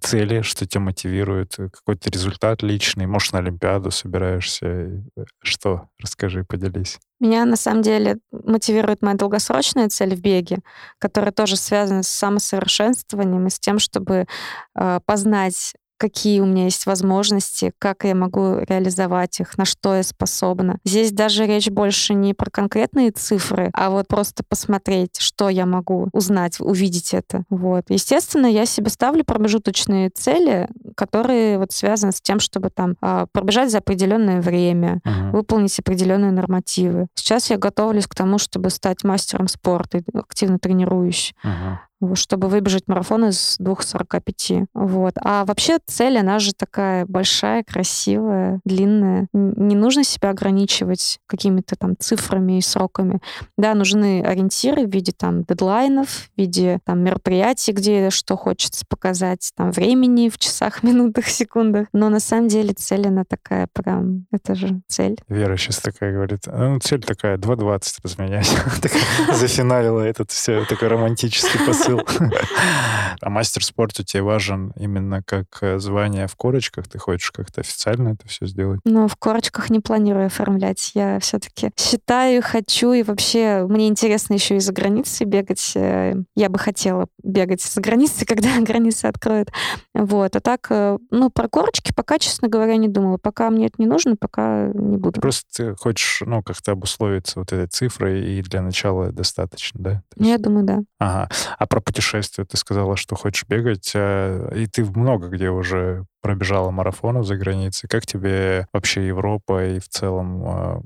цели, 0.00 0.42
что 0.42 0.66
тебя 0.66 0.82
мотивирует? 0.82 1.58
Э, 1.58 1.68
Какой-то 1.70 2.10
результат 2.10 2.62
личный? 2.62 3.06
Может, 3.06 3.32
на 3.32 3.38
Олимпиаду 3.38 3.90
собираешься? 3.90 4.66
Э, 4.66 5.00
Что? 5.42 5.88
Расскажи, 5.98 6.44
поделись. 6.44 6.98
Меня 7.18 7.44
на 7.44 7.56
самом 7.56 7.82
деле 7.82 8.18
мотивирует 8.30 9.02
моя 9.02 9.16
долгосрочная 9.16 9.88
цель 9.88 10.14
в 10.14 10.20
беге, 10.20 10.58
которая 10.98 11.32
тоже 11.32 11.56
связана 11.56 12.02
с 12.02 12.08
самосовершенствованием 12.08 13.46
и 13.46 13.50
с 13.50 13.58
тем, 13.58 13.78
чтобы 13.78 14.26
э, 14.74 15.00
познать 15.04 15.74
какие 16.00 16.40
у 16.40 16.46
меня 16.46 16.64
есть 16.64 16.86
возможности, 16.86 17.72
как 17.78 18.04
я 18.04 18.14
могу 18.14 18.60
реализовать 18.60 19.38
их, 19.40 19.58
на 19.58 19.66
что 19.66 19.94
я 19.94 20.02
способна. 20.02 20.78
Здесь 20.82 21.12
даже 21.12 21.44
речь 21.46 21.68
больше 21.68 22.14
не 22.14 22.32
про 22.32 22.50
конкретные 22.50 23.10
цифры, 23.10 23.70
а 23.74 23.90
вот 23.90 24.08
просто 24.08 24.42
посмотреть, 24.42 25.18
что 25.20 25.50
я 25.50 25.66
могу 25.66 26.08
узнать, 26.12 26.58
увидеть 26.58 27.12
это. 27.12 27.44
Вот. 27.50 27.84
Естественно, 27.90 28.46
я 28.46 28.64
себе 28.64 28.88
ставлю 28.88 29.24
промежуточные 29.24 30.08
цели, 30.08 30.68
которые 30.96 31.58
вот 31.58 31.72
связаны 31.72 32.12
с 32.12 32.20
тем, 32.22 32.40
чтобы 32.40 32.70
там 32.70 32.96
а, 33.02 33.26
пробежать 33.32 33.70
за 33.70 33.78
определенное 33.78 34.40
время, 34.40 35.00
Мгм. 35.04 35.32
выполнить 35.32 35.78
определенные 35.78 36.32
нормативы. 36.32 37.08
Сейчас 37.14 37.50
я 37.50 37.58
готовлюсь 37.58 38.06
к 38.06 38.14
тому, 38.14 38.38
чтобы 38.38 38.70
стать 38.70 39.04
мастером 39.04 39.48
спорта, 39.48 39.98
и 39.98 40.02
активно 40.14 40.58
тренируюсь. 40.58 41.34
Мгм. 41.42 41.78
Чтобы 42.14 42.48
выбежать 42.48 42.84
марафон 42.86 43.26
из 43.26 43.56
2.45. 43.60 44.66
Вот. 44.74 45.14
А 45.20 45.44
вообще 45.44 45.78
цель, 45.86 46.18
она 46.18 46.38
же 46.38 46.52
такая 46.52 47.06
большая, 47.06 47.62
красивая, 47.64 48.60
длинная. 48.64 49.28
Не 49.32 49.74
нужно 49.74 50.04
себя 50.04 50.30
ограничивать 50.30 51.18
какими-то 51.26 51.76
там 51.76 51.96
цифрами 51.98 52.58
и 52.58 52.62
сроками. 52.62 53.20
Да, 53.56 53.74
нужны 53.74 54.22
ориентиры 54.22 54.86
в 54.86 54.90
виде 54.90 55.12
там 55.12 55.44
дедлайнов, 55.44 56.08
в 56.08 56.30
виде 56.36 56.78
там 56.84 57.00
мероприятий, 57.00 57.72
где 57.72 58.10
что 58.10 58.36
хочется 58.36 58.84
показать, 58.88 59.50
там 59.56 59.70
времени 59.70 60.28
в 60.28 60.38
часах, 60.38 60.82
минутах, 60.82 61.26
секундах. 61.26 61.88
Но 61.92 62.08
на 62.08 62.20
самом 62.20 62.48
деле 62.48 62.72
цель, 62.72 63.06
она 63.06 63.24
такая 63.24 63.68
прям, 63.72 64.26
это 64.32 64.54
же 64.54 64.80
цель. 64.86 65.18
Вера 65.28 65.56
сейчас 65.56 65.78
такая 65.78 66.12
говорит, 66.12 66.40
ну, 66.46 66.78
цель 66.80 67.02
такая, 67.02 67.36
2.20 67.36 67.94
разменять. 68.02 68.50
Зафиналила 69.34 70.00
этот 70.00 70.30
все, 70.30 70.64
такой 70.64 70.88
романтический 70.88 71.64
посыл. 71.66 71.89
А 73.20 73.28
мастер 73.28 73.62
спорта 73.64 74.02
тебе 74.02 74.22
важен 74.22 74.72
именно 74.76 75.22
как 75.22 75.46
э, 75.60 75.78
звание 75.78 76.26
в 76.26 76.36
корочках? 76.36 76.88
Ты 76.88 76.98
хочешь 76.98 77.30
как-то 77.30 77.60
официально 77.60 78.10
это 78.10 78.26
все 78.26 78.46
сделать? 78.46 78.80
Ну, 78.84 79.08
в 79.08 79.16
корочках 79.16 79.68
не 79.68 79.80
планирую 79.80 80.26
оформлять. 80.26 80.92
Я 80.94 81.20
все-таки 81.20 81.70
считаю, 81.76 82.42
хочу, 82.42 82.92
и 82.92 83.02
вообще 83.02 83.66
мне 83.68 83.88
интересно 83.88 84.34
еще 84.34 84.56
и 84.56 84.60
за 84.60 84.72
границей 84.72 85.26
бегать. 85.26 85.72
Э, 85.74 86.14
я 86.34 86.48
бы 86.48 86.58
хотела 86.58 87.08
бегать 87.22 87.60
за 87.62 87.80
границей, 87.80 88.26
когда 88.28 88.58
границы 88.60 89.06
откроют. 89.06 89.50
Вот. 89.94 90.34
А 90.34 90.40
так, 90.40 90.68
э, 90.70 90.96
ну, 91.10 91.28
про 91.28 91.48
корочки 91.48 91.92
пока, 91.94 92.18
честно 92.18 92.48
говоря, 92.48 92.76
не 92.76 92.88
думала. 92.88 93.18
Пока 93.18 93.50
мне 93.50 93.66
это 93.66 93.74
не 93.78 93.86
нужно, 93.86 94.16
пока 94.16 94.68
не 94.68 94.96
буду. 94.96 95.20
Просто 95.20 95.46
ты 95.54 95.74
хочешь, 95.76 96.22
ну, 96.24 96.42
как-то 96.42 96.72
обусловиться 96.72 97.40
вот 97.40 97.52
этой 97.52 97.66
цифрой, 97.66 98.24
и 98.24 98.42
для 98.42 98.62
начала 98.62 99.12
достаточно, 99.12 99.80
да? 99.82 100.02
Ну, 100.16 100.26
я 100.26 100.38
думаю, 100.38 100.64
да. 100.64 100.80
Ага. 100.98 101.28
А 101.58 101.66
про 101.66 101.79
путешествия 101.80 102.44
ты 102.44 102.56
сказала, 102.56 102.96
что 102.96 103.16
хочешь 103.16 103.44
бегать, 103.48 103.92
э, 103.94 104.52
и 104.56 104.66
ты 104.66 104.84
много 104.84 105.28
где 105.28 105.50
уже 105.50 106.04
пробежала 106.22 106.70
марафонов 106.70 107.26
за 107.26 107.36
границей. 107.36 107.88
Как 107.88 108.06
тебе 108.06 108.66
вообще 108.72 109.06
Европа 109.06 109.66
и 109.66 109.78
в 109.78 109.88
целом 109.88 110.84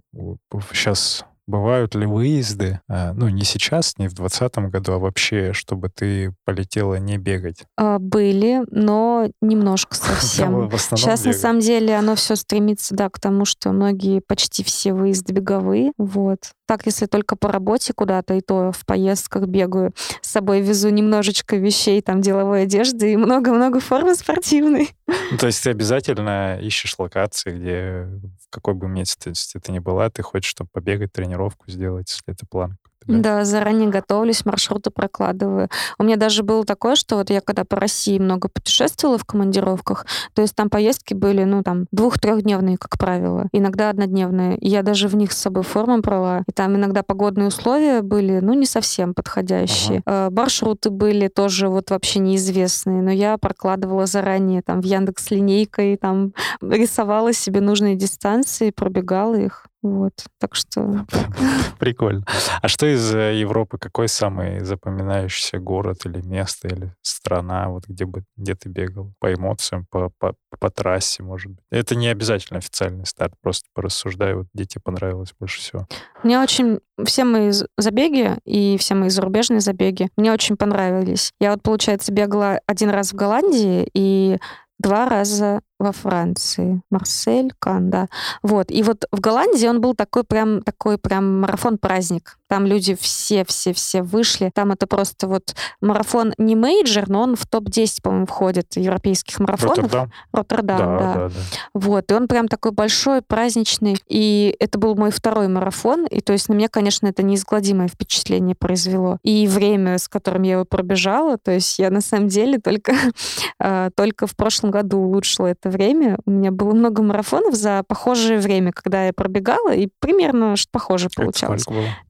сейчас 0.72 1.24
Бывают 1.46 1.94
ли 1.94 2.06
выезды, 2.06 2.80
э, 2.88 3.12
ну, 3.12 3.28
не 3.28 3.44
сейчас, 3.44 3.98
не 3.98 4.08
в 4.08 4.14
2020 4.14 4.70
году, 4.70 4.92
а 4.92 4.98
вообще, 4.98 5.52
чтобы 5.52 5.90
ты 5.90 6.32
полетела 6.46 6.94
не 6.94 7.18
бегать? 7.18 7.64
А, 7.76 7.98
были, 7.98 8.62
но 8.70 9.28
немножко 9.42 9.94
совсем. 9.94 10.70
Сейчас, 10.70 11.24
на 11.24 11.34
самом 11.34 11.60
деле, 11.60 11.96
оно 11.96 12.14
все 12.14 12.36
стремится, 12.36 12.94
да, 12.94 13.10
к 13.10 13.20
тому, 13.20 13.44
что 13.44 13.72
многие, 13.72 14.20
почти 14.20 14.64
все 14.64 14.94
выезды 14.94 15.34
беговые, 15.34 15.92
вот. 15.98 16.38
Так, 16.66 16.86
если 16.86 17.06
только 17.06 17.36
по 17.36 17.52
работе 17.52 17.92
куда-то, 17.92 18.34
и 18.34 18.40
то 18.40 18.72
в 18.72 18.86
поездках 18.86 19.46
бегаю. 19.46 19.92
С 20.22 20.30
собой 20.30 20.60
везу 20.60 20.88
немножечко 20.88 21.56
вещей, 21.56 22.00
там, 22.00 22.20
деловой 22.20 22.62
одежды 22.62 23.12
и 23.12 23.16
много-много 23.16 23.80
формы 23.80 24.14
спортивной. 24.14 24.90
Ну, 25.06 25.36
то 25.38 25.46
есть 25.46 25.62
ты 25.62 25.70
обязательно 25.70 26.58
ищешь 26.60 26.94
локации, 26.98 27.50
где 27.50 28.08
в 28.46 28.50
какой 28.50 28.74
бы 28.74 28.88
месте 28.88 29.32
ты 29.62 29.72
ни 29.72 29.78
была, 29.78 30.08
ты 30.08 30.22
хочешь, 30.22 30.50
чтобы 30.50 30.70
побегать, 30.72 31.12
тренировку 31.12 31.70
сделать, 31.70 32.10
если 32.10 32.32
это 32.32 32.46
план 32.46 32.78
да? 33.06 33.38
да, 33.38 33.44
заранее 33.44 33.88
готовлюсь, 33.88 34.44
маршруты 34.44 34.90
прокладываю. 34.90 35.68
У 35.98 36.04
меня 36.04 36.16
даже 36.16 36.42
было 36.42 36.64
такое, 36.64 36.96
что 36.96 37.16
вот 37.16 37.30
я 37.30 37.40
когда 37.40 37.64
по 37.64 37.76
России 37.76 38.18
много 38.18 38.48
путешествовала 38.48 39.18
в 39.18 39.24
командировках, 39.24 40.06
то 40.34 40.42
есть 40.42 40.54
там 40.54 40.70
поездки 40.70 41.14
были, 41.14 41.44
ну, 41.44 41.62
там, 41.62 41.86
двух-трехдневные, 41.92 42.76
как 42.78 42.98
правило, 42.98 43.48
иногда 43.52 43.90
однодневные. 43.90 44.56
И 44.58 44.68
я 44.68 44.82
даже 44.82 45.08
в 45.08 45.16
них 45.16 45.32
с 45.32 45.38
собой 45.38 45.62
форму 45.62 45.98
брала. 45.98 46.42
И 46.46 46.52
там 46.52 46.76
иногда 46.76 47.02
погодные 47.02 47.48
условия 47.48 48.02
были, 48.02 48.40
ну, 48.40 48.54
не 48.54 48.66
совсем 48.66 49.14
подходящие. 49.14 50.02
Ага. 50.04 50.34
Маршруты 50.34 50.90
были 50.90 51.28
тоже 51.28 51.68
вот 51.68 51.90
вообще 51.90 52.18
неизвестные, 52.20 53.02
но 53.02 53.10
я 53.10 53.36
прокладывала 53.38 54.06
заранее 54.06 54.62
там 54.62 54.80
в 54.80 54.84
Яндекс 54.84 55.30
линейкой, 55.30 55.96
там 55.96 56.32
рисовала 56.60 57.32
себе 57.32 57.60
нужные 57.60 57.96
дистанции, 57.96 58.70
пробегала 58.70 59.34
их. 59.34 59.66
Вот, 59.84 60.14
так 60.40 60.54
что... 60.54 61.04
Прикольно. 61.78 62.24
А 62.62 62.68
что 62.68 62.86
из 62.86 63.14
э, 63.14 63.38
Европы, 63.38 63.76
какой 63.76 64.08
самый 64.08 64.64
запоминающийся 64.64 65.58
город 65.58 66.06
или 66.06 66.26
место, 66.26 66.68
или 66.68 66.94
страна, 67.02 67.68
вот 67.68 67.86
где, 67.86 68.06
бы, 68.06 68.24
где 68.34 68.54
ты 68.54 68.70
бегал? 68.70 69.12
По 69.20 69.34
эмоциям, 69.34 69.86
по, 69.90 70.10
по, 70.18 70.36
по 70.58 70.70
трассе, 70.70 71.22
может 71.22 71.52
быть? 71.52 71.64
Это 71.70 71.96
не 71.96 72.08
обязательно 72.08 72.60
официальный 72.60 73.04
старт, 73.04 73.34
просто 73.42 73.68
порассуждай, 73.74 74.32
вот 74.32 74.46
где 74.54 74.64
тебе 74.64 74.80
понравилось 74.82 75.34
больше 75.38 75.60
всего. 75.60 75.86
Мне 76.22 76.40
очень... 76.40 76.80
Все 77.04 77.24
мои 77.24 77.52
забеги 77.76 78.38
и 78.46 78.78
все 78.78 78.94
мои 78.94 79.10
зарубежные 79.10 79.60
забеги 79.60 80.08
мне 80.16 80.32
очень 80.32 80.56
понравились. 80.56 81.32
Я 81.40 81.50
вот, 81.50 81.62
получается, 81.62 82.10
бегала 82.10 82.60
один 82.66 82.88
раз 82.88 83.12
в 83.12 83.16
Голландии, 83.16 83.86
и 83.92 84.38
два 84.78 85.08
раза 85.08 85.60
во 85.84 85.92
Франции. 85.92 86.82
Марсель, 86.90 87.52
Кан, 87.58 87.90
да. 87.90 88.08
Вот. 88.42 88.70
И 88.70 88.82
вот 88.82 89.04
в 89.12 89.20
Голландии 89.20 89.66
он 89.66 89.80
был 89.80 89.94
такой 89.94 90.24
прям, 90.24 90.62
такой 90.62 90.98
прям 90.98 91.40
марафон-праздник. 91.40 92.38
Там 92.48 92.66
люди 92.66 92.94
все-все-все 92.94 94.02
вышли. 94.02 94.50
Там 94.54 94.70
это 94.70 94.86
просто 94.86 95.26
вот 95.26 95.54
марафон 95.80 96.34
не 96.38 96.54
мейджор, 96.54 97.08
но 97.08 97.22
он 97.22 97.36
в 97.36 97.46
топ-10, 97.46 98.00
по-моему, 98.02 98.26
входит 98.26 98.76
европейских 98.76 99.40
марафонов. 99.40 99.78
Роттердам? 99.78 100.12
Роттердам, 100.32 100.78
да, 100.78 100.98
да. 100.98 101.14
да, 101.14 101.28
да. 101.28 101.34
Вот. 101.74 102.10
И 102.10 102.14
он 102.14 102.28
прям 102.28 102.48
такой 102.48 102.72
большой, 102.72 103.22
праздничный. 103.22 103.96
И 104.08 104.54
это 104.60 104.78
был 104.78 104.94
мой 104.94 105.10
второй 105.10 105.48
марафон. 105.48 106.06
И 106.06 106.20
то 106.20 106.32
есть 106.32 106.48
на 106.48 106.54
меня, 106.54 106.68
конечно, 106.68 107.06
это 107.06 107.22
неизгладимое 107.22 107.88
впечатление 107.88 108.54
произвело. 108.54 109.18
И 109.22 109.46
время, 109.46 109.98
с 109.98 110.08
которым 110.08 110.42
я 110.42 110.52
его 110.52 110.64
пробежала, 110.64 111.38
то 111.38 111.50
есть 111.50 111.78
я 111.78 111.90
на 111.90 112.00
самом 112.00 112.28
деле 112.28 112.58
только, 112.58 112.94
а, 113.58 113.90
только 113.96 114.26
в 114.26 114.36
прошлом 114.36 114.70
году 114.70 114.98
улучшила 114.98 115.48
это 115.48 115.70
время. 115.74 116.18
У 116.24 116.30
меня 116.30 116.50
было 116.50 116.72
много 116.72 117.02
марафонов 117.02 117.54
за 117.54 117.82
похожее 117.86 118.38
время, 118.38 118.72
когда 118.72 119.06
я 119.06 119.12
пробегала, 119.12 119.74
и 119.74 119.88
примерно 120.00 120.56
что 120.56 120.70
похоже 120.72 121.08
получалось. 121.14 121.66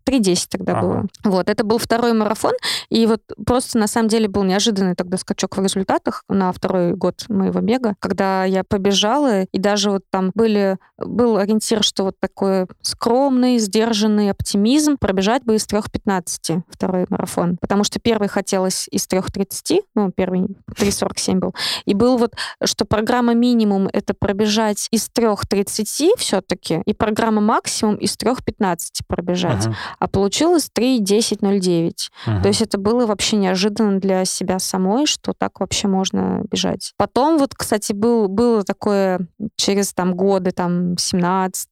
3.10 0.07 0.47
тогда 0.51 0.79
ага. 0.79 0.87
было. 0.87 1.07
Вот, 1.25 1.49
это 1.49 1.65
был 1.65 1.79
второй 1.79 2.13
марафон, 2.13 2.53
и 2.91 3.07
вот 3.07 3.23
просто 3.47 3.79
на 3.79 3.87
самом 3.87 4.09
деле 4.09 4.29
был 4.29 4.43
неожиданный 4.45 4.95
тогда 4.95 5.17
скачок 5.17 5.57
в 5.57 5.63
результатах 5.63 6.25
на 6.29 6.53
второй 6.53 6.95
год 6.95 7.25
моего 7.29 7.61
бега, 7.61 7.95
когда 8.01 8.45
я 8.45 8.65
побежала, 8.65 9.43
и 9.45 9.59
даже 9.59 9.91
вот 9.91 10.03
там 10.11 10.31
были, 10.35 10.77
был 10.99 11.39
ориентир, 11.39 11.83
что 11.83 12.05
вот 12.05 12.21
такой 12.21 12.67
скромный, 12.83 13.59
сдержанный 13.59 14.31
оптимизм 14.31 14.97
пробежать 14.99 15.45
бы 15.45 15.57
из 15.57 15.67
3.15 15.67 16.63
второй 16.69 17.07
марафон, 17.09 17.57
потому 17.61 17.85
что 17.85 17.99
первый 17.99 18.29
хотелось 18.29 18.89
из 18.91 19.07
3.30, 19.07 19.81
ну, 19.95 20.13
первый 20.13 20.43
3.47 20.71 21.39
был, 21.39 21.55
и 21.87 21.95
был 21.95 22.19
вот, 22.19 22.35
что 22.63 22.85
программа 22.85 23.35
минимум 23.45 23.89
это 23.93 24.15
пробежать 24.15 24.89
из 24.91 25.11
3.30 25.17 26.17
все-таки, 26.19 26.83
и 26.85 26.95
программа 26.95 27.41
максимум 27.41 27.97
из 27.97 28.17
3.15 28.17 29.03
пробежать. 29.07 29.67
Ага 29.67 29.77
а 29.99 30.09
получилось 30.09 30.71
3.10.09. 30.77 31.91
Угу. 32.27 32.43
То 32.43 32.49
есть 32.49 32.63
это 32.63 32.79
было 32.79 33.07
вообще 33.07 33.37
неожиданно 33.37 34.01
для 34.01 34.25
себя 34.25 34.59
самой, 34.59 35.07
что 35.07 35.33
так 35.33 35.61
вообще 35.61 35.89
можно 35.89 36.43
бежать. 36.51 36.93
Потом 36.97 37.39
вот, 37.39 37.55
кстати, 37.55 37.93
был, 37.93 38.29
было 38.29 38.65
такое 38.65 39.27
через 39.57 39.93
там 39.93 40.15
годы, 40.15 40.51
там 40.51 40.97
17 40.99 41.69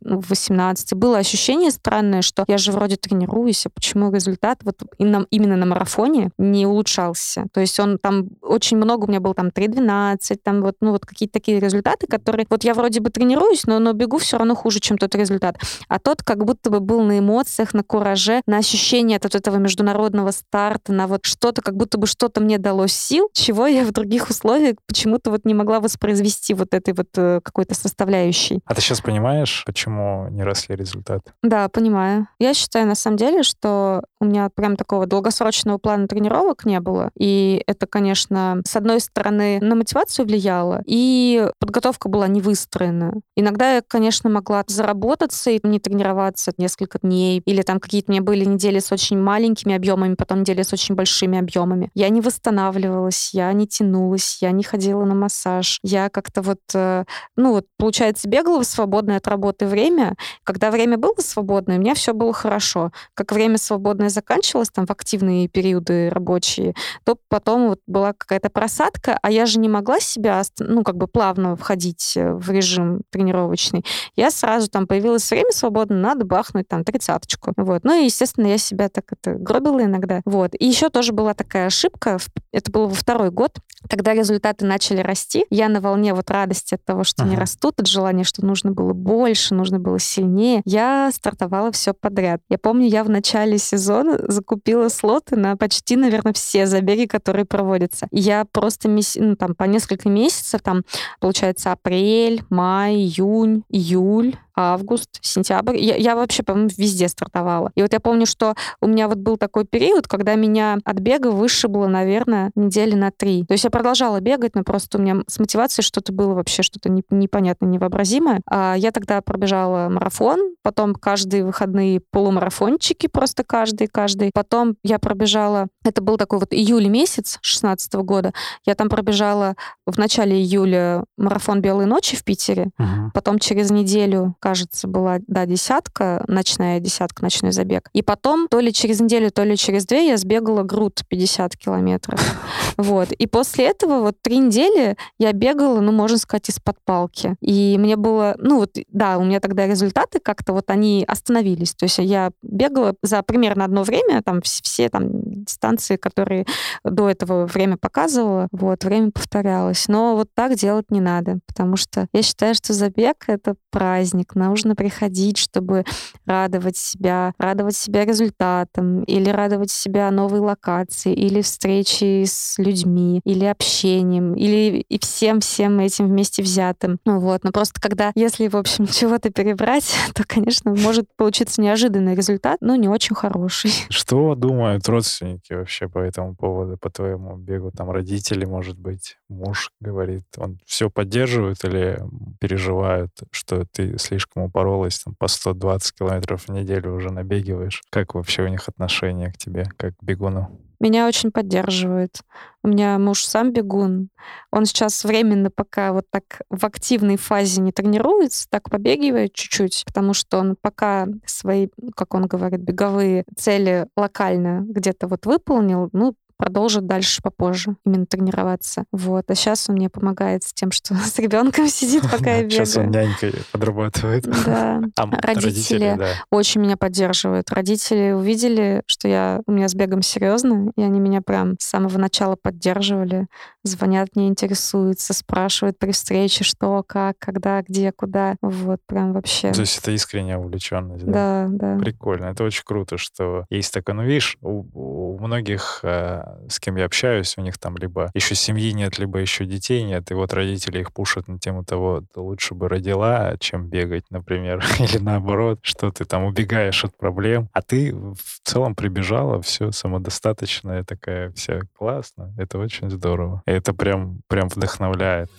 18 0.00 0.92
ну, 0.92 0.98
было 0.98 1.18
ощущение 1.18 1.70
странное, 1.70 2.22
что 2.22 2.44
я 2.48 2.58
же 2.58 2.72
вроде 2.72 2.96
тренируюсь, 2.96 3.66
а 3.66 3.70
почему 3.70 4.12
результат 4.12 4.60
вот 4.62 4.82
именно 4.98 5.56
на 5.56 5.66
марафоне 5.66 6.30
не 6.38 6.66
улучшался? 6.66 7.46
То 7.52 7.60
есть 7.60 7.78
он 7.80 7.98
там 7.98 8.28
очень 8.42 8.76
много 8.76 9.04
у 9.04 9.08
меня 9.08 9.20
был 9.20 9.34
там 9.34 9.48
3.12, 9.48 10.38
там 10.42 10.62
вот, 10.62 10.76
ну 10.80 10.92
вот 10.92 11.05
какие-то 11.06 11.34
такие 11.34 11.60
результаты, 11.60 12.06
которые 12.06 12.46
вот 12.50 12.64
я 12.64 12.74
вроде 12.74 13.00
бы 13.00 13.10
тренируюсь, 13.10 13.64
но, 13.66 13.78
но 13.78 13.92
бегу 13.92 14.18
все 14.18 14.38
равно 14.38 14.54
хуже, 14.54 14.80
чем 14.80 14.98
тот 14.98 15.14
результат. 15.14 15.56
А 15.88 15.98
тот 15.98 16.22
как 16.22 16.44
будто 16.44 16.70
бы 16.70 16.80
был 16.80 17.02
на 17.02 17.18
эмоциях, 17.18 17.74
на 17.74 17.82
кураже, 17.82 18.42
на 18.46 18.58
ощущение 18.58 19.16
от 19.16 19.24
вот 19.24 19.34
этого 19.34 19.56
международного 19.56 20.30
старта, 20.30 20.92
на 20.92 21.06
вот 21.06 21.24
что-то, 21.24 21.62
как 21.62 21.76
будто 21.76 21.98
бы 21.98 22.06
что-то 22.06 22.40
мне 22.40 22.58
дало 22.58 22.86
сил, 22.86 23.28
чего 23.32 23.66
я 23.66 23.84
в 23.84 23.92
других 23.92 24.28
условиях 24.30 24.76
почему-то 24.86 25.30
вот 25.30 25.44
не 25.44 25.54
могла 25.54 25.80
воспроизвести 25.80 26.54
вот 26.54 26.74
этой 26.74 26.94
вот 26.94 27.08
э, 27.16 27.40
какой-то 27.42 27.74
составляющей. 27.74 28.60
А 28.64 28.74
ты 28.74 28.80
сейчас 28.80 29.00
понимаешь, 29.00 29.62
почему 29.66 30.28
не 30.30 30.42
росли 30.42 30.76
результаты? 30.76 31.32
Да, 31.42 31.68
понимаю. 31.68 32.28
Я 32.38 32.54
считаю 32.54 32.86
на 32.86 32.94
самом 32.94 33.16
деле, 33.16 33.42
что 33.42 34.02
у 34.26 34.28
меня 34.28 34.50
прям 34.54 34.76
такого 34.76 35.06
долгосрочного 35.06 35.78
плана 35.78 36.08
тренировок 36.08 36.64
не 36.64 36.80
было. 36.80 37.10
И 37.18 37.62
это, 37.66 37.86
конечно, 37.86 38.60
с 38.66 38.76
одной 38.76 39.00
стороны, 39.00 39.58
на 39.60 39.74
мотивацию 39.74 40.26
влияло, 40.26 40.82
и 40.86 41.48
подготовка 41.58 42.08
была 42.08 42.28
не 42.28 42.40
выстроена. 42.40 43.14
Иногда 43.36 43.76
я, 43.76 43.82
конечно, 43.86 44.28
могла 44.28 44.64
заработаться 44.66 45.50
и 45.50 45.60
не 45.62 45.78
тренироваться 45.78 46.52
несколько 46.58 46.98
дней, 46.98 47.42
или 47.44 47.62
там 47.62 47.80
какие-то 47.80 48.10
у 48.10 48.12
меня 48.12 48.22
были 48.22 48.44
недели 48.44 48.78
с 48.78 48.92
очень 48.92 49.18
маленькими 49.18 49.74
объемами, 49.74 50.14
потом 50.14 50.40
недели 50.40 50.62
с 50.62 50.72
очень 50.72 50.94
большими 50.94 51.38
объемами. 51.38 51.90
Я 51.94 52.08
не 52.08 52.20
восстанавливалась, 52.20 53.30
я 53.32 53.52
не 53.52 53.66
тянулась, 53.66 54.38
я 54.40 54.50
не 54.50 54.62
ходила 54.62 55.04
на 55.04 55.14
массаж. 55.14 55.78
Я 55.82 56.08
как-то 56.08 56.42
вот, 56.42 56.60
э, 56.74 57.04
ну 57.36 57.52
вот, 57.52 57.66
получается, 57.78 58.28
бегала 58.28 58.62
в 58.62 58.66
свободное 58.66 59.18
от 59.18 59.28
работы 59.28 59.66
время. 59.66 60.14
Когда 60.44 60.70
время 60.70 60.98
было 60.98 61.14
свободное, 61.18 61.76
у 61.76 61.80
меня 61.80 61.94
все 61.94 62.12
было 62.12 62.32
хорошо. 62.32 62.90
Как 63.14 63.32
время 63.32 63.58
свободное 63.58 64.08
заканчивалась 64.16 64.70
там 64.70 64.86
в 64.86 64.90
активные 64.90 65.46
периоды 65.48 66.08
рабочие, 66.10 66.74
то 67.04 67.16
потом 67.28 67.68
вот 67.68 67.80
была 67.86 68.14
какая-то 68.14 68.50
просадка, 68.50 69.18
а 69.22 69.30
я 69.30 69.46
же 69.46 69.58
не 69.58 69.68
могла 69.68 70.00
себя, 70.00 70.42
ну, 70.58 70.82
как 70.82 70.96
бы 70.96 71.06
плавно 71.06 71.54
входить 71.54 72.14
э, 72.16 72.32
в 72.32 72.50
режим 72.50 73.02
тренировочный. 73.10 73.84
Я 74.16 74.30
сразу 74.30 74.68
там 74.68 74.86
появилось 74.86 75.30
время 75.30 75.52
свободно, 75.52 75.96
надо 75.96 76.24
бахнуть 76.24 76.68
там 76.68 76.82
тридцаточку. 76.82 77.52
Вот. 77.56 77.84
Ну 77.84 78.00
и, 78.00 78.06
естественно, 78.06 78.46
я 78.46 78.58
себя 78.58 78.88
так 78.88 79.04
это 79.12 79.34
гробила 79.34 79.84
иногда. 79.84 80.22
Вот. 80.24 80.52
И 80.58 80.66
еще 80.66 80.88
тоже 80.88 81.12
была 81.12 81.34
такая 81.34 81.66
ошибка, 81.66 82.18
это 82.52 82.72
было 82.72 82.86
во 82.86 82.94
второй 82.94 83.30
год, 83.30 83.58
когда 83.88 84.14
результаты 84.14 84.64
начали 84.64 85.00
расти, 85.00 85.44
я 85.50 85.68
на 85.68 85.80
волне 85.80 86.14
вот 86.14 86.30
радости 86.30 86.74
от 86.74 86.84
того, 86.84 87.04
что 87.04 87.22
ага. 87.22 87.30
не 87.30 87.36
растут, 87.36 87.80
от 87.80 87.86
желания, 87.86 88.24
что 88.24 88.44
нужно 88.44 88.72
было 88.72 88.92
больше, 88.92 89.54
нужно 89.54 89.78
было 89.78 89.98
сильнее, 89.98 90.62
я 90.64 91.10
стартовала 91.12 91.70
все 91.72 91.92
подряд. 91.92 92.40
Я 92.48 92.58
помню, 92.58 92.88
я 92.88 93.04
в 93.04 93.10
начале 93.10 93.58
сезона 93.58 93.95
закупила 94.28 94.88
слоты 94.88 95.36
на 95.36 95.56
почти, 95.56 95.96
наверное, 95.96 96.32
все 96.32 96.66
забеги, 96.66 97.06
которые 97.06 97.44
проводятся. 97.44 98.08
Я 98.10 98.44
просто 98.44 98.88
ну, 98.88 99.36
там, 99.36 99.54
по 99.54 99.64
несколько 99.64 100.08
месяцев, 100.08 100.60
там, 100.62 100.84
получается, 101.20 101.72
апрель, 101.72 102.42
май, 102.50 102.94
июнь, 102.94 103.64
июль, 103.68 104.36
август, 104.56 105.18
сентябрь. 105.20 105.76
Я, 105.76 105.96
я 105.96 106.16
вообще, 106.16 106.42
по-моему, 106.42 106.70
везде 106.76 107.08
стартовала. 107.08 107.70
И 107.74 107.82
вот 107.82 107.92
я 107.92 108.00
помню, 108.00 108.26
что 108.26 108.54
у 108.80 108.86
меня 108.86 109.08
вот 109.08 109.18
был 109.18 109.36
такой 109.36 109.66
период, 109.66 110.08
когда 110.08 110.34
меня 110.34 110.78
от 110.84 110.96
бега 110.98 111.28
вышибло, 111.28 111.86
наверное, 111.86 112.50
недели 112.54 112.94
на 112.94 113.10
три. 113.10 113.44
То 113.44 113.52
есть 113.52 113.64
я 113.64 113.70
продолжала 113.70 114.20
бегать, 114.20 114.54
но 114.54 114.64
просто 114.64 114.98
у 114.98 115.00
меня 115.00 115.22
с 115.26 115.38
мотивацией 115.38 115.84
что-то 115.84 116.12
было 116.12 116.34
вообще 116.34 116.62
что-то 116.62 116.88
непонятное, 116.88 117.68
невообразимое. 117.68 118.40
А 118.50 118.74
я 118.76 118.92
тогда 118.92 119.20
пробежала 119.20 119.88
марафон, 119.88 120.54
потом 120.62 120.94
каждые 120.94 121.44
выходные 121.44 122.00
полумарафончики, 122.10 123.06
просто 123.06 123.44
каждый, 123.44 123.88
каждый. 123.88 124.30
Потом 124.32 124.76
я 124.82 124.98
пробежала, 124.98 125.68
это 125.84 126.00
был 126.02 126.16
такой 126.16 126.38
вот 126.38 126.52
июль 126.52 126.88
месяц 126.88 127.38
16 127.42 127.94
года, 127.96 128.32
я 128.64 128.74
там 128.74 128.88
пробежала 128.88 129.54
в 129.86 129.98
начале 129.98 130.36
июля 130.36 131.04
марафон 131.16 131.60
«Белые 131.60 131.86
ночи» 131.86 132.16
в 132.16 132.24
Питере, 132.24 132.70
угу. 132.78 133.10
потом 133.12 133.38
через 133.38 133.70
неделю 133.70 134.34
кажется, 134.46 134.86
была, 134.86 135.18
да, 135.26 135.44
десятка, 135.44 136.24
ночная 136.28 136.78
десятка, 136.78 137.24
ночной 137.24 137.50
забег. 137.50 137.88
И 137.92 138.02
потом, 138.02 138.46
то 138.46 138.60
ли 138.60 138.72
через 138.72 139.00
неделю, 139.00 139.32
то 139.32 139.42
ли 139.42 139.56
через 139.56 139.86
две 139.86 140.06
я 140.06 140.16
сбегала 140.16 140.62
груд 140.62 141.02
50 141.08 141.56
километров. 141.56 142.20
Вот. 142.76 143.10
И 143.12 143.26
после 143.26 143.68
этого 143.68 144.00
вот 144.00 144.16
три 144.20 144.36
недели 144.36 144.96
я 145.18 145.32
бегала, 145.32 145.80
ну, 145.80 145.92
можно 145.92 146.18
сказать, 146.18 146.50
из-под 146.50 146.76
палки. 146.84 147.34
И 147.40 147.76
мне 147.78 147.96
было, 147.96 148.36
ну, 148.38 148.58
вот, 148.58 148.76
да, 148.88 149.16
у 149.16 149.24
меня 149.24 149.40
тогда 149.40 149.66
результаты 149.66 150.20
как-то 150.20 150.52
вот 150.52 150.68
они 150.68 151.02
остановились. 151.08 151.74
То 151.74 151.86
есть 151.86 151.98
я 151.98 152.32
бегала 152.42 152.94
за 153.02 153.22
примерно 153.22 153.64
одно 153.64 153.82
время, 153.82 154.20
там, 154.22 154.42
все 154.42 154.90
там 154.90 155.08
дистанции, 155.44 155.96
которые 155.96 156.44
до 156.84 157.08
этого 157.08 157.46
время 157.46 157.78
показывала, 157.78 158.48
вот, 158.52 158.84
время 158.84 159.10
повторялось. 159.10 159.88
Но 159.88 160.14
вот 160.14 160.28
так 160.34 160.54
делать 160.54 160.90
не 160.90 161.00
надо, 161.00 161.38
потому 161.46 161.76
что 161.76 162.08
я 162.12 162.20
считаю, 162.22 162.54
что 162.54 162.74
забег— 162.74 163.24
это 163.26 163.54
праздник, 163.70 164.35
нужно 164.36 164.74
приходить, 164.74 165.38
чтобы 165.38 165.84
радовать 166.26 166.76
себя, 166.76 167.32
радовать 167.38 167.76
себя 167.76 168.04
результатом, 168.04 169.02
или 169.04 169.30
радовать 169.30 169.70
себя 169.70 170.10
новой 170.10 170.40
локации, 170.40 171.12
или 171.12 171.40
встречи 171.40 172.24
с 172.24 172.58
людьми, 172.58 173.20
или 173.24 173.44
общением, 173.44 174.34
или 174.34 174.84
и 174.88 174.98
всем-всем 174.98 175.78
этим 175.80 176.08
вместе 176.08 176.42
взятым. 176.42 176.98
Ну 177.04 177.20
вот, 177.20 177.44
но 177.44 177.52
просто 177.52 177.80
когда, 177.80 178.12
если, 178.14 178.48
в 178.48 178.56
общем, 178.56 178.86
чего-то 178.86 179.30
перебрать, 179.30 179.94
то, 180.14 180.24
конечно, 180.26 180.74
может 180.74 181.06
получиться 181.16 181.60
неожиданный 181.60 182.14
результат, 182.14 182.58
но 182.60 182.76
не 182.76 182.88
очень 182.88 183.14
хороший. 183.14 183.70
Что 183.90 184.34
думают 184.34 184.88
родственники 184.88 185.52
вообще 185.52 185.88
по 185.88 185.98
этому 185.98 186.34
поводу, 186.34 186.76
по 186.78 186.90
твоему 186.90 187.36
бегу? 187.36 187.70
Там 187.70 187.90
родители, 187.90 188.44
может 188.44 188.78
быть, 188.78 189.16
муж 189.28 189.70
говорит, 189.80 190.24
он 190.36 190.58
все 190.66 190.90
поддерживает 190.90 191.64
или 191.64 192.00
переживают, 192.40 193.10
что 193.30 193.64
ты 193.70 193.98
слишком 193.98 194.25
слишком 194.26 194.44
упоролась, 194.44 194.98
там, 194.98 195.14
по 195.18 195.28
120 195.28 195.94
километров 195.94 196.44
в 196.44 196.48
неделю 196.50 196.94
уже 196.94 197.10
набегиваешь. 197.10 197.82
Как 197.90 198.14
вообще 198.14 198.42
у 198.42 198.48
них 198.48 198.68
отношение 198.68 199.32
к 199.32 199.36
тебе, 199.36 199.64
как 199.76 199.96
к 199.96 200.02
бегуну? 200.02 200.60
Меня 200.78 201.08
очень 201.08 201.30
поддерживает. 201.30 202.20
У 202.62 202.68
меня 202.68 202.98
муж 202.98 203.24
сам 203.24 203.50
бегун. 203.50 204.10
Он 204.52 204.66
сейчас 204.66 205.04
временно 205.04 205.50
пока 205.50 205.92
вот 205.92 206.04
так 206.10 206.42
в 206.50 206.66
активной 206.66 207.16
фазе 207.16 207.62
не 207.62 207.72
тренируется, 207.72 208.46
так 208.50 208.68
побегивает 208.68 209.32
чуть-чуть, 209.32 209.84
потому 209.86 210.12
что 210.12 210.38
он 210.38 210.54
пока 210.60 211.06
свои, 211.24 211.68
как 211.94 212.12
он 212.12 212.26
говорит, 212.26 212.60
беговые 212.60 213.24
цели 213.36 213.86
локально 213.96 214.64
где-то 214.68 215.08
вот 215.08 215.24
выполнил, 215.24 215.88
ну, 215.92 216.14
продолжит 216.36 216.86
дальше 216.86 217.22
попозже 217.22 217.76
именно 217.84 218.06
тренироваться. 218.06 218.84
Вот. 218.92 219.30
А 219.30 219.34
сейчас 219.34 219.68
он 219.68 219.76
мне 219.76 219.88
помогает 219.88 220.44
с 220.44 220.52
тем, 220.52 220.70
что 220.70 220.94
с 221.04 221.18
ребенком 221.18 221.68
сидит, 221.68 222.02
пока 222.10 222.36
я 222.36 222.42
бегаю. 222.42 222.50
Сейчас 222.50 222.76
он 222.76 222.90
нянькой 222.90 223.34
подрабатывает. 223.52 224.24
Да. 224.44 224.82
А 224.96 225.08
родители, 225.20 225.98
очень 226.30 226.60
меня 226.60 226.76
поддерживают. 226.76 227.50
Родители 227.50 228.12
увидели, 228.12 228.82
что 228.86 229.08
я 229.08 229.40
у 229.46 229.52
меня 229.52 229.68
с 229.68 229.74
бегом 229.74 230.02
серьезно, 230.02 230.72
и 230.76 230.82
они 230.82 231.00
меня 231.00 231.20
прям 231.22 231.56
с 231.58 231.64
самого 231.64 231.98
начала 231.98 232.36
поддерживали. 232.40 233.26
Звонят 233.66 234.10
мне, 234.14 234.28
интересуются, 234.28 235.12
спрашивают 235.12 235.78
при 235.78 235.92
встрече, 235.92 236.44
что, 236.44 236.82
как, 236.86 237.18
когда, 237.18 237.62
где, 237.62 237.92
куда. 237.92 238.36
Вот, 238.40 238.80
прям 238.86 239.12
вообще. 239.12 239.52
То 239.52 239.60
есть 239.60 239.78
это 239.78 239.90
искренняя 239.90 240.38
увлеченность, 240.38 241.04
да? 241.04 241.46
Да, 241.48 241.76
да. 241.76 241.78
Прикольно. 241.78 242.26
Это 242.26 242.44
очень 242.44 242.64
круто, 242.64 242.96
что 242.96 243.44
есть 243.50 243.72
такое. 243.72 243.94
Ну, 243.94 244.02
видишь, 244.02 244.36
у, 244.40 245.14
у 245.14 245.18
многих 245.18 245.80
э, 245.82 246.22
с 246.48 246.60
кем 246.60 246.76
я 246.76 246.84
общаюсь, 246.84 247.34
у 247.36 247.40
них 247.40 247.58
там 247.58 247.76
либо 247.76 248.10
еще 248.14 248.34
семьи 248.34 248.72
нет, 248.72 248.98
либо 248.98 249.18
еще 249.18 249.44
детей 249.44 249.82
нет, 249.82 250.10
и 250.10 250.14
вот 250.14 250.32
родители 250.32 250.80
их 250.80 250.92
пушат 250.92 251.28
на 251.28 251.38
тему 251.38 251.64
того, 251.64 252.02
лучше 252.14 252.54
бы 252.54 252.68
родила, 252.68 253.36
чем 253.38 253.68
бегать, 253.68 254.04
например, 254.10 254.64
или 254.78 254.98
наоборот, 254.98 255.58
что 255.62 255.90
ты 255.90 256.04
там 256.04 256.24
убегаешь 256.24 256.84
от 256.84 256.96
проблем, 256.96 257.48
а 257.52 257.62
ты 257.62 257.94
в 257.94 258.40
целом 258.42 258.74
прибежала, 258.74 259.40
все 259.42 259.72
самодостаточная 259.72 260.84
такая, 260.84 261.32
вся 261.32 261.60
классно, 261.76 262.34
это 262.38 262.58
очень 262.58 262.90
здорово. 262.90 263.42
И 263.46 263.55
это 263.56 263.72
прям, 263.72 264.20
прям 264.28 264.48
вдохновляет. 264.48 265.30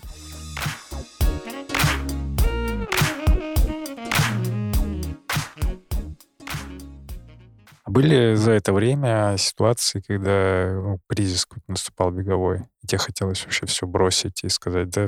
Были 7.86 8.36
за 8.36 8.51
это 8.51 8.74
время 8.74 9.38
ситуации, 9.38 10.03
когда 10.05 10.74
ну, 10.74 10.99
кризис 11.07 11.47
наступал 11.68 12.11
беговой, 12.11 12.63
тебе 12.86 12.97
хотелось 12.97 13.43
вообще 13.43 13.65
все 13.65 13.88
бросить 13.88 14.43
и 14.43 14.49
сказать, 14.49 14.89
да, 14.89 15.07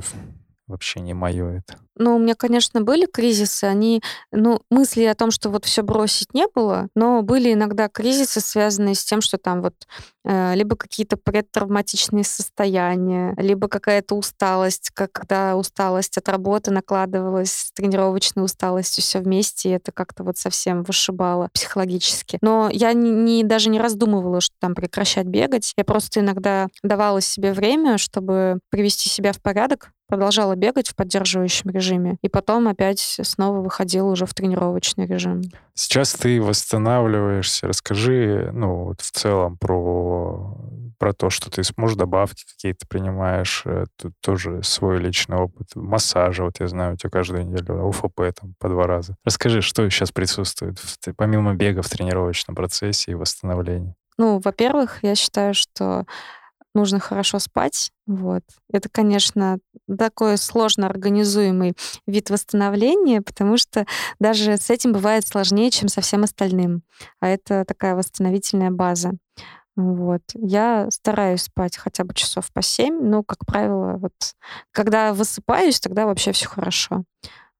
вообще 0.70 1.00
не 1.02 1.14
мое 1.14 1.58
это? 1.58 1.78
Ну, 2.00 2.16
у 2.16 2.20
меня, 2.20 2.34
конечно, 2.34 2.80
были 2.82 3.06
кризисы. 3.06 3.66
Они, 3.66 4.02
ну, 4.32 4.62
мысли 4.72 5.04
о 5.04 5.16
том, 5.16 5.32
что 5.32 5.50
вот 5.50 5.66
все 5.66 5.84
бросить 5.84 6.34
не 6.34 6.48
было, 6.48 6.88
но 6.96 7.22
были 7.22 7.52
иногда 7.52 7.90
кризисы, 7.90 8.40
связанные 8.40 8.96
с 8.96 9.04
тем, 9.04 9.20
что 9.20 9.38
там 9.38 9.62
вот 9.62 9.74
э, 10.24 10.56
либо 10.56 10.78
какие-то 10.78 11.18
предтравматичные 11.18 12.24
состояния, 12.24 13.34
либо 13.38 13.68
какая-то 13.68 14.16
усталость, 14.16 14.92
когда 14.94 15.58
усталость 15.58 16.18
от 16.18 16.30
работы 16.30 16.72
накладывалась 16.72 17.52
с 17.52 17.72
тренировочной 17.74 18.46
усталостью 18.46 19.04
все 19.04 19.20
вместе, 19.20 19.70
и 19.70 19.74
это 19.74 19.92
как-то 19.92 20.24
вот 20.24 20.38
совсем 20.38 20.84
вышибало 20.84 21.50
психологически. 21.54 22.38
Но 22.42 22.70
я 22.72 22.94
не, 22.94 23.12
не, 23.12 23.44
даже 23.44 23.70
не 23.70 23.80
раздумывала, 23.80 24.40
что 24.40 24.56
там 24.60 24.74
прекращать 24.74 25.28
бегать. 25.28 25.74
Я 25.76 25.84
просто 25.84 26.22
иногда 26.22 26.68
давала 26.82 27.20
себе 27.20 27.52
время, 27.52 27.98
чтобы 27.98 28.60
привести 28.70 29.10
себя 29.10 29.34
в 29.34 29.42
порядок, 29.42 29.92
продолжала 30.10 30.56
бегать 30.56 30.90
в 30.90 30.96
поддерживающем 30.96 31.70
режиме. 31.70 32.18
И 32.22 32.28
потом 32.28 32.68
опять 32.68 33.20
снова 33.22 33.60
выходила 33.60 34.10
уже 34.10 34.26
в 34.26 34.34
тренировочный 34.34 35.06
режим. 35.06 35.44
Сейчас 35.76 36.14
ты 36.14 36.42
восстанавливаешься. 36.42 37.68
Расскажи, 37.68 38.50
ну, 38.54 38.86
вот 38.86 39.02
в 39.02 39.12
целом 39.12 39.58
про 39.58 40.58
про 41.00 41.14
то, 41.14 41.30
что 41.30 41.50
ты 41.50 41.64
сможешь 41.64 41.96
добавки 41.96 42.44
какие-то 42.46 42.86
принимаешь, 42.86 43.64
э, 43.66 43.86
тут 43.96 44.14
тоже 44.22 44.62
свой 44.64 45.00
личный 45.00 45.38
опыт. 45.38 45.70
Массажа, 45.74 46.44
вот 46.44 46.60
я 46.60 46.68
знаю, 46.68 46.96
у 46.96 46.98
тебя 46.98 47.10
каждую 47.10 47.46
неделю 47.46 47.86
УФП 47.86 48.20
там 48.38 48.54
по 48.60 48.68
два 48.68 48.86
раза. 48.86 49.16
Расскажи, 49.24 49.62
что 49.62 49.90
сейчас 49.90 50.12
присутствует, 50.12 50.78
помимо 51.16 51.54
бега 51.54 51.82
в 51.82 51.90
тренировочном 51.90 52.54
процессе 52.54 53.12
и 53.12 53.16
восстановлении? 53.16 53.96
Ну, 54.18 54.42
во-первых, 54.44 55.00
я 55.02 55.16
считаю, 55.16 55.54
что 55.54 56.06
нужно 56.74 57.00
хорошо 57.00 57.40
спать. 57.40 57.92
Вот. 58.08 58.44
Это, 58.72 58.90
конечно, 58.90 59.60
такой 59.98 60.38
сложно 60.38 60.88
организуемый 60.88 61.76
вид 62.08 62.30
восстановления, 62.30 63.22
потому 63.22 63.58
что 63.58 63.86
даже 64.20 64.58
с 64.58 64.70
этим 64.70 64.94
бывает 64.94 65.28
сложнее, 65.28 65.72
чем 65.72 65.90
со 65.90 66.02
всем 66.02 66.24
остальным. 66.24 66.84
А 67.20 67.28
это 67.28 67.66
такая 67.66 67.96
восстановительная 67.96 68.72
база. 68.72 69.12
Вот. 69.76 70.22
Я 70.36 70.88
стараюсь 70.92 71.44
спать 71.44 71.78
хотя 71.78 72.04
бы 72.04 72.14
часов 72.14 72.52
по 72.52 72.62
семь, 72.62 73.00
но, 73.02 73.24
как 73.24 73.46
правило, 73.46 73.98
вот 73.98 74.14
когда 74.72 75.14
высыпаюсь, 75.14 75.80
тогда 75.80 76.06
вообще 76.06 76.34
все 76.34 76.48
хорошо. 76.50 77.04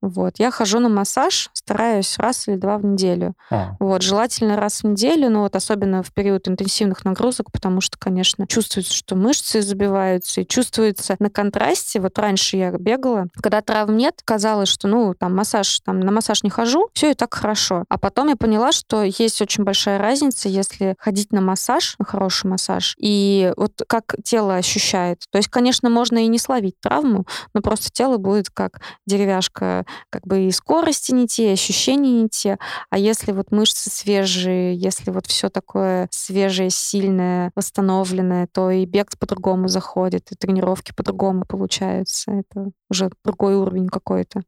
Вот. 0.02 0.34
Я 0.38 0.50
хожу 0.50 0.78
на 0.80 0.88
массаж, 0.88 1.50
стараюсь 1.52 2.18
раз 2.18 2.48
или 2.48 2.56
два 2.56 2.78
в 2.78 2.84
неделю. 2.84 3.34
А, 3.50 3.76
Вот. 3.80 4.02
Желательно 4.02 4.56
раз 4.56 4.82
в 4.82 4.86
неделю, 4.86 5.30
но 5.30 5.42
вот 5.42 5.56
особенно 5.56 6.02
в 6.02 6.12
период 6.12 6.48
интенсивных 6.48 7.04
нагрузок, 7.04 7.52
потому 7.52 7.80
что, 7.80 7.98
конечно, 7.98 8.46
чувствуется, 8.46 8.94
что 8.94 9.14
мышцы 9.14 9.60
забиваются, 9.60 10.40
и 10.40 10.46
чувствуется 10.46 11.16
на 11.18 11.28
контрасте. 11.30 12.00
Вот 12.00 12.18
раньше 12.18 12.56
я 12.56 12.70
бегала, 12.70 13.26
когда 13.42 13.60
травм 13.60 13.96
нет, 13.96 14.20
казалось, 14.24 14.68
что, 14.68 14.88
ну, 14.88 15.14
там, 15.14 15.34
массаж, 15.36 15.80
там, 15.80 16.00
на 16.00 16.10
массаж 16.12 16.42
не 16.42 16.50
хожу, 16.50 16.88
все 16.94 17.10
и 17.10 17.14
так 17.14 17.34
хорошо. 17.34 17.84
А 17.88 17.98
потом 17.98 18.28
я 18.28 18.36
поняла, 18.36 18.72
что 18.72 19.02
есть 19.02 19.42
очень 19.42 19.64
большая 19.64 19.98
разница, 19.98 20.48
если 20.48 20.94
ходить 20.98 21.32
на 21.32 21.40
массаж, 21.40 21.94
на 21.98 22.04
хороший 22.04 22.46
массаж, 22.46 22.94
и 22.98 23.52
вот 23.56 23.82
как 23.86 24.16
тело 24.24 24.56
ощущает. 24.56 25.24
То 25.30 25.38
есть, 25.38 25.48
конечно, 25.48 25.90
можно 25.90 26.18
и 26.24 26.26
не 26.26 26.38
словить 26.38 26.74
травму, 26.80 27.26
но 27.54 27.60
просто 27.60 27.90
тело 27.90 28.16
будет 28.16 28.48
как 28.50 28.80
деревяшка, 29.06 29.84
как 30.10 30.26
бы 30.26 30.42
и 30.46 30.50
скорости 30.50 31.12
не 31.12 31.26
те, 31.26 31.50
и 31.50 31.52
ощущения 31.52 32.22
не 32.22 32.28
те. 32.28 32.58
А 32.90 32.98
если 32.98 33.32
вот 33.32 33.50
мышцы 33.50 33.90
свежие, 33.90 34.74
если 34.74 35.10
вот 35.10 35.26
все 35.26 35.48
такое 35.48 36.08
свежее, 36.10 36.70
сильное, 36.70 37.52
восстановленное, 37.54 38.48
то 38.52 38.70
и 38.70 38.84
бег 38.84 39.10
по-другому 39.18 39.68
заходит, 39.68 40.30
и 40.32 40.36
тренировки 40.36 40.92
по-другому 40.92 41.44
получаются. 41.46 42.32
Это 42.32 42.70
уже 42.90 43.10
другой 43.24 43.56
уровень 43.56 43.88
какой-то 43.88 44.42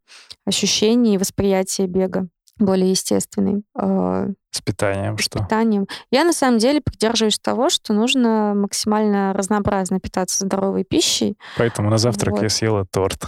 ощущений 0.47 1.15
и 1.15 1.19
восприятия 1.19 1.87
бега 1.87 2.29
более 2.59 2.91
естественный. 2.91 3.65
С 4.53 4.61
питанием 4.61 5.17
что? 5.17 5.39
питанием. 5.39 5.87
Я 6.11 6.25
на 6.25 6.35
самом 6.35 6.59
деле 6.59 6.83
придерживаюсь 6.83 7.39
того, 7.39 7.71
что 7.71 7.95
нужно 7.95 8.53
максимально 8.55 9.33
разнообразно 9.33 9.99
питаться 9.99 10.45
здоровой 10.45 10.85
пищей. 10.85 11.39
Поэтому 11.57 11.89
на 11.89 11.97
завтрак 11.97 12.35
Вот. 12.35 12.43
я 12.43 12.51
съела 12.51 12.85
торт. 12.85 13.17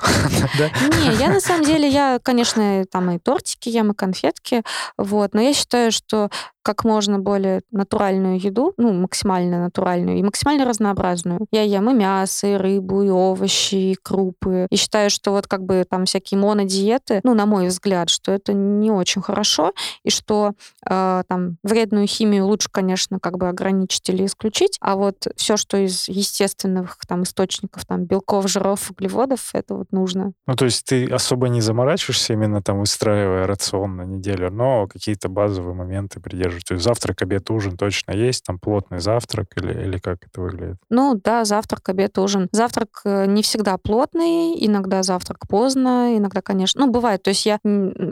Не, 1.03 1.17
я 1.17 1.31
на 1.31 1.41
самом 1.41 1.65
деле, 1.65 1.89
я, 1.89 2.19
конечно, 2.23 2.85
там 2.91 3.11
и 3.11 3.19
тортики 3.19 3.71
ем, 3.71 3.93
и 3.93 3.95
конфетки, 3.95 4.63
вот, 4.99 5.33
но 5.33 5.41
я 5.41 5.55
считаю, 5.55 5.93
что 5.93 6.29
как 6.65 6.83
можно 6.85 7.19
более 7.19 7.61
натуральную 7.71 8.41
еду, 8.41 8.73
ну, 8.79 8.93
максимально 8.93 9.65
натуральную 9.65 10.19
и 10.19 10.23
максимально 10.23 10.65
разнообразную. 10.65 11.47
Я 11.53 11.63
ем 11.63 11.91
и 11.91 11.95
мясо, 11.95 12.47
и 12.47 12.55
рыбу, 12.55 13.03
и 13.03 13.11
овощи, 13.11 13.75
и 13.75 13.99
крупы. 14.03 14.67
И 14.71 14.77
считаю, 14.77 15.11
что 15.11 15.33
вот 15.33 15.47
как 15.47 15.63
бы 15.63 15.85
там 15.89 16.07
всякие 16.07 16.41
монодиеты, 16.41 17.21
ну, 17.23 17.35
на 17.35 17.45
мой 17.45 17.69
взгляд, 17.69 18.09
что 18.09 18.33
это 18.33 18.55
не 18.55 18.91
очень 18.91 19.21
хорошо, 19.21 19.75
и 20.05 20.11
что 20.11 20.53
э, 20.89 21.14
там 21.23 21.59
вредную 21.63 22.07
химию 22.07 22.47
лучше, 22.47 22.69
конечно, 22.71 23.21
как 23.21 23.39
бы 23.39 23.49
ограничить 23.49 24.09
или 24.09 24.27
исключить, 24.27 24.77
а 24.81 24.97
вот 24.97 25.27
все, 25.37 25.57
что 25.57 25.77
из 25.77 26.09
естественных 26.09 26.99
там 27.07 27.23
источников, 27.23 27.85
там 27.87 28.05
белков, 28.05 28.49
жиров, 28.49 28.91
углеводов, 28.91 29.51
это 29.53 29.75
вот 29.75 29.93
нужно. 29.93 30.33
Ну, 30.47 30.57
то 30.57 30.65
есть 30.65 30.85
ты 30.85 31.07
особо 31.07 31.49
не 31.49 31.61
заморачиваешься 31.61 32.33
именно 32.33 32.63
там, 32.63 32.81
выстраивая 32.81 33.47
рацион 33.47 33.97
на 33.97 34.03
неделю, 34.03 34.51
но 34.51 34.87
какие-то 34.87 35.29
базовые 35.29 35.75
моменты 35.75 36.21
придерживаешься. 36.21 36.69
То 36.69 36.75
есть 36.75 36.85
завтрак, 36.85 37.23
обед, 37.23 37.51
ужин 37.51 37.77
точно 37.77 38.13
есть, 38.13 38.45
там 38.45 38.59
плотный 38.59 39.01
завтрак 39.01 39.47
или, 39.57 39.73
или 39.73 39.99
как 39.99 40.25
это 40.25 40.41
выглядит? 40.41 40.77
Ну 40.91 41.21
да, 41.23 41.45
завтрак, 41.45 41.89
обед, 41.89 42.19
ужин. 42.19 42.49
Завтрак 42.53 43.03
э, 43.05 43.27
не 43.27 43.43
всегда 43.43 43.77
плотный, 43.79 44.55
иногда 44.65 45.03
завтрак 45.03 45.47
поздно, 45.49 46.17
иногда, 46.17 46.41
конечно, 46.43 46.85
ну 46.85 46.93
бывает. 46.93 47.23
То 47.23 47.31
есть 47.31 47.47
я 47.47 47.59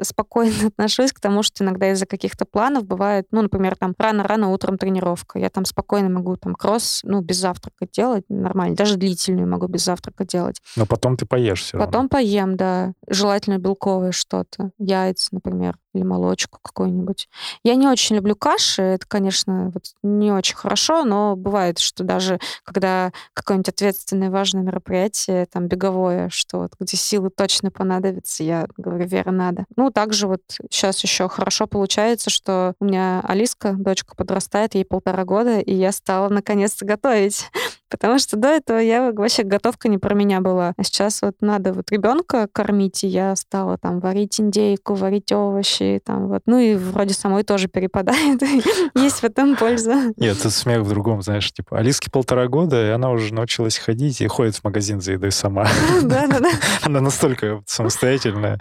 спокойно 0.03 0.53
отношусь 0.68 1.12
к 1.12 1.20
тому, 1.20 1.42
что 1.42 1.64
иногда 1.64 1.90
из-за 1.92 2.07
каких-то 2.07 2.44
планов 2.44 2.84
бывает, 2.93 3.26
ну, 3.30 3.40
например, 3.40 3.74
там 3.76 3.95
рано-рано 3.97 4.51
утром 4.51 4.76
тренировка. 4.76 5.38
Я 5.38 5.49
там 5.49 5.64
спокойно 5.64 6.11
могу 6.11 6.36
там 6.36 6.55
кросс, 6.55 7.01
ну, 7.05 7.22
без 7.22 7.38
завтрака 7.38 7.86
делать 7.90 8.24
нормально. 8.28 8.76
Даже 8.76 8.97
длительную 8.97 9.49
могу 9.49 9.66
без 9.66 9.84
завтрака 9.84 10.26
делать. 10.26 10.61
Но 10.76 10.84
потом 10.84 11.16
ты 11.16 11.24
поешь 11.24 11.62
все 11.62 11.78
равно. 11.78 11.86
Потом 11.86 12.09
поем, 12.09 12.57
да. 12.57 12.93
Желательно 13.09 13.59
белковое 13.59 14.12
что-то. 14.12 14.72
Яйца, 14.78 15.28
например, 15.32 15.76
или 15.95 16.03
молочку 16.03 16.59
какую-нибудь. 16.62 17.28
Я 17.64 17.74
не 17.74 17.86
очень 17.86 18.16
люблю 18.16 18.34
каши. 18.36 18.82
Это, 18.82 19.07
конечно, 19.07 19.70
вот 19.72 19.84
не 20.03 20.32
очень 20.32 20.57
хорошо, 20.57 21.05
но 21.05 21.36
бывает, 21.36 21.78
что 21.78 22.05
даже 22.05 22.38
когда 22.64 23.12
какое-нибудь 23.34 23.68
ответственное 23.68 24.30
важное 24.30 24.62
мероприятие, 24.62 25.47
там, 25.47 25.68
беговое, 25.68 26.28
что 26.30 26.59
вот 26.61 26.72
где 26.78 26.97
силы 26.97 27.30
точно 27.30 27.70
понадобятся, 27.70 28.43
я 28.43 28.66
говорю, 28.76 29.07
Вера, 29.07 29.30
надо. 29.30 29.64
Ну, 29.76 29.90
также 29.90 30.26
вот 30.26 30.43
сейчас 30.70 31.03
еще 31.03 31.28
хорошо 31.28 31.66
получается, 31.66 32.30
что 32.30 32.74
у 32.80 32.84
меня 32.84 33.20
Алиска, 33.26 33.72
дочка, 33.72 34.14
подрастает, 34.14 34.74
ей 34.74 34.84
полтора 34.84 35.24
года, 35.24 35.59
и 35.61 35.74
я 35.74 35.93
стала 35.93 36.28
наконец-то 36.28 36.84
готовить. 36.84 37.51
Потому 37.88 38.18
что 38.18 38.38
до 38.38 38.49
этого 38.49 38.78
я 38.78 39.12
вообще 39.12 39.43
готовка 39.43 39.88
не 39.88 39.99
про 39.99 40.14
меня 40.14 40.40
была. 40.40 40.72
А 40.78 40.82
сейчас 40.82 41.20
вот 41.20 41.36
надо 41.40 41.74
вот 41.74 41.90
ребенка 41.93 42.49
кормить, 42.51 43.05
и 43.05 43.09
я 43.09 43.36
стала 43.36 43.76
там 43.76 44.01
варить 44.01 44.40
индейку, 44.40 44.95
варить 44.95 45.30
овощи, 45.32 45.82
там 46.05 46.28
вот. 46.28 46.43
Ну 46.47 46.59
и 46.59 46.74
вроде 46.74 47.14
самой 47.14 47.45
тоже 47.45 47.68
перепадает. 47.68 48.43
Есть 48.95 49.20
в 49.20 49.24
этом 49.24 49.57
польза. 49.57 50.12
Нет, 50.16 50.39
это 50.39 50.51
смех 50.51 50.83
в 50.83 50.89
другом, 50.89 51.22
знаешь, 51.22 51.51
типа, 51.53 51.78
Алиске 51.78 52.11
полтора 52.11 52.47
года, 52.49 52.87
и 52.87 52.91
она 52.91 53.11
уже 53.11 53.33
научилась 53.35 53.78
ходить 53.78 54.20
и 54.20 54.26
ходит 54.26 54.57
в 54.57 54.64
магазин 54.64 55.01
за 55.01 55.12
едой 55.12 55.33
сама. 55.33 55.66
Да-да-да. 56.03 56.51
Она 56.83 57.01
настолько 57.01 57.62
самостоятельная. 57.66 58.61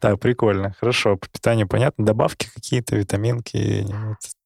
Так, 0.00 0.20
прикольно. 0.20 0.74
Хорошо, 0.78 1.16
по 1.16 1.28
питанию 1.28 1.68
понятно. 1.68 2.04
Добавки 2.04 2.48
какие-то, 2.54 2.96
витаминки 2.96 3.86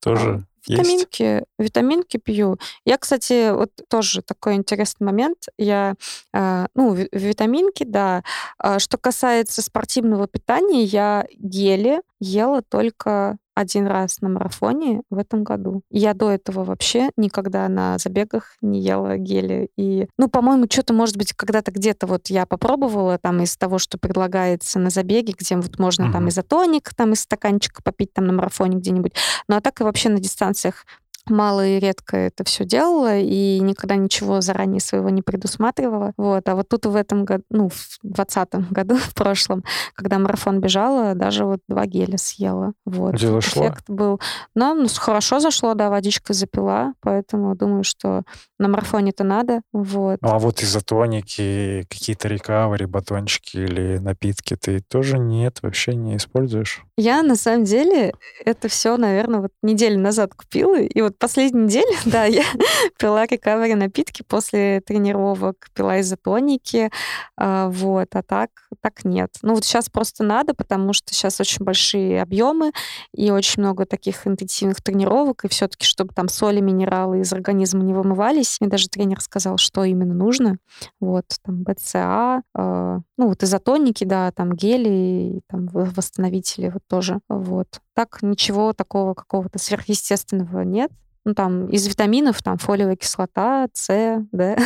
вот, 0.05 0.43
тоже 0.66 0.80
есть? 0.80 0.90
Витаминки, 0.90 1.44
витаминки 1.58 2.16
пью. 2.18 2.56
Я, 2.84 2.98
кстати, 2.98 3.52
вот 3.52 3.70
тоже 3.88 4.22
такой 4.22 4.54
интересный 4.54 5.04
момент. 5.06 5.38
Я, 5.58 5.94
э, 6.34 6.66
ну, 6.74 6.94
ви- 6.94 7.08
витаминки, 7.12 7.84
да. 7.84 8.22
А 8.58 8.78
Что 8.78 8.98
касается 8.98 9.62
спортивного 9.62 10.26
питания, 10.28 10.84
я 10.84 11.26
гели 11.38 12.02
ела 12.23 12.62
только 12.62 13.37
один 13.55 13.87
раз 13.87 14.23
на 14.23 14.31
марафоне 14.31 15.03
в 15.11 15.18
этом 15.18 15.45
году. 15.45 15.83
Я 15.91 16.14
до 16.14 16.31
этого 16.31 16.64
вообще 16.64 17.11
никогда 17.18 17.68
на 17.68 17.99
забегах 17.99 18.57
не 18.62 18.81
ела 18.81 19.18
гели. 19.18 19.68
И, 19.77 20.09
ну, 20.16 20.29
по-моему, 20.29 20.66
что-то, 20.70 20.95
может 20.95 21.18
быть, 21.18 21.35
когда-то 21.35 21.70
где-то 21.70 22.07
вот 22.07 22.29
я 22.29 22.47
попробовала 22.47 23.18
там 23.18 23.43
из 23.43 23.57
того, 23.59 23.79
что 23.79 23.99
предлагается 23.99 24.79
на 24.79 24.89
забеге, 24.89 25.35
где 25.39 25.57
вот 25.57 25.79
можно 25.79 26.11
там 26.11 26.23
Мгм. 26.23 26.29
изотоник, 26.31 26.95
там 26.95 27.12
из 27.12 27.20
стаканчика 27.20 27.83
попить 27.83 28.14
там 28.14 28.27
на 28.27 28.33
марафоне 28.33 28.79
где-нибудь. 28.79 29.12
Ну, 29.49 29.57
а 29.57 29.61
так 29.61 29.81
и 29.81 29.85
вообще 29.85 30.09
на 30.09 30.18
дистанциях 30.18 30.87
мало 31.29 31.66
и 31.66 31.79
редко 31.79 32.16
это 32.16 32.45
все 32.45 32.64
делала 32.64 33.18
и 33.18 33.61
никогда 33.61 33.97
ничего 33.97 34.41
заранее 34.41 34.81
своего 34.81 35.09
не 35.11 35.23
предусматривала. 35.23 36.12
Вот. 36.16 36.49
А 36.49 36.55
вот 36.55 36.68
тут 36.68 36.87
в 36.87 36.97
этом 36.97 37.25
году, 37.25 37.45
ну, 37.51 37.68
в 37.68 37.99
двадцатом 38.03 38.66
году, 38.70 38.97
в 38.99 39.14
прошлом, 39.14 39.64
когда 39.95 40.18
марафон 40.18 40.61
бежала, 40.61 41.14
даже 41.14 41.45
вот 41.45 41.61
два 41.68 41.87
геля 41.87 42.18
съела. 42.18 42.73
Вот. 42.85 43.16
Дело 43.16 43.41
шло? 43.41 43.64
Эффект 43.64 43.85
был. 43.89 44.20
Но 44.55 44.75
ну, 44.75 44.87
хорошо 44.95 45.41
зашло, 45.41 45.75
да, 45.75 45.91
водичка 45.91 46.33
запила, 46.33 46.95
поэтому 47.01 47.55
думаю, 47.55 47.85
что 47.85 48.23
на 48.59 48.68
марафоне 48.68 49.11
это 49.11 49.25
надо. 49.25 49.62
Вот. 49.73 50.18
Ну, 50.20 50.29
а 50.29 50.39
вот 50.39 50.62
изотоники, 50.62 51.87
какие-то 51.89 52.29
рекавери, 52.29 52.85
батончики 52.85 53.59
или 53.59 53.99
напитки 53.99 54.57
ты 54.57 54.81
тоже 54.81 55.18
нет, 55.18 55.59
вообще 55.62 55.95
не 55.95 56.16
используешь? 56.16 56.85
Я 56.97 57.23
на 57.23 57.37
самом 57.37 57.64
деле 57.64 58.14
это 58.45 58.68
все, 58.68 58.97
наверное, 58.97 59.41
вот 59.41 59.51
неделю 59.62 59.99
назад 59.99 60.35
купила. 60.35 60.81
И 60.81 61.01
вот 61.01 61.11
последнюю 61.18 61.66
неделю, 61.66 61.96
да, 62.06 62.24
я 62.24 62.44
пила 62.98 63.26
рекавери 63.26 63.74
напитки 63.74 64.22
после 64.22 64.80
тренировок, 64.80 65.68
пила 65.74 66.00
изотоники, 66.00 66.90
а, 67.36 67.68
вот, 67.68 68.08
а 68.14 68.22
так, 68.22 68.50
так 68.80 69.04
нет. 69.04 69.30
Ну 69.42 69.54
вот 69.54 69.64
сейчас 69.64 69.88
просто 69.88 70.24
надо, 70.24 70.54
потому 70.54 70.92
что 70.92 71.12
сейчас 71.14 71.40
очень 71.40 71.64
большие 71.64 72.22
объемы 72.22 72.72
и 73.14 73.30
очень 73.30 73.62
много 73.62 73.86
таких 73.86 74.26
интенсивных 74.26 74.82
тренировок, 74.82 75.44
и 75.44 75.48
все-таки, 75.48 75.84
чтобы 75.84 76.14
там 76.14 76.28
соли, 76.28 76.60
минералы 76.60 77.20
из 77.20 77.32
организма 77.32 77.82
не 77.82 77.94
вымывались, 77.94 78.58
мне 78.60 78.70
даже 78.70 78.88
тренер 78.88 79.20
сказал, 79.20 79.58
что 79.58 79.84
именно 79.84 80.14
нужно. 80.14 80.58
Вот, 81.00 81.24
там 81.44 81.62
БЦА, 81.62 82.42
э, 82.54 82.98
ну 83.16 83.28
вот 83.28 83.42
изотоники, 83.42 84.04
да, 84.04 84.30
там 84.32 84.52
гели, 84.52 85.42
там 85.48 85.68
восстановители 85.72 86.68
вот 86.68 86.82
тоже. 86.88 87.20
Вот. 87.28 87.68
Так 87.94 88.22
ничего 88.22 88.72
такого 88.72 89.14
какого-то 89.14 89.58
сверхъестественного 89.58 90.62
нет. 90.62 90.90
Ну, 91.25 91.35
там 91.35 91.68
из 91.68 91.87
витаминов, 91.87 92.43
там 92.43 92.59
фолиевая 92.59 92.97
кислота, 92.97 93.68
С, 93.73 93.89
Д. 94.33 94.57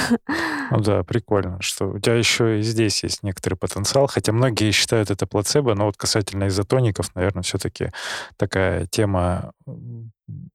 Ну 0.71 0.81
да, 0.81 1.05
прикольно, 1.05 1.61
что 1.61 1.91
у 1.91 1.99
тебя 1.99 2.15
еще 2.17 2.59
и 2.59 2.63
здесь 2.63 3.03
есть 3.05 3.23
некоторый 3.23 3.55
потенциал, 3.55 4.07
хотя 4.07 4.33
многие 4.33 4.73
считают 4.73 5.11
это 5.11 5.27
плацебо, 5.27 5.75
но 5.75 5.87
вот 5.87 5.97
касательно 5.97 6.49
изотоников, 6.49 7.15
наверное, 7.15 7.43
все-таки 7.43 7.93
такая 8.37 8.87
тема 8.87 9.53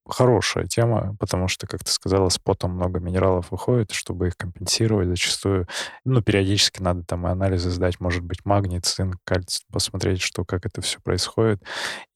хорошая 0.08 0.66
тема, 0.66 1.16
потому 1.20 1.48
что, 1.48 1.68
как 1.68 1.84
ты 1.84 1.92
сказала, 1.92 2.30
с 2.30 2.38
потом 2.38 2.72
много 2.72 3.00
минералов 3.00 3.52
выходит, 3.52 3.92
чтобы 3.92 4.28
их 4.28 4.38
компенсировать 4.38 5.08
зачастую, 5.08 5.68
ну, 6.04 6.22
периодически 6.22 6.82
надо 6.82 7.04
там 7.04 7.26
и 7.28 7.32
анализы 7.32 7.70
сдать, 7.70 8.00
может 8.00 8.24
быть, 8.24 8.46
магний, 8.46 8.82
цинк, 8.82 9.18
кальций, 9.24 9.64
посмотреть, 9.72 10.22
что, 10.22 10.44
как 10.44 10.66
это 10.66 10.82
все 10.82 11.00
происходит, 11.02 11.64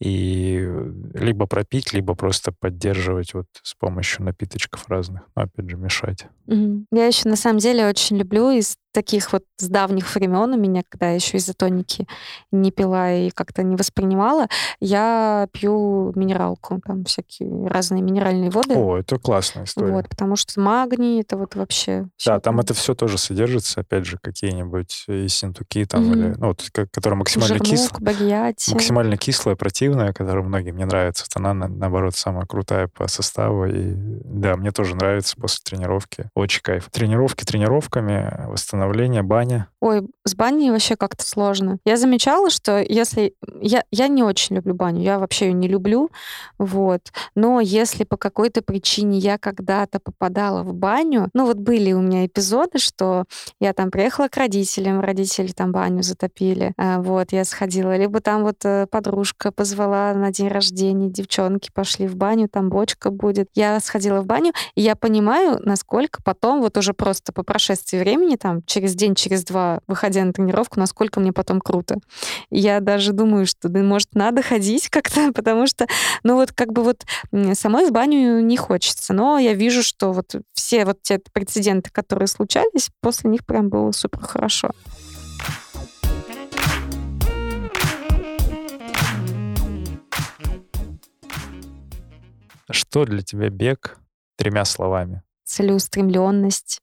и 0.02 0.60
э, 0.60 0.92
либо 1.14 1.48
пропить, 1.48 1.94
либо 1.94 2.16
просто 2.16 2.52
поддерживать 2.52 3.34
вот 3.34 3.48
с 3.64 3.74
помощью 3.76 4.26
напиточков 4.26 4.88
разных, 4.90 5.22
но, 5.36 5.44
опять 5.44 5.70
же, 5.70 5.78
мешать. 5.78 6.28
Мгм. 6.48 6.88
Я 6.92 7.08
еще 7.08 7.30
на 7.30 7.36
самом 7.38 7.60
деле 7.60 7.88
очень 7.88 8.18
люблю 8.18 8.52
из 8.52 8.76
таких 8.96 9.32
вот 9.34 9.44
с 9.58 9.68
давних 9.68 10.16
времен 10.16 10.54
у 10.54 10.58
меня, 10.58 10.82
когда 10.88 11.10
я 11.10 11.16
еще 11.16 11.38
изотоники 11.38 12.08
не 12.52 12.72
пила 12.72 13.12
и 13.12 13.30
как-то 13.30 13.62
не 13.62 13.76
воспринимала, 13.76 14.48
я 14.80 15.48
пью 15.52 16.14
минералку, 16.16 16.80
там 16.84 17.04
всякие 17.04 17.68
разные 17.68 18.02
минеральные 18.02 18.50
воды. 18.50 18.74
О, 18.76 18.98
это 18.98 19.20
классная 19.20 19.66
история. 19.66 19.92
Вот, 19.92 20.10
потому 20.10 20.36
что 20.38 20.60
магний 20.60 21.22
это 21.22 21.38
вот 21.38 21.56
вообще... 21.56 22.08
Да, 22.26 22.40
там 22.40 22.60
это 22.60 22.74
все 22.74 22.96
тоже 22.96 23.18
содержится, 23.18 23.82
опять 23.82 24.06
же, 24.06 24.18
какие-нибудь 24.22 25.04
ессентуки 25.08 25.86
там, 25.86 26.06
Мгм. 26.06 26.14
или, 26.14 26.36
ну, 26.38 26.48
вот, 26.48 26.64
которая 26.92 27.18
максимально 27.18 27.58
багьяти. 28.00 28.74
Максимально 28.74 29.18
кислая, 29.18 29.56
противная, 29.56 30.14
которая 30.14 30.44
многим 30.44 30.78
не 30.78 30.86
нравится. 30.86 31.26
Вот 31.28 31.40
она, 31.42 31.54
на- 31.54 31.68
наоборот, 31.68 32.16
самая 32.16 32.46
крутая 32.46 32.88
по 32.88 33.08
составу. 33.08 33.66
И 33.66 33.94
да, 33.96 34.56
мне 34.56 34.72
тоже 34.72 34.96
нравится 34.96 35.36
после 35.36 35.60
тренировки. 35.64 36.30
Очень 36.34 36.62
кайф. 36.62 36.90
Тренировки 36.92 37.44
тренировками, 37.44 38.46
восстановление, 38.48 38.85
баня. 39.24 39.70
Ой, 39.80 40.08
с 40.24 40.34
баней 40.34 40.72
вообще 40.72 40.96
как-то 40.96 41.24
сложно. 41.24 41.78
Я 41.86 41.98
замечала, 41.98 42.50
что 42.50 42.82
если... 42.82 43.36
Я, 43.62 43.84
я 43.92 44.08
не 44.08 44.24
очень 44.24 44.56
люблю 44.56 44.74
баню, 44.74 45.02
я 45.02 45.20
вообще 45.20 45.48
ее 45.48 45.54
не 45.54 45.68
люблю, 45.68 46.10
вот. 46.58 47.02
Но 47.36 47.60
если 47.60 48.04
по 48.04 48.18
какой-то 48.18 48.62
причине 48.62 49.20
я 49.20 49.38
когда-то 49.38 50.00
попадала 50.00 50.64
в 50.64 50.74
баню, 50.74 51.30
ну 51.34 51.46
вот 51.46 51.58
были 51.58 51.94
у 51.94 52.02
меня 52.02 52.26
эпизоды, 52.26 52.80
что 52.80 53.26
я 53.60 53.74
там 53.74 53.92
приехала 53.92 54.28
к 54.28 54.38
родителям, 54.38 55.02
родители 55.02 55.52
там 55.52 55.72
баню 55.72 56.02
затопили, 56.02 56.74
а, 56.78 57.00
вот, 57.02 57.32
я 57.32 57.46
сходила. 57.46 57.96
Либо 57.96 58.22
там 58.22 58.44
вот 58.44 58.66
э, 58.66 58.88
подружка 58.90 59.52
позвала 59.52 60.14
на 60.14 60.32
день 60.32 60.48
рождения, 60.48 61.10
девчонки 61.10 61.70
пошли 61.74 62.08
в 62.08 62.16
баню, 62.16 62.50
там 62.50 62.70
бочка 62.70 63.12
будет. 63.12 63.50
Я 63.54 63.80
сходила 63.80 64.22
в 64.22 64.26
баню, 64.26 64.54
и 64.74 64.82
я 64.82 64.96
понимаю, 64.96 65.60
насколько 65.64 66.24
потом, 66.24 66.62
вот 66.62 66.78
уже 66.78 66.94
просто 66.94 67.32
по 67.32 67.44
прошествии 67.44 68.00
времени, 68.00 68.36
там, 68.36 68.64
через 68.76 68.94
день, 68.94 69.16
через 69.16 69.46
два, 69.46 69.80
выходя 69.88 70.26
на 70.26 70.34
тренировку, 70.34 70.82
насколько 70.82 71.22
мне 71.22 71.32
потом 71.32 71.62
круто. 71.62 72.00
Я 72.50 72.82
даже 72.82 73.14
думаю, 73.14 73.46
что, 73.46 73.70
да, 73.70 73.80
может, 73.80 74.14
надо 74.16 74.42
ходить 74.42 74.90
как-то, 74.90 75.32
потому 75.34 75.66
что, 75.66 75.88
ну 76.24 76.36
вот 76.36 76.52
как 76.52 76.74
бы 76.74 76.84
вот 76.84 77.06
самой 77.54 77.88
в 77.88 77.94
баню 77.94 78.42
не 78.42 78.58
хочется, 78.58 79.14
но 79.14 79.40
я 79.40 79.54
вижу, 79.54 79.82
что 79.82 80.12
вот 80.12 80.36
все 80.54 80.84
вот 80.84 81.02
те 81.02 81.22
прецеденты, 81.32 81.90
которые 81.90 82.28
случались, 82.28 82.90
после 83.00 83.30
них 83.30 83.46
прям 83.46 83.70
было 83.70 83.94
супер 83.94 84.20
хорошо. 84.20 84.72
Что 92.70 93.06
для 93.06 93.22
тебя 93.22 93.50
бег 93.50 93.98
тремя 94.36 94.66
словами? 94.66 95.24
Целеустремленность, 95.46 96.82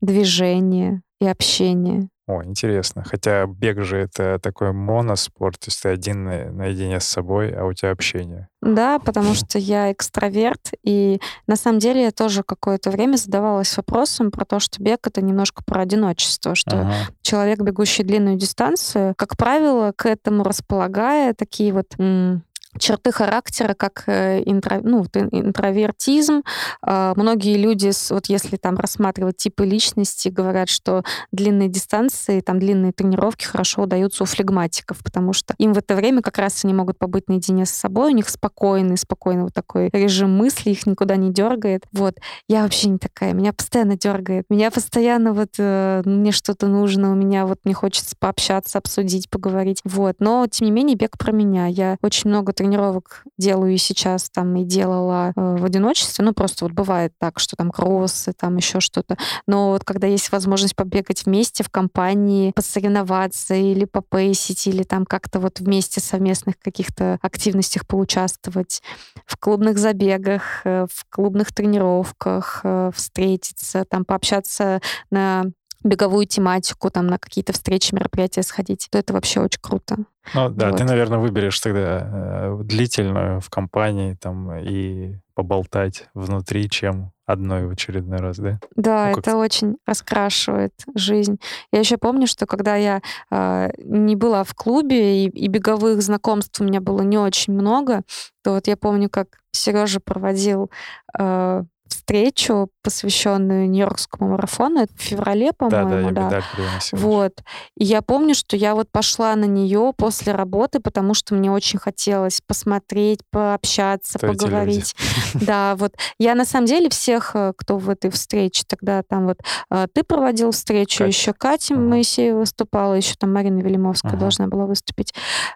движение 0.00 1.02
и 1.24 1.28
общение. 1.28 2.08
О, 2.26 2.42
интересно. 2.42 3.04
Хотя 3.04 3.44
бег 3.46 3.82
же 3.84 3.98
это 3.98 4.38
такой 4.38 4.72
моноспорт, 4.72 5.58
то 5.60 5.66
есть 5.68 5.82
ты 5.82 5.90
один 5.90 6.24
на- 6.24 6.50
наедине 6.50 6.98
с 6.98 7.04
собой, 7.04 7.50
а 7.52 7.66
у 7.66 7.74
тебя 7.74 7.90
общение. 7.90 8.48
Да, 8.62 8.98
потому 8.98 9.34
что 9.34 9.58
я 9.58 9.92
экстраверт, 9.92 10.70
и 10.82 11.20
на 11.46 11.56
самом 11.56 11.80
деле 11.80 12.04
я 12.04 12.10
тоже 12.12 12.42
какое-то 12.42 12.90
время 12.90 13.16
задавалась 13.16 13.76
вопросом 13.76 14.30
про 14.30 14.46
то, 14.46 14.58
что 14.58 14.82
бег— 14.82 15.00
это 15.06 15.20
немножко 15.20 15.62
про 15.66 15.82
одиночество, 15.82 16.54
что 16.54 16.80
Ага. 16.80 16.94
человек, 17.20 17.60
бегущий 17.60 18.04
длинную 18.04 18.36
дистанцию, 18.36 19.12
как 19.18 19.36
правило, 19.36 19.92
к 19.94 20.06
этому 20.06 20.44
располагая 20.44 21.34
такие 21.34 21.74
вот 21.74 21.88
м, 21.98 22.42
черты 22.78 23.12
характера, 23.12 23.74
как 23.74 24.04
э, 24.06 24.42
интро- 24.42 24.80
ну, 24.82 25.04
интровертизм. 25.30 26.42
А, 26.82 27.14
Многие 27.16 27.56
люди, 27.56 27.90
вот 28.10 28.26
если 28.26 28.56
там 28.56 28.76
рассматривать 28.76 29.36
типы 29.36 29.64
личности, 29.64 30.28
говорят, 30.28 30.68
что 30.68 31.02
длинные 31.32 31.68
дистанции, 31.68 32.40
там 32.40 32.58
длинные 32.58 32.92
тренировки 32.92 33.44
хорошо 33.44 33.82
удаются 33.82 34.24
у 34.24 34.26
флегматиков, 34.26 34.98
потому 35.02 35.32
что 35.32 35.54
им 35.58 35.72
в 35.72 35.78
это 35.78 35.94
время 35.94 36.22
как 36.22 36.38
раз 36.38 36.64
они 36.64 36.74
могут 36.74 36.98
побыть 36.98 37.28
наедине 37.28 37.66
с 37.66 37.70
собой, 37.70 38.12
у 38.12 38.14
них 38.14 38.28
спокойный, 38.28 38.96
спокойный 38.96 39.44
вот 39.44 39.54
такой 39.54 39.90
режим 39.92 40.36
мысли, 40.36 40.70
их 40.70 40.86
никуда 40.86 41.16
не 41.16 41.32
дергает. 41.32 41.84
Вот. 41.92 42.16
Я 42.48 42.62
вообще 42.62 42.88
не 42.88 42.98
такая, 42.98 43.32
меня 43.32 43.52
постоянно 43.52 43.96
дергает. 43.96 44.46
Меня 44.48 44.70
постоянно 44.70 45.32
вот 45.32 45.54
э, 45.58 46.02
мне 46.04 46.32
что-то 46.32 46.66
нужно, 46.66 47.12
у 47.12 47.14
меня 47.14 47.46
вот 47.46 47.60
мне 47.64 47.74
хочется 47.74 48.16
пообщаться, 48.18 48.78
обсудить, 48.78 49.30
поговорить. 49.30 49.80
Вот. 49.84 50.16
Но, 50.18 50.46
тем 50.50 50.66
не 50.66 50.72
менее, 50.72 50.96
бег 50.96 51.18
про 51.18 51.32
меня. 51.32 51.66
Я 51.66 51.96
очень 52.02 52.30
много 52.30 52.52
тренировок 52.64 53.24
делаю 53.36 53.74
и 53.74 53.76
сейчас 53.76 54.30
там 54.30 54.56
и 54.56 54.64
делала 54.64 55.32
э, 55.36 55.56
в 55.58 55.64
одиночестве. 55.64 56.24
Ну, 56.24 56.32
просто 56.32 56.64
вот 56.64 56.72
бывает 56.72 57.12
так, 57.18 57.38
что 57.38 57.56
там 57.56 57.70
кроссы, 57.70 58.32
там 58.32 58.56
еще 58.56 58.80
что-то. 58.80 59.18
Но 59.46 59.70
вот 59.72 59.84
когда 59.84 60.06
есть 60.06 60.32
возможность 60.32 60.74
побегать 60.74 61.26
вместе 61.26 61.62
в 61.62 61.68
компании, 61.68 62.52
посоревноваться 62.52 63.54
или 63.54 63.84
попейсить, 63.84 64.66
или 64.66 64.82
там 64.82 65.04
как-то 65.04 65.40
вот 65.40 65.60
вместе 65.60 66.00
совместных 66.00 66.58
каких-то 66.58 67.18
активностях 67.20 67.86
поучаствовать, 67.86 68.82
в 69.26 69.36
клубных 69.36 69.76
забегах, 69.76 70.62
э, 70.64 70.86
в 70.90 71.04
клубных 71.10 71.52
тренировках, 71.52 72.60
э, 72.64 72.90
встретиться, 72.94 73.84
там 73.84 74.06
пообщаться 74.06 74.80
на 75.10 75.44
беговую 75.84 76.26
тематику, 76.26 76.90
там 76.90 77.06
на 77.06 77.18
какие-то 77.18 77.52
встречи, 77.52 77.94
мероприятия 77.94 78.42
сходить, 78.42 78.88
то 78.90 78.98
это 78.98 79.12
вообще 79.12 79.40
очень 79.40 79.60
круто. 79.60 79.98
Ну 80.34 80.48
да, 80.48 80.72
ты, 80.72 80.82
Вот. 80.82 80.90
наверное, 80.90 81.18
выберешь 81.18 81.60
тогда 81.60 82.08
э, 82.10 82.58
длительную 82.64 83.40
в 83.40 83.50
компании 83.50 84.14
там 84.14 84.56
и 84.56 85.16
поболтать 85.34 86.08
внутри, 86.14 86.70
чем 86.70 87.12
одной 87.26 87.66
в 87.66 87.70
очередной 87.70 88.18
раз, 88.18 88.38
да? 88.38 88.58
Да, 88.76 89.10
Ну, 89.12 89.18
это 89.18 89.36
очень 89.36 89.76
раскрашивает 89.86 90.72
жизнь. 90.94 91.38
Я 91.72 91.80
еще 91.80 91.98
помню, 91.98 92.26
что 92.26 92.46
когда 92.46 92.76
я 92.76 93.00
э, 93.30 93.70
не 93.78 94.16
была 94.16 94.44
в 94.44 94.54
клубе 94.54 95.24
и, 95.24 95.28
и 95.28 95.48
беговых 95.48 96.02
знакомств 96.02 96.60
у 96.60 96.64
меня 96.64 96.80
было 96.80 97.02
не 97.02 97.18
очень 97.18 97.52
много, 97.52 98.02
то 98.42 98.52
вот 98.52 98.66
я 98.66 98.76
помню, 98.76 99.10
как 99.10 99.28
Сережа 99.52 100.00
проводил 100.00 100.70
э, 101.18 101.64
встречу, 101.88 102.68
посвященную 102.82 103.68
Нью-Йоркскому 103.70 104.30
марафону. 104.30 104.82
Это 104.82 104.94
в 104.94 105.00
феврале, 105.00 105.52
Да, 105.58 105.68
да, 105.68 105.82
по-моему, 105.82 106.10
да. 106.10 106.26
медаль 106.26 106.42
приносил. 106.54 106.98
Вот. 106.98 107.32
И 107.76 107.84
я 107.84 108.02
помню, 108.02 108.34
что 108.34 108.56
я 108.56 108.74
вот 108.74 108.90
пошла 108.90 109.34
на 109.36 109.44
нее 109.44 109.92
после 109.96 110.32
работы, 110.34 110.80
потому 110.80 111.14
что 111.14 111.34
мне 111.34 111.50
очень 111.50 111.78
хотелось 111.78 112.40
посмотреть, 112.46 113.20
пообщаться, 113.30 114.18
Кто 114.18 114.28
поговорить. 114.28 114.94
Да, 115.34 115.76
вот 115.76 115.94
я 116.18 116.34
на 116.34 116.44
самом 116.44 116.66
деле 116.66 116.88
всех, 116.90 117.32
э, 117.34 117.52
кто 117.56 117.78
в 117.78 117.88
этой 117.90 118.10
встрече, 118.10 118.64
тогда 118.66 119.02
там 119.02 119.26
вот 119.26 119.38
э, 119.70 119.86
ты 119.92 120.02
проводил 120.02 120.50
встречу, 120.52 120.98
Катя. 120.98 121.08
еще 121.08 121.32
Катя 121.32 121.74
Ага. 121.74 121.82
Моисеева 121.82 122.38
выступала, 122.40 122.94
еще 122.94 123.14
там 123.18 123.32
Марина 123.32 123.60
Велимовская 123.60 124.12
Ага. 124.12 124.20
должна 124.20 124.46
была 124.48 124.66
выступить. 124.66 125.14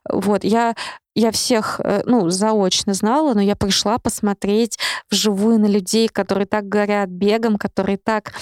Вот, 0.09 0.45
я 0.45 0.75
я 1.19 1.33
всех, 1.33 1.81
э, 1.83 2.03
ну, 2.07 2.31
заочно 2.31 2.95
знала, 2.95 3.35
но 3.35 3.41
я 3.41 3.57
пришла 3.57 3.99
посмотреть 3.99 4.79
вживую 5.11 5.59
на 5.59 5.67
людей, 5.67 6.09
которые 6.09 6.47
так 6.47 6.69
горят 6.69 7.09
бегом, 7.09 7.57
которые 7.57 7.99
так 7.99 8.33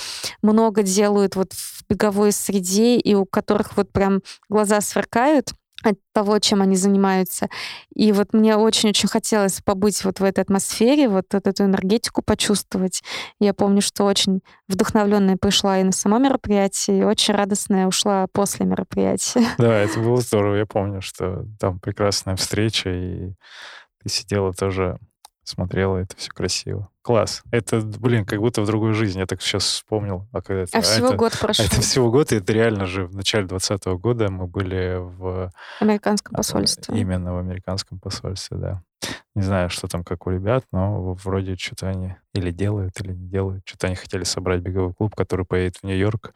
много 0.42 0.82
делают 0.82 1.36
вот 1.36 1.52
в 1.52 1.84
беговой 1.88 2.32
среде, 2.32 2.96
и 2.96 3.14
у 3.14 3.24
которых 3.24 3.76
вот 3.76 3.90
прям 3.92 4.20
глаза 4.48 4.80
сверкают 4.80 5.52
от 5.86 5.98
того, 6.12 6.38
чем 6.38 6.62
они 6.62 6.76
занимаются. 6.76 7.48
И 7.94 8.12
вот 8.12 8.32
мне 8.32 8.56
очень-очень 8.56 9.08
хотелось 9.08 9.60
побыть 9.60 10.04
вот 10.04 10.20
в 10.20 10.24
этой 10.24 10.40
атмосфере, 10.40 11.08
вот, 11.08 11.32
эту 11.32 11.64
энергетику 11.64 12.22
почувствовать. 12.22 13.02
Я 13.40 13.54
помню, 13.54 13.80
что 13.82 14.04
очень 14.04 14.40
вдохновленная 14.68 15.36
пришла 15.36 15.78
и 15.78 15.84
на 15.84 15.92
само 15.92 16.18
мероприятие, 16.18 17.00
и 17.00 17.04
очень 17.04 17.34
радостная 17.34 17.86
ушла 17.86 18.26
после 18.32 18.66
мероприятия. 18.66 19.44
Да, 19.58 19.74
это 19.74 20.00
было 20.00 20.20
здорово. 20.20 20.56
Я 20.56 20.66
помню, 20.66 21.00
что 21.00 21.44
там 21.58 21.80
прекрасная 21.80 22.36
встреча, 22.36 22.90
и 22.90 23.32
ты 24.02 24.08
сидела 24.08 24.52
тоже, 24.52 24.98
смотрела, 25.48 25.98
это 25.98 26.16
все 26.16 26.30
красиво. 26.30 26.88
Класс. 27.02 27.42
Это, 27.50 27.80
блин, 27.80 28.24
как 28.24 28.40
будто 28.40 28.62
в 28.62 28.66
другой 28.66 28.92
жизни. 28.92 29.20
Я 29.20 29.26
так 29.26 29.40
сейчас 29.40 29.64
вспомнил. 29.64 30.26
А, 30.32 30.42
когда 30.42 30.62
это, 30.62 30.78
А 30.78 30.80
всего 30.80 31.08
это, 31.08 31.16
год 31.16 31.34
а 31.34 31.38
прошел 31.38 31.64
это 31.64 31.80
всего 31.80 32.10
год, 32.10 32.32
и 32.32 32.36
это 32.36 32.52
реально 32.52 32.86
же 32.86 33.06
в 33.06 33.14
начале 33.14 33.46
2020 33.46 34.00
года 34.00 34.30
мы 34.30 34.46
были 34.46 34.96
в... 34.98 35.50
в 35.50 35.52
американском 35.80 36.34
а, 36.34 36.38
посольстве. 36.38 36.98
Именно 36.98 37.34
в 37.34 37.38
американском 37.38 38.00
посольстве, 38.00 38.56
да. 38.56 38.82
Не 39.34 39.42
знаю, 39.42 39.70
что 39.70 39.86
там 39.86 40.02
как 40.02 40.26
у 40.26 40.30
ребят, 40.30 40.64
но 40.72 41.12
вроде 41.14 41.56
что-то 41.56 41.88
они 41.88 42.16
или 42.34 42.50
делают, 42.50 43.00
или 43.00 43.12
не 43.12 43.28
делают. 43.28 43.62
Что-то 43.66 43.86
они 43.86 43.96
хотели 43.96 44.24
собрать 44.24 44.62
беговой 44.62 44.94
клуб, 44.94 45.14
который 45.14 45.44
поедет 45.44 45.76
в 45.76 45.84
Нью-Йорк. 45.84 46.32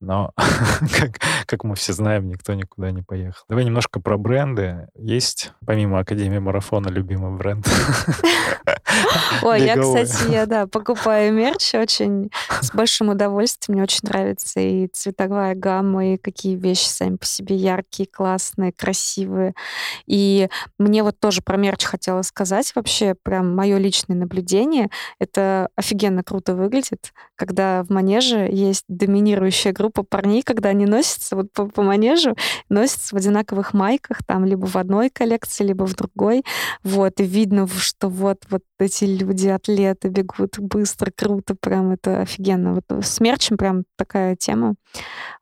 Но, 0.00 0.32
как, 0.36 1.18
как 1.46 1.64
мы 1.64 1.74
все 1.74 1.92
знаем, 1.92 2.28
никто 2.28 2.54
никуда 2.54 2.92
не 2.92 3.02
поехал. 3.02 3.44
Давай 3.48 3.64
немножко 3.64 4.00
про 4.00 4.16
бренды. 4.16 4.88
Есть, 4.94 5.52
помимо 5.66 5.98
Академии 5.98 6.38
Марафона, 6.38 6.88
любимый 6.88 7.36
бренд? 7.36 7.66
Ой, 9.42 9.62
я, 9.62 9.76
кстати, 9.76 10.30
я, 10.30 10.46
да, 10.46 10.66
покупаю 10.66 11.32
мерч 11.32 11.74
очень 11.74 12.30
с 12.60 12.70
большим 12.72 13.08
удовольствием. 13.08 13.76
Мне 13.76 13.82
очень 13.82 14.00
нравится 14.02 14.60
и 14.60 14.86
цветовая 14.88 15.54
гамма, 15.54 16.14
и 16.14 16.16
какие 16.16 16.54
вещи 16.54 16.86
сами 16.86 17.16
по 17.16 17.26
себе 17.26 17.56
яркие, 17.56 18.08
классные, 18.08 18.72
красивые. 18.72 19.54
И 20.06 20.48
мне 20.78 21.02
вот 21.02 21.18
тоже 21.18 21.42
про 21.42 21.56
мерч 21.56 21.84
хотела 21.84 22.22
сказать. 22.22 22.72
Вообще, 22.74 23.14
прям 23.14 23.54
мое 23.54 23.78
личное 23.78 24.16
наблюдение. 24.16 24.90
Это 25.18 25.68
офигенно 25.76 26.22
круто 26.22 26.54
выглядит, 26.54 27.12
когда 27.36 27.82
в 27.82 27.90
манеже 27.90 28.48
есть 28.50 28.84
доминирующая 28.88 29.72
группа 29.72 29.87
парней, 29.90 30.42
когда 30.42 30.70
они 30.70 30.86
носятся 30.86 31.36
вот 31.36 31.52
по, 31.52 31.66
по 31.66 31.82
манежу, 31.82 32.36
носятся 32.68 33.14
в 33.14 33.18
одинаковых 33.18 33.74
майках, 33.74 34.22
там 34.24 34.44
либо 34.44 34.66
в 34.66 34.76
одной 34.76 35.10
коллекции, 35.10 35.64
либо 35.64 35.86
в 35.86 35.94
другой. 35.94 36.44
Вот, 36.84 37.20
и 37.20 37.24
видно, 37.24 37.66
что 37.66 38.08
вот, 38.08 38.44
вот 38.50 38.62
эти 38.78 39.04
люди, 39.04 39.48
атлеты 39.48 40.08
бегут 40.08 40.58
быстро, 40.58 41.10
круто, 41.14 41.54
прям 41.54 41.92
это 41.92 42.20
офигенно. 42.20 42.74
Вот 42.74 43.04
с 43.04 43.20
мерчем 43.20 43.56
прям 43.56 43.84
такая 43.96 44.36
тема. 44.36 44.74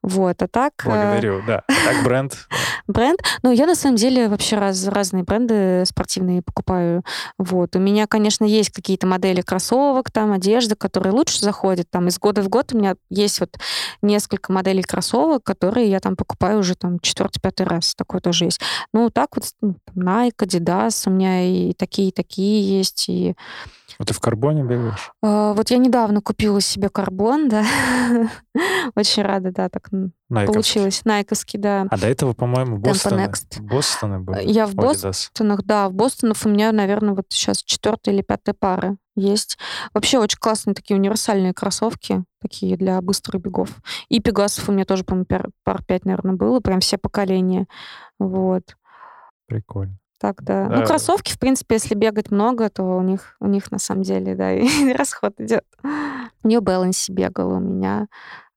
Вот, 0.03 0.43
а 0.43 0.49
так... 0.49 0.73
э, 0.85 0.89
Благодарю, 0.89 1.43
да. 1.47 1.63
Так, 1.67 2.05
бренд. 2.05 2.37
Бренд? 2.87 3.21
Ну, 3.43 3.51
я 3.51 3.67
на 3.67 3.75
самом 3.75 3.97
деле 3.97 4.29
вообще 4.29 4.57
раз, 4.57 4.87
разные 4.87 5.25
бренды 5.25 5.85
спортивные 5.87 6.43
покупаю. 6.43 7.03
Вот. 7.37 7.75
У 7.75 7.81
меня, 7.81 8.07
конечно, 8.07 8.45
есть 8.45 8.71
какие-то 8.71 9.07
модели 9.07 9.41
кроссовок, 9.41 10.11
там, 10.13 10.33
одежды, 10.33 10.77
которые 10.77 11.13
лучше 11.13 11.41
заходят. 11.41 11.91
Там 11.91 12.07
из 12.09 12.19
года 12.19 12.43
в 12.43 12.49
год 12.49 12.73
у 12.73 12.79
меня 12.79 12.95
есть 13.11 13.41
вот 13.41 13.57
несколько 14.03 14.36
моделей 14.49 14.83
кроссовок, 14.83 15.45
которые 15.45 15.89
я 15.89 16.01
там 16.01 16.17
покупаю 16.17 16.61
уже 16.61 16.75
там 16.75 17.01
четвертый-пятый 17.01 17.67
раз. 17.67 17.95
Такое 17.95 18.21
тоже 18.21 18.47
есть. 18.47 18.61
Ну, 18.93 19.11
так 19.11 19.37
вот 19.37 19.45
ну, 19.61 19.77
Nike, 19.95 20.37
Adidas, 20.39 21.03
у 21.07 21.11
меня 21.11 21.43
и 21.43 21.73
такие, 21.73 22.09
и 22.09 22.13
такие 22.13 22.79
есть, 22.79 23.09
и 23.09 23.35
Вот 23.99 24.09
ты 24.09 24.15
в 24.15 24.21
карбоне 24.21 24.63
бегаешь? 24.63 25.13
э, 25.23 25.53
вот 25.57 25.71
я 25.71 25.79
недавно 25.79 26.21
купила 26.21 26.61
себе 26.61 26.89
карбон, 26.89 27.49
да. 27.49 27.65
Очень 28.95 29.23
рада, 29.23 29.53
да, 29.53 29.69
так 29.69 29.89
Найковский. 30.29 30.53
получилось. 30.53 31.05
Найковский, 31.05 31.59
да. 31.59 31.87
А 31.91 31.99
до 31.99 32.07
этого, 32.07 32.33
по-моему, 32.33 32.79
Бостоны. 32.79 33.31
Бостоны 33.61 34.21
были. 34.21 34.43
Я 34.49 34.67
в. 34.67 34.75
Бостонах, 34.75 35.65
да, 35.65 35.89
в 35.89 35.95
Бостонах 35.95 36.37
у 36.45 36.49
меня, 36.49 36.73
наверное, 36.73 37.15
вот 37.15 37.27
сейчас 37.29 37.63
четвертая 37.63 38.15
или 38.15 38.23
пятая 38.23 38.55
пара 38.59 38.97
есть. 39.17 39.59
Вообще 39.95 40.19
очень 40.19 40.39
классные 40.39 40.75
такие 40.75 40.97
универсальные 40.97 41.55
кроссовки, 41.55 42.25
такие 42.41 42.77
для 42.77 43.01
быстрых 43.01 43.43
бегов. 43.43 43.71
И 44.09 44.21
пегасов 44.21 44.69
у 44.69 44.73
меня 44.73 44.85
тоже, 44.85 45.05
по-моему, 45.05 45.27
пар, 45.27 45.49
пар 45.65 45.83
пять, 45.85 46.05
наверное, 46.05 46.35
было, 46.35 46.61
прям 46.61 46.81
все 46.81 46.99
поколения. 46.99 47.67
Вот. 48.19 48.77
Прикольно. 49.47 49.99
Так, 50.19 50.43
да. 50.43 50.69
Да. 50.69 50.77
Ну, 50.77 50.87
кроссовки, 50.87 51.33
в 51.33 51.39
принципе, 51.39 51.75
если 51.77 51.95
бегать 51.95 52.31
много, 52.31 52.71
то 52.71 52.83
у 52.83 53.03
них, 53.03 53.37
у 53.41 53.47
них 53.47 53.71
на 53.71 53.79
самом 53.79 54.03
деле, 54.03 54.35
да, 54.35 54.53
и 54.55 54.93
расход 54.93 55.35
идет. 55.39 55.65
New 56.43 56.61
Balance 56.61 57.13
бегала 57.13 57.57
у 57.57 57.61
меня. 57.61 58.07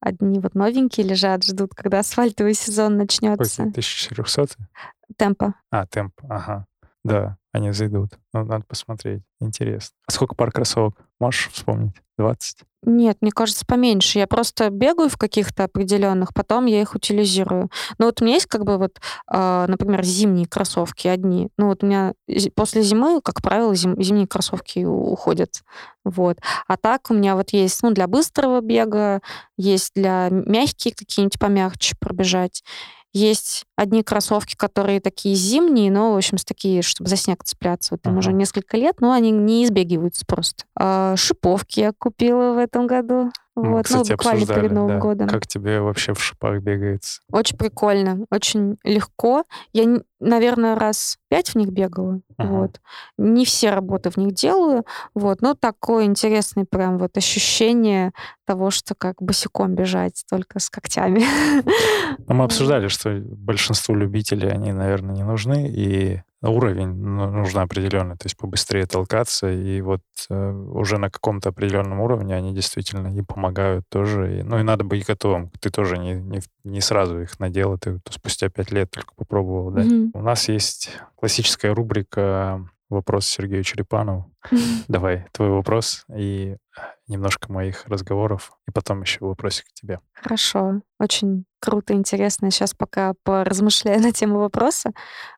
Одни 0.01 0.39
вот 0.39 0.55
новенькие 0.55 1.05
лежат, 1.05 1.43
ждут, 1.43 1.73
когда 1.75 1.99
асфальтовый 1.99 2.53
сезон 2.53 2.97
начнется. 2.97 3.63
Какой 3.63 3.71
1400? 3.71 4.55
Темпа. 5.17 5.55
А, 5.71 5.85
темп, 5.85 6.13
ага. 6.29 6.65
Да, 7.03 7.37
они 7.51 7.71
зайдут. 7.71 8.11
Ну, 8.33 8.43
надо 8.45 8.65
посмотреть. 8.67 9.23
Интересно. 9.39 9.95
А 10.07 10.11
сколько 10.11 10.35
пар 10.35 10.51
кроссовок? 10.51 10.95
Можешь 11.19 11.49
вспомнить? 11.51 11.95
20? 12.17 12.63
Нет, 12.83 13.17
мне 13.21 13.31
кажется, 13.31 13.65
поменьше. 13.65 14.19
Я 14.19 14.27
просто 14.27 14.69
бегаю 14.69 15.09
в 15.09 15.17
каких-то 15.17 15.65
определенных, 15.65 16.33
потом 16.33 16.65
я 16.65 16.81
их 16.81 16.95
утилизирую. 16.95 17.69
Ну 17.97 18.05
вот 18.05 18.21
у 18.21 18.25
меня 18.25 18.35
есть 18.35 18.45
как 18.45 18.65
бы 18.65 18.77
вот, 18.77 18.99
а, 19.27 19.67
например, 19.67 20.03
зимние 20.03 20.47
кроссовки 20.47 21.07
одни. 21.07 21.49
Ну 21.57 21.67
вот 21.67 21.83
у 21.83 21.87
меня 21.87 22.13
после 22.55 22.81
зимы, 22.81 23.21
как 23.21 23.41
правило, 23.41 23.73
зим- 23.73 24.01
зимние 24.01 24.27
кроссовки 24.27 24.83
уходят. 24.85 25.63
Вот. 26.05 26.39
А 26.67 26.77
так 26.77 27.09
у 27.09 27.13
меня 27.13 27.35
вот 27.35 27.51
есть, 27.51 27.81
ну, 27.83 27.91
для 27.91 28.07
быстрого 28.07 28.61
бега, 28.61 29.21
есть 29.57 29.91
для 29.95 30.29
мягкие 30.29 30.93
какие-нибудь 30.93 31.39
помягче 31.39 31.95
пробежать. 31.99 32.63
Есть 33.11 33.65
одни 33.75 34.03
кроссовки, 34.03 34.55
которые 34.55 35.01
такие 35.01 35.33
зимние, 35.35 35.91
но, 35.91 36.13
в 36.13 36.17
общем, 36.17 36.37
такие, 36.37 36.81
чтобы 36.83 37.09
за 37.09 37.15
снег 37.15 37.43
цепляться. 37.43 37.95
Вот 37.95 38.05
им 38.05 38.11
Ага. 38.11 38.19
уже 38.19 38.33
несколько 38.33 38.77
лет, 38.77 39.01
но 39.01 39.11
они 39.11 39.31
не 39.31 39.63
избегиваются 39.65 40.25
просто. 40.27 40.65
А, 40.75 41.15
шиповки 41.15 41.79
я 41.79 41.91
купила 41.97 42.53
в 42.53 42.57
этом 42.57 42.85
году. 42.85 43.31
Мы, 43.61 43.69
Вот, 43.71 43.77
ну, 43.77 43.83
кстати, 43.83 44.11
буквально 44.13 44.41
обсуждали, 44.41 44.61
перед 44.61 44.71
Новым 44.71 44.95
да. 44.95 44.99
годом. 44.99 45.27
Как 45.27 45.47
тебе 45.47 45.81
вообще 45.81 46.13
в 46.13 46.23
шипах 46.23 46.61
бегается? 46.61 47.21
Очень 47.31 47.57
прикольно, 47.57 48.25
очень 48.31 48.77
легко. 48.83 49.43
Я, 49.73 50.01
наверное, 50.19 50.75
раз 50.75 51.17
пять 51.29 51.49
в 51.49 51.55
них 51.55 51.69
бегала. 51.69 52.21
Ага. 52.37 52.49
Вот. 52.49 52.81
Не 53.17 53.45
все 53.45 53.71
работы 53.71 54.09
в 54.09 54.17
них 54.17 54.33
делаю. 54.33 54.85
Вот. 55.13 55.41
Но 55.41 55.55
такое 55.55 56.05
интересное 56.05 56.65
прям 56.65 56.97
вот 56.97 57.17
ощущение 57.17 58.13
того, 58.45 58.71
что 58.71 58.95
как 58.95 59.21
босиком 59.21 59.75
бежать, 59.75 60.23
только 60.29 60.59
с 60.59 60.69
когтями. 60.69 61.23
Ну, 62.27 62.33
мы 62.33 62.43
обсуждали, 62.45 62.87
что 62.87 63.21
большинству 63.23 63.95
любителей 63.95 64.49
они, 64.49 64.71
наверное, 64.71 65.15
не 65.15 65.23
нужны, 65.23 65.67
и 65.69 66.21
уровень 66.47 66.93
ну, 66.93 67.29
нужно 67.29 67.63
определенный, 67.63 68.15
то 68.15 68.25
есть 68.25 68.37
побыстрее 68.37 68.85
толкаться, 68.85 69.51
и 69.51 69.81
вот 69.81 70.01
э, 70.29 70.51
уже 70.51 70.97
на 70.97 71.09
каком-то 71.09 71.49
определенном 71.49 71.99
уровне 71.99 72.35
они 72.35 72.53
действительно 72.53 73.07
и 73.13 73.21
помогают 73.21 73.85
тоже. 73.89 74.39
И, 74.39 74.43
ну 74.43 74.59
и 74.59 74.63
надо 74.63 74.85
быть 74.85 75.05
готовым. 75.05 75.51
Ты 75.59 75.69
тоже 75.69 75.97
не, 75.97 76.13
не, 76.13 76.39
не 76.63 76.81
сразу 76.81 77.21
их 77.21 77.39
надел, 77.39 77.77
ты 77.77 77.99
спустя 78.09 78.49
пять 78.49 78.71
лет 78.71 78.89
только 78.91 79.13
попробовал, 79.15 79.71
да? 79.71 79.81
Мгм. 79.81 80.11
У 80.13 80.21
нас 80.21 80.47
есть 80.47 80.91
классическая 81.15 81.73
рубрика 81.73 82.65
«Вопрос 82.89 83.27
Сергею 83.27 83.63
Черепанову». 83.63 84.31
Давай, 84.87 85.25
твой 85.33 85.49
вопрос 85.49 86.05
и 86.15 86.55
немножко 87.07 87.51
моих 87.51 87.85
разговоров, 87.87 88.53
и 88.67 88.71
потом 88.71 89.01
еще 89.01 89.25
вопросик 89.25 89.65
к 89.65 89.73
тебе. 89.73 89.99
Хорошо. 90.13 90.81
Очень 90.99 91.45
круто, 91.59 91.93
интересно. 91.93 92.49
Сейчас 92.51 92.73
пока 92.73 93.13
поразмышляю 93.23 93.99
на 94.01 94.13
тему 94.13 94.39
вопроса. 94.39 94.91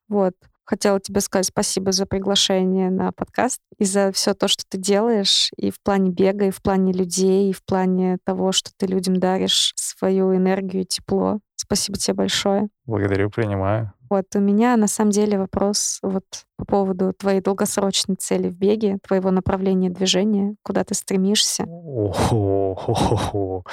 Вот. 0.08 0.34
Хотела 0.72 1.00
тебе 1.02 1.20
сказать 1.20 1.48
спасибо 1.48 1.92
за 1.92 2.06
приглашение 2.06 2.90
на 2.90 3.12
подкаст 3.12 3.60
и 3.78 3.84
за 3.84 4.14
все 4.14 4.34
то, 4.34 4.48
что 4.48 4.64
ты 4.70 4.78
делаешь 4.78 5.50
и 5.58 5.70
в 5.70 5.82
плане 5.84 6.12
бега, 6.12 6.46
и 6.46 6.50
в 6.50 6.62
плане 6.62 6.94
людей, 6.94 7.50
и 7.50 7.54
в 7.54 7.62
плане 7.62 8.20
того, 8.24 8.54
что 8.54 8.72
ты 8.78 8.86
людям 8.86 9.18
даришь 9.18 9.74
свою 9.76 10.34
энергию 10.34 10.84
и 10.84 10.86
тепло. 10.86 11.40
Спасибо 11.58 11.98
тебе 11.98 12.14
большое. 12.14 12.70
Благодарю, 12.86 13.30
принимаю. 13.30 13.92
Вот 14.10 14.28
у 14.34 14.40
меня 14.40 14.78
на 14.78 14.88
самом 14.88 15.12
деле 15.12 15.38
вопрос 15.38 16.00
вот 16.02 16.24
по 16.56 16.64
поводу 16.64 17.12
твоей 17.12 17.42
долгосрочной 17.42 18.16
цели 18.16 18.48
в 18.48 18.58
беге, 18.58 18.98
твоего 19.06 19.30
направления 19.30 19.90
движения, 19.90 20.56
куда 20.64 20.86
ты 20.86 20.94
стремишься. 20.94 21.66
О-хо-хо-хо. 21.68 23.66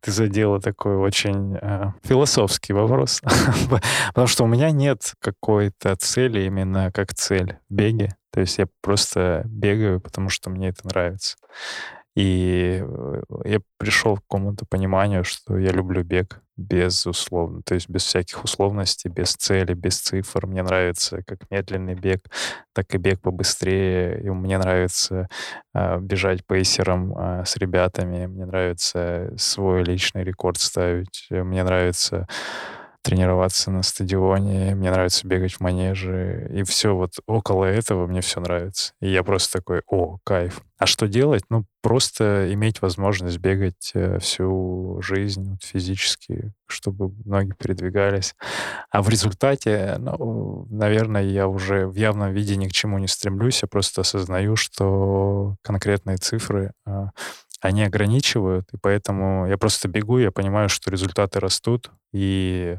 Ты 0.00 0.12
задела 0.12 0.60
такой 0.60 0.96
очень 0.96 1.56
э, 1.60 1.92
философский 2.04 2.72
вопрос, 2.72 3.20
потому 4.08 4.26
что 4.28 4.44
у 4.44 4.46
меня 4.46 4.70
нет 4.70 5.14
какой-то 5.20 5.96
цели 5.96 6.42
именно 6.42 6.92
как 6.92 7.14
цель 7.14 7.58
в 7.68 7.74
беге. 7.74 8.16
То 8.30 8.40
есть 8.40 8.58
я 8.58 8.68
просто 8.80 9.42
бегаю, 9.46 10.00
потому 10.00 10.28
что 10.28 10.50
мне 10.50 10.68
это 10.68 10.86
нравится. 10.86 11.36
И 12.16 12.82
э, 12.82 13.22
я 13.44 13.60
пришел 13.78 14.16
к 14.16 14.22
какому-то 14.22 14.66
пониманию, 14.66 15.24
что 15.24 15.56
я 15.58 15.70
люблю 15.70 16.02
бег 16.02 16.40
безусловно, 16.56 17.62
то 17.62 17.74
есть 17.74 17.88
без 17.88 18.02
всяких 18.02 18.42
условностей, 18.42 19.08
без 19.08 19.34
цели, 19.34 19.74
без 19.74 20.00
цифр. 20.00 20.46
Мне 20.46 20.64
нравится 20.64 21.22
как 21.24 21.38
медленный 21.50 21.94
бег, 21.94 22.24
так 22.74 22.92
и 22.94 22.98
бег 22.98 23.20
побыстрее. 23.20 24.20
И 24.22 24.30
мне 24.30 24.58
нравится 24.58 25.28
а, 25.72 25.98
бежать 25.98 26.44
пейсером 26.44 27.14
а, 27.16 27.44
с 27.44 27.56
ребятами. 27.56 28.26
Мне 28.26 28.44
нравится 28.46 29.32
свой 29.36 29.84
личный 29.84 30.24
рекорд 30.24 30.58
ставить. 30.58 31.26
э, 31.30 31.44
Мне 31.44 31.62
нравится 31.62 32.26
тренироваться 33.02 33.70
на 33.70 33.82
стадионе, 33.82 34.74
мне 34.74 34.90
нравится 34.90 35.26
бегать 35.26 35.54
в 35.54 35.60
манеже, 35.60 36.50
и 36.52 36.62
все 36.64 36.94
вот 36.94 37.12
около 37.26 37.64
этого 37.64 38.06
мне 38.06 38.20
все 38.20 38.40
нравится. 38.40 38.92
И 39.00 39.10
я 39.10 39.22
просто 39.22 39.58
такой, 39.58 39.82
о, 39.86 40.18
кайф. 40.24 40.62
А 40.78 40.86
что 40.86 41.08
делать? 41.08 41.42
Ну, 41.48 41.64
просто 41.82 42.52
иметь 42.52 42.82
возможность 42.82 43.38
бегать 43.38 43.90
э, 43.94 44.18
всю 44.20 45.00
жизнь 45.02 45.58
физически, 45.62 46.52
чтобы 46.66 47.12
ноги 47.24 47.52
передвигались. 47.58 48.34
А 48.90 49.02
в 49.02 49.08
результате, 49.08 49.96
ну, 49.98 50.66
наверное, 50.70 51.24
я 51.24 51.48
уже 51.48 51.86
в 51.86 51.96
явном 51.96 52.32
виде 52.32 52.56
ни 52.56 52.68
к 52.68 52.72
чему 52.72 52.98
не 52.98 53.08
стремлюсь, 53.08 53.62
я 53.62 53.68
просто 53.68 54.02
осознаю, 54.02 54.54
что 54.54 55.56
конкретные 55.62 56.18
цифры 56.18 56.72
а, 56.86 57.10
они 57.60 57.82
ограничивают, 57.82 58.66
и 58.72 58.76
поэтому 58.80 59.46
я 59.46 59.58
просто 59.58 59.88
бегу, 59.88 60.18
я 60.18 60.30
понимаю, 60.30 60.68
что 60.68 60.90
результаты 60.90 61.40
растут, 61.40 61.90
и 62.12 62.78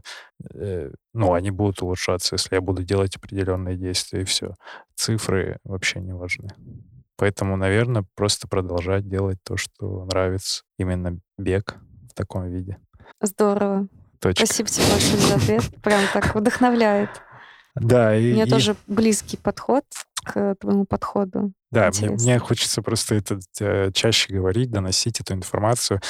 э, 0.53 0.91
ну, 1.13 1.33
они 1.33 1.51
будут 1.51 1.81
улучшаться, 1.81 2.35
если 2.35 2.55
я 2.55 2.61
буду 2.61 2.83
делать 2.83 3.15
определенные 3.15 3.75
действия, 3.75 4.21
и 4.21 4.25
все. 4.25 4.55
Цифры 4.95 5.57
вообще 5.63 5.99
не 5.99 6.13
важны. 6.13 6.49
Поэтому, 7.17 7.57
наверное, 7.57 8.05
просто 8.15 8.47
продолжать 8.47 9.07
делать 9.07 9.37
то, 9.43 9.57
что 9.57 10.05
нравится. 10.05 10.63
Именно 10.77 11.19
бег 11.37 11.75
в 12.09 12.13
таком 12.13 12.49
виде. 12.49 12.77
Здорово. 13.21 13.87
Точка. 14.19 14.45
Спасибо 14.45 14.69
тебе 14.69 14.85
большое 14.89 15.17
за 15.17 15.35
ответ. 15.35 15.63
Прям 15.83 16.01
так 16.13 16.33
вдохновляет. 16.33 17.09
Да, 17.75 18.15
и, 18.15 18.31
меня 18.33 18.45
и- 18.45 18.49
тоже 18.49 18.75
близкий 18.87 19.37
подход. 19.37 19.83
К 20.29 20.55
твоему 20.59 20.85
подходу. 20.85 21.53
Да, 21.71 21.89
мне, 21.99 22.09
мне 22.11 22.39
хочется 22.39 22.81
просто 22.81 23.15
это 23.15 23.39
э, 23.59 23.91
чаще 23.93 24.33
говорить, 24.33 24.69
доносить 24.69 25.19
эту 25.19 25.33
информацию. 25.33 26.01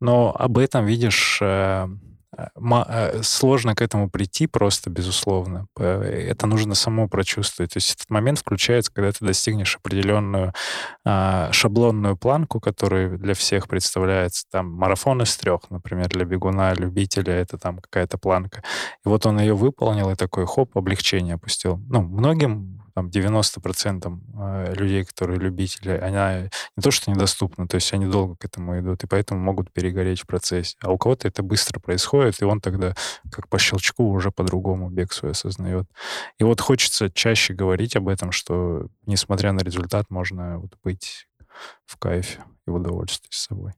Но 0.00 0.34
об 0.38 0.58
этом, 0.58 0.86
видишь, 0.86 1.38
э, 1.42 1.88
Э, 2.36 3.22
сложно 3.22 3.74
к 3.74 3.82
этому 3.82 4.10
прийти 4.10 4.46
просто, 4.46 4.90
безусловно. 4.90 5.66
Это 5.76 6.46
нужно 6.46 6.74
само 6.74 7.08
прочувствовать. 7.08 7.72
То 7.72 7.76
есть 7.78 7.94
этот 7.94 8.10
момент 8.10 8.38
включается, 8.38 8.92
когда 8.92 9.12
ты 9.12 9.24
достигнешь 9.24 9.76
определенную 9.76 10.52
а, 11.04 11.50
шаблонную 11.52 12.16
планку, 12.16 12.60
которая 12.60 13.16
для 13.16 13.34
всех 13.34 13.68
представляется. 13.68 14.44
Там 14.50 14.72
марафон 14.72 15.22
из 15.22 15.36
трех, 15.36 15.70
например, 15.70 16.08
для 16.08 16.24
бегуна, 16.24 16.74
любителя, 16.74 17.34
это 17.34 17.58
там 17.58 17.78
какая-то 17.78 18.18
планка. 18.18 18.62
И 19.04 19.08
вот 19.08 19.26
он 19.26 19.40
ее 19.40 19.54
выполнил, 19.54 20.10
и 20.10 20.16
такой, 20.16 20.46
хоп, 20.46 20.76
облегчение 20.76 21.34
опустил. 21.34 21.78
Ну, 21.88 22.02
многим 22.02 22.83
там 22.94 23.08
90% 23.08 24.20
э, 24.36 24.74
людей, 24.74 25.04
которые 25.04 25.38
любители, 25.38 25.90
она 25.90 26.42
не 26.42 26.82
то 26.82 26.90
что 26.90 27.10
недоступна, 27.10 27.66
то 27.66 27.74
есть 27.74 27.92
они 27.92 28.06
долго 28.06 28.36
к 28.36 28.44
этому 28.44 28.78
идут, 28.78 29.02
и 29.04 29.06
поэтому 29.06 29.40
могут 29.40 29.72
перегореть 29.72 30.20
в 30.20 30.26
процессе. 30.26 30.76
А 30.82 30.92
у 30.92 30.98
кого-то 30.98 31.28
это 31.28 31.42
быстро 31.42 31.80
происходит, 31.80 32.40
и 32.40 32.44
он 32.44 32.60
тогда 32.60 32.94
как 33.30 33.48
по 33.48 33.58
щелчку 33.58 34.08
уже 34.10 34.30
по-другому 34.30 34.90
бег 34.90 35.12
свой 35.12 35.32
осознает. 35.32 35.88
И 36.38 36.44
вот 36.44 36.60
хочется 36.60 37.10
чаще 37.10 37.54
говорить 37.54 37.96
об 37.96 38.08
этом, 38.08 38.32
что 38.32 38.88
несмотря 39.06 39.52
на 39.52 39.60
результат, 39.60 40.10
можно 40.10 40.58
вот 40.58 40.74
быть 40.82 41.26
в 41.84 41.96
кайфе 41.98 42.44
и 42.66 42.70
удовольствии 42.70 43.30
с 43.30 43.46
собой 43.46 43.72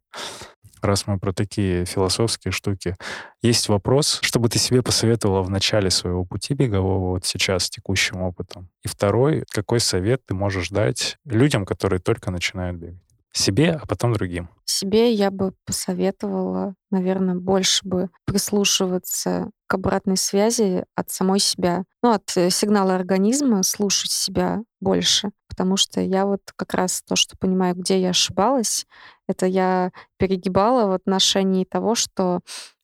раз 0.87 1.07
мы 1.07 1.19
про 1.19 1.33
такие 1.33 1.85
философские 1.85 2.53
штуки, 2.53 2.97
есть 3.43 3.69
вопрос, 3.69 4.19
что 4.23 4.39
бы 4.41 4.49
ты 4.49 4.59
себе 4.59 4.83
посоветовала 4.83 5.43
в 5.43 5.51
начале 5.51 5.91
своего 5.91 6.25
пути 6.25 6.55
бегового, 6.55 7.11
вот 7.11 7.27
сейчас, 7.27 7.65
с 7.65 7.71
текущим 7.71 8.23
опытом? 8.23 8.71
И 8.83 8.89
второй, 8.89 9.45
какой 9.51 9.81
совет 9.81 10.25
ты 10.27 10.35
можешь 10.35 10.71
дать 10.71 11.19
людям, 11.25 11.67
которые 11.67 12.01
только 12.01 12.31
начинают 12.31 12.79
бегать? 12.79 13.06
Себе, 13.33 13.79
а 13.83 13.87
потом 13.87 14.13
другим. 14.13 14.49
Себе 14.65 15.13
я 15.13 15.31
бы 15.31 15.53
посоветовала, 15.65 16.75
наверное, 16.91 17.35
больше 17.35 17.87
бы 17.87 18.09
прислушиваться 18.25 19.51
к 19.67 19.75
обратной 19.75 20.17
связи 20.17 20.85
от 20.95 21.11
самой 21.11 21.39
себя, 21.39 21.85
ну, 22.03 22.13
от 22.13 22.37
э, 22.37 22.51
сигнала 22.51 22.95
организма, 22.95 23.63
слушать 23.63 24.11
себя 24.11 24.63
больше, 24.81 25.31
потому 25.49 25.77
что 25.77 26.01
я 26.01 26.25
вот 26.25 26.41
как 26.57 26.75
раз 26.75 27.03
то, 27.03 27.17
что 27.17 27.37
понимаю, 27.37 27.75
где 27.75 28.01
я 28.01 28.11
ошибалась, 28.11 28.87
это 29.29 29.47
я 29.47 29.91
перегибала 30.19 30.87
в 30.87 30.93
отношении 30.93 31.65
того, 31.65 31.95
что, 31.95 32.41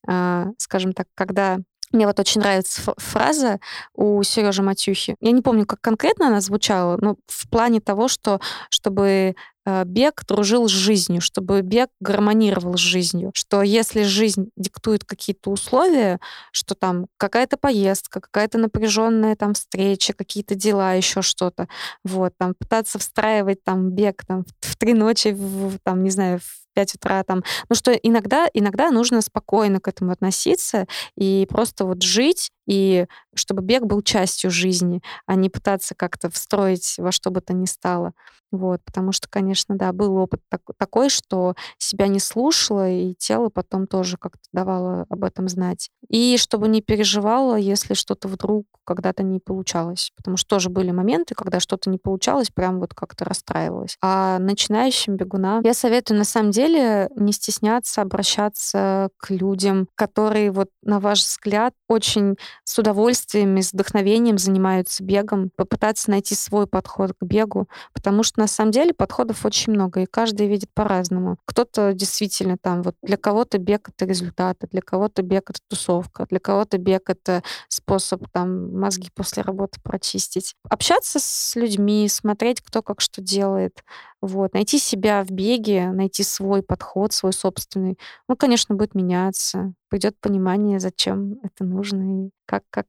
э, 0.08 0.46
скажем 0.58 0.92
так, 0.92 1.06
когда 1.14 1.58
мне 1.92 2.06
вот 2.06 2.18
очень 2.18 2.40
нравится 2.40 2.94
фраза 2.96 3.60
у 3.94 4.22
Сережи 4.22 4.62
Матюхи. 4.62 5.16
Я 5.20 5.30
не 5.30 5.42
помню, 5.42 5.66
как 5.66 5.80
конкретно 5.80 6.28
она 6.28 6.40
звучала, 6.40 6.96
но 7.00 7.16
в 7.26 7.48
плане 7.50 7.80
того, 7.80 8.08
что 8.08 8.40
чтобы 8.70 9.36
бег 9.84 10.24
дружил 10.26 10.68
с 10.68 10.72
жизнью, 10.72 11.20
чтобы 11.20 11.60
бег 11.62 11.88
гармонировал 12.00 12.76
с 12.76 12.80
жизнью, 12.80 13.30
что 13.34 13.62
если 13.62 14.02
жизнь 14.02 14.50
диктует 14.56 15.04
какие-то 15.04 15.50
условия, 15.50 16.18
что 16.52 16.74
там 16.74 17.06
какая-то 17.16 17.56
поездка, 17.56 18.20
какая-то 18.20 18.58
напряженная 18.58 19.36
там 19.36 19.54
встреча, 19.54 20.12
какие-то 20.12 20.54
дела, 20.54 20.94
еще 20.94 21.22
что-то, 21.22 21.68
вот, 22.04 22.32
там 22.38 22.54
пытаться 22.58 22.98
встраивать 22.98 23.62
там 23.64 23.90
бег 23.90 24.24
там 24.26 24.44
в 24.60 24.76
три 24.76 24.94
ночи, 24.94 25.28
в, 25.32 25.78
там, 25.84 26.02
не 26.02 26.10
знаю, 26.10 26.40
в 26.40 26.62
5 26.74 26.94
утра 26.94 27.22
там. 27.22 27.42
Ну 27.68 27.76
что 27.76 27.92
иногда, 27.92 28.48
иногда 28.52 28.90
нужно 28.90 29.20
спокойно 29.20 29.80
к 29.80 29.88
этому 29.88 30.12
относиться 30.12 30.86
и 31.16 31.46
просто 31.48 31.84
вот 31.84 32.02
жить, 32.02 32.50
и 32.66 33.06
чтобы 33.34 33.62
бег 33.62 33.84
был 33.84 34.02
частью 34.02 34.50
жизни, 34.50 35.02
а 35.26 35.34
не 35.34 35.50
пытаться 35.50 35.94
как-то 35.94 36.30
встроить 36.30 36.96
во 36.98 37.12
что 37.12 37.30
бы 37.30 37.40
то 37.40 37.52
ни 37.52 37.66
стало. 37.66 38.12
Вот, 38.52 38.82
потому 38.84 39.12
что, 39.12 39.28
конечно, 39.30 39.76
да, 39.76 39.92
был 39.92 40.14
опыт 40.18 40.42
так, 40.50 40.60
такой, 40.76 41.08
что 41.08 41.54
себя 41.78 42.06
не 42.06 42.20
слушала, 42.20 42.88
и 42.88 43.14
тело 43.14 43.48
потом 43.48 43.86
тоже 43.86 44.18
как-то 44.18 44.42
давало 44.52 45.06
об 45.08 45.24
этом 45.24 45.48
знать. 45.48 45.88
И 46.08 46.36
чтобы 46.36 46.68
не 46.68 46.82
переживала, 46.82 47.56
если 47.56 47.94
что-то 47.94 48.28
вдруг 48.28 48.66
когда-то 48.84 49.22
не 49.22 49.40
получалось. 49.40 50.12
Потому 50.16 50.36
что 50.36 50.56
тоже 50.56 50.68
были 50.68 50.90
моменты, 50.90 51.34
когда 51.34 51.60
что-то 51.60 51.88
не 51.88 51.98
получалось, 51.98 52.50
прям 52.50 52.80
вот 52.80 52.94
как-то 52.94 53.24
расстраивалась. 53.24 53.96
А 54.02 54.38
начинающим 54.38 55.16
бегунам 55.16 55.62
я 55.64 55.72
советую 55.72 56.18
на 56.18 56.24
самом 56.24 56.50
деле 56.50 57.08
не 57.16 57.32
стесняться 57.32 58.02
обращаться 58.02 59.08
к 59.16 59.30
людям, 59.30 59.88
которые 59.94 60.50
вот 60.50 60.68
на 60.82 61.00
ваш 61.00 61.20
взгляд 61.20 61.74
очень 61.88 62.36
с 62.64 62.78
удовольствием 62.78 63.56
и 63.56 63.62
с 63.62 63.72
вдохновением 63.72 64.38
занимаются 64.38 65.02
бегом, 65.02 65.50
попытаться 65.56 66.10
найти 66.10 66.34
свой 66.34 66.66
подход 66.66 67.12
к 67.12 67.24
бегу, 67.24 67.68
потому 67.92 68.22
что 68.22 68.40
на 68.40 68.46
самом 68.46 68.70
деле 68.72 68.94
подходов 68.94 69.44
очень 69.44 69.72
много, 69.72 70.00
и 70.00 70.06
каждый 70.06 70.48
видит 70.48 70.70
по-разному. 70.74 71.38
Кто-то 71.44 71.92
действительно 71.92 72.56
там, 72.58 72.82
вот 72.82 72.96
для 73.02 73.16
кого-то 73.16 73.58
бег— 73.58 73.88
это 73.94 74.04
результаты, 74.04 74.68
для 74.70 74.80
кого-то 74.80 75.22
бег— 75.22 75.44
это 75.50 75.60
тусовка, 75.68 76.26
для 76.30 76.38
кого-то 76.38 76.78
бег— 76.78 77.02
это 77.10 77.42
способ 77.68 78.22
там 78.32 78.78
мозги 78.78 79.10
после 79.14 79.42
работы 79.42 79.80
прочистить. 79.82 80.54
Общаться 80.68 81.18
с 81.20 81.56
людьми, 81.56 82.08
смотреть, 82.08 82.60
кто 82.60 82.82
как 82.82 83.00
что 83.00 83.20
делает, 83.20 83.82
вот, 84.22 84.54
найти 84.54 84.78
себя 84.78 85.24
в 85.24 85.30
беге, 85.30 85.90
найти 85.90 86.22
свой 86.22 86.62
подход, 86.62 87.12
свой 87.12 87.32
собственный. 87.32 87.98
Он, 88.28 88.36
конечно, 88.36 88.76
будет 88.76 88.94
меняться. 88.94 89.74
Придет 89.88 90.16
понимание, 90.20 90.78
зачем 90.78 91.38
это 91.42 91.64
нужно, 91.64 92.26
и 92.26 92.30
как, 92.46 92.62
как 92.70 92.86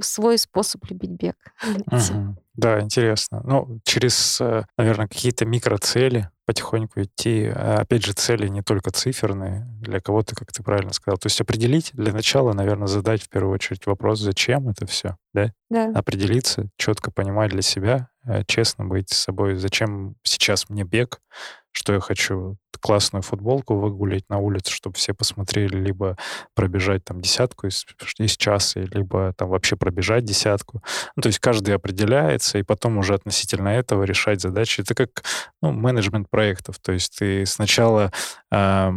свой 0.00 0.38
способ 0.38 0.84
любить 0.88 1.10
бег. 1.10 1.36
Угу. 1.86 2.36
Да, 2.54 2.80
интересно. 2.80 3.42
Ну, 3.44 3.80
через, 3.84 4.40
э, 4.40 4.64
наверное, 4.78 5.08
какие-то 5.08 5.44
микроцели 5.44 6.30
потихоньку 6.46 7.02
идти. 7.02 7.50
А, 7.54 7.80
опять 7.80 8.04
же, 8.04 8.12
цели 8.12 8.48
не 8.48 8.62
только 8.62 8.90
циферные, 8.90 9.66
для 9.80 10.00
кого-то, 10.00 10.34
как 10.34 10.52
ты 10.52 10.62
правильно 10.62 10.92
сказал. 10.92 11.18
То 11.18 11.26
есть 11.26 11.40
определить 11.40 11.90
для 11.92 12.12
начала, 12.12 12.52
наверное, 12.52 12.86
задать 12.86 13.22
в 13.22 13.28
первую 13.28 13.52
очередь 13.52 13.84
вопрос, 13.86 14.20
зачем 14.20 14.68
это 14.68 14.86
все, 14.86 15.16
да? 15.34 15.52
Да. 15.68 15.90
Определиться, 15.94 16.68
четко 16.76 17.10
понимать 17.10 17.50
для 17.50 17.62
себя, 17.62 18.08
э, 18.15 18.15
честно 18.46 18.84
быть 18.84 19.10
с 19.10 19.18
собой, 19.18 19.56
зачем 19.56 20.14
сейчас 20.22 20.68
мне 20.68 20.84
бег, 20.84 21.20
что 21.72 21.92
я 21.92 22.00
хочу 22.00 22.56
классную 22.86 23.22
футболку 23.22 23.74
выгулять 23.74 24.28
на 24.28 24.38
улице, 24.38 24.70
чтобы 24.70 24.94
все 24.96 25.12
посмотрели, 25.12 25.76
либо 25.76 26.16
пробежать 26.54 27.04
там 27.04 27.20
десятку 27.20 27.66
из, 27.66 27.84
из 28.18 28.36
часа, 28.36 28.80
либо 28.80 29.32
там 29.36 29.48
вообще 29.48 29.74
пробежать 29.74 30.24
десятку. 30.24 30.82
Ну, 31.16 31.22
то 31.22 31.26
есть 31.26 31.40
каждый 31.40 31.74
определяется, 31.74 32.58
и 32.58 32.62
потом 32.62 32.98
уже 32.98 33.14
относительно 33.14 33.70
этого 33.70 34.04
решать 34.04 34.40
задачи. 34.40 34.82
Это 34.82 34.94
как 34.94 35.24
ну, 35.60 35.72
менеджмент 35.72 36.30
проектов. 36.30 36.78
То 36.78 36.92
есть 36.92 37.18
ты 37.18 37.44
сначала 37.44 38.12
э, 38.52 38.90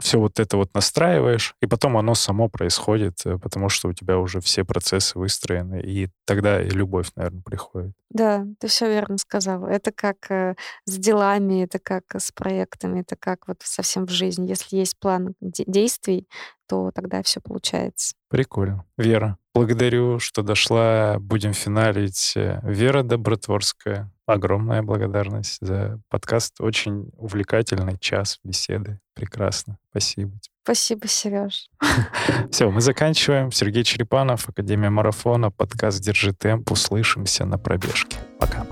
все 0.00 0.18
вот 0.18 0.40
это 0.40 0.56
вот 0.56 0.74
настраиваешь, 0.74 1.54
и 1.60 1.66
потом 1.66 1.96
оно 1.96 2.14
само 2.14 2.48
происходит, 2.48 3.20
э, 3.24 3.38
потому 3.38 3.68
что 3.68 3.88
у 3.88 3.92
тебя 3.92 4.18
уже 4.18 4.40
все 4.40 4.64
процессы 4.64 5.18
выстроены, 5.18 5.80
и 5.82 6.08
тогда 6.24 6.60
и 6.60 6.68
любовь, 6.68 7.10
наверное, 7.16 7.42
приходит. 7.42 7.92
Да, 8.10 8.46
ты 8.60 8.68
все 8.68 8.88
верно 8.88 9.18
сказал. 9.18 9.66
Это 9.66 9.92
как 9.92 10.30
э, 10.30 10.54
с 10.86 10.96
делами, 10.98 11.64
это 11.64 11.78
как 11.78 12.04
с 12.16 12.32
проектами, 12.32 13.00
это 13.00 13.16
как 13.16 13.48
вот 13.48 13.58
совсем 13.62 14.06
в 14.06 14.10
жизни. 14.10 14.48
Если 14.48 14.76
есть 14.76 14.98
план 14.98 15.34
де- 15.40 15.64
действий, 15.66 16.28
то 16.66 16.90
тогда 16.92 17.22
все 17.22 17.40
получается. 17.40 18.14
Прикольно. 18.34 18.84
Вера, 18.98 19.38
благодарю, 19.54 20.18
что 20.18 20.42
дошла. 20.42 21.18
Будем 21.20 21.52
финалить. 21.52 22.32
Э, 22.34 22.58
Вера 22.64 23.04
Добротворская. 23.04 24.10
Огромная 24.26 24.82
благодарность 24.82 25.58
за 25.60 26.00
подкаст. 26.08 26.60
Очень 26.60 27.12
увлекательный 27.16 27.96
час 27.96 28.40
беседы. 28.42 28.98
Прекрасно. 29.14 29.78
Спасибо. 29.90 30.32
Спасибо, 30.64 31.06
Сереж. 31.06 31.70
Все, 32.50 32.68
мы 32.72 32.80
заканчиваем. 32.80 33.52
Сергей 33.52 33.84
Черепанов, 33.84 34.48
Академия 34.48 34.90
марафона, 34.90 35.52
подкаст 35.52 36.02
«Держи 36.02 36.32
темп». 36.32 36.72
Услышимся 36.72 37.44
на 37.46 37.56
пробежке. 37.56 38.18
Пока. 38.40 38.66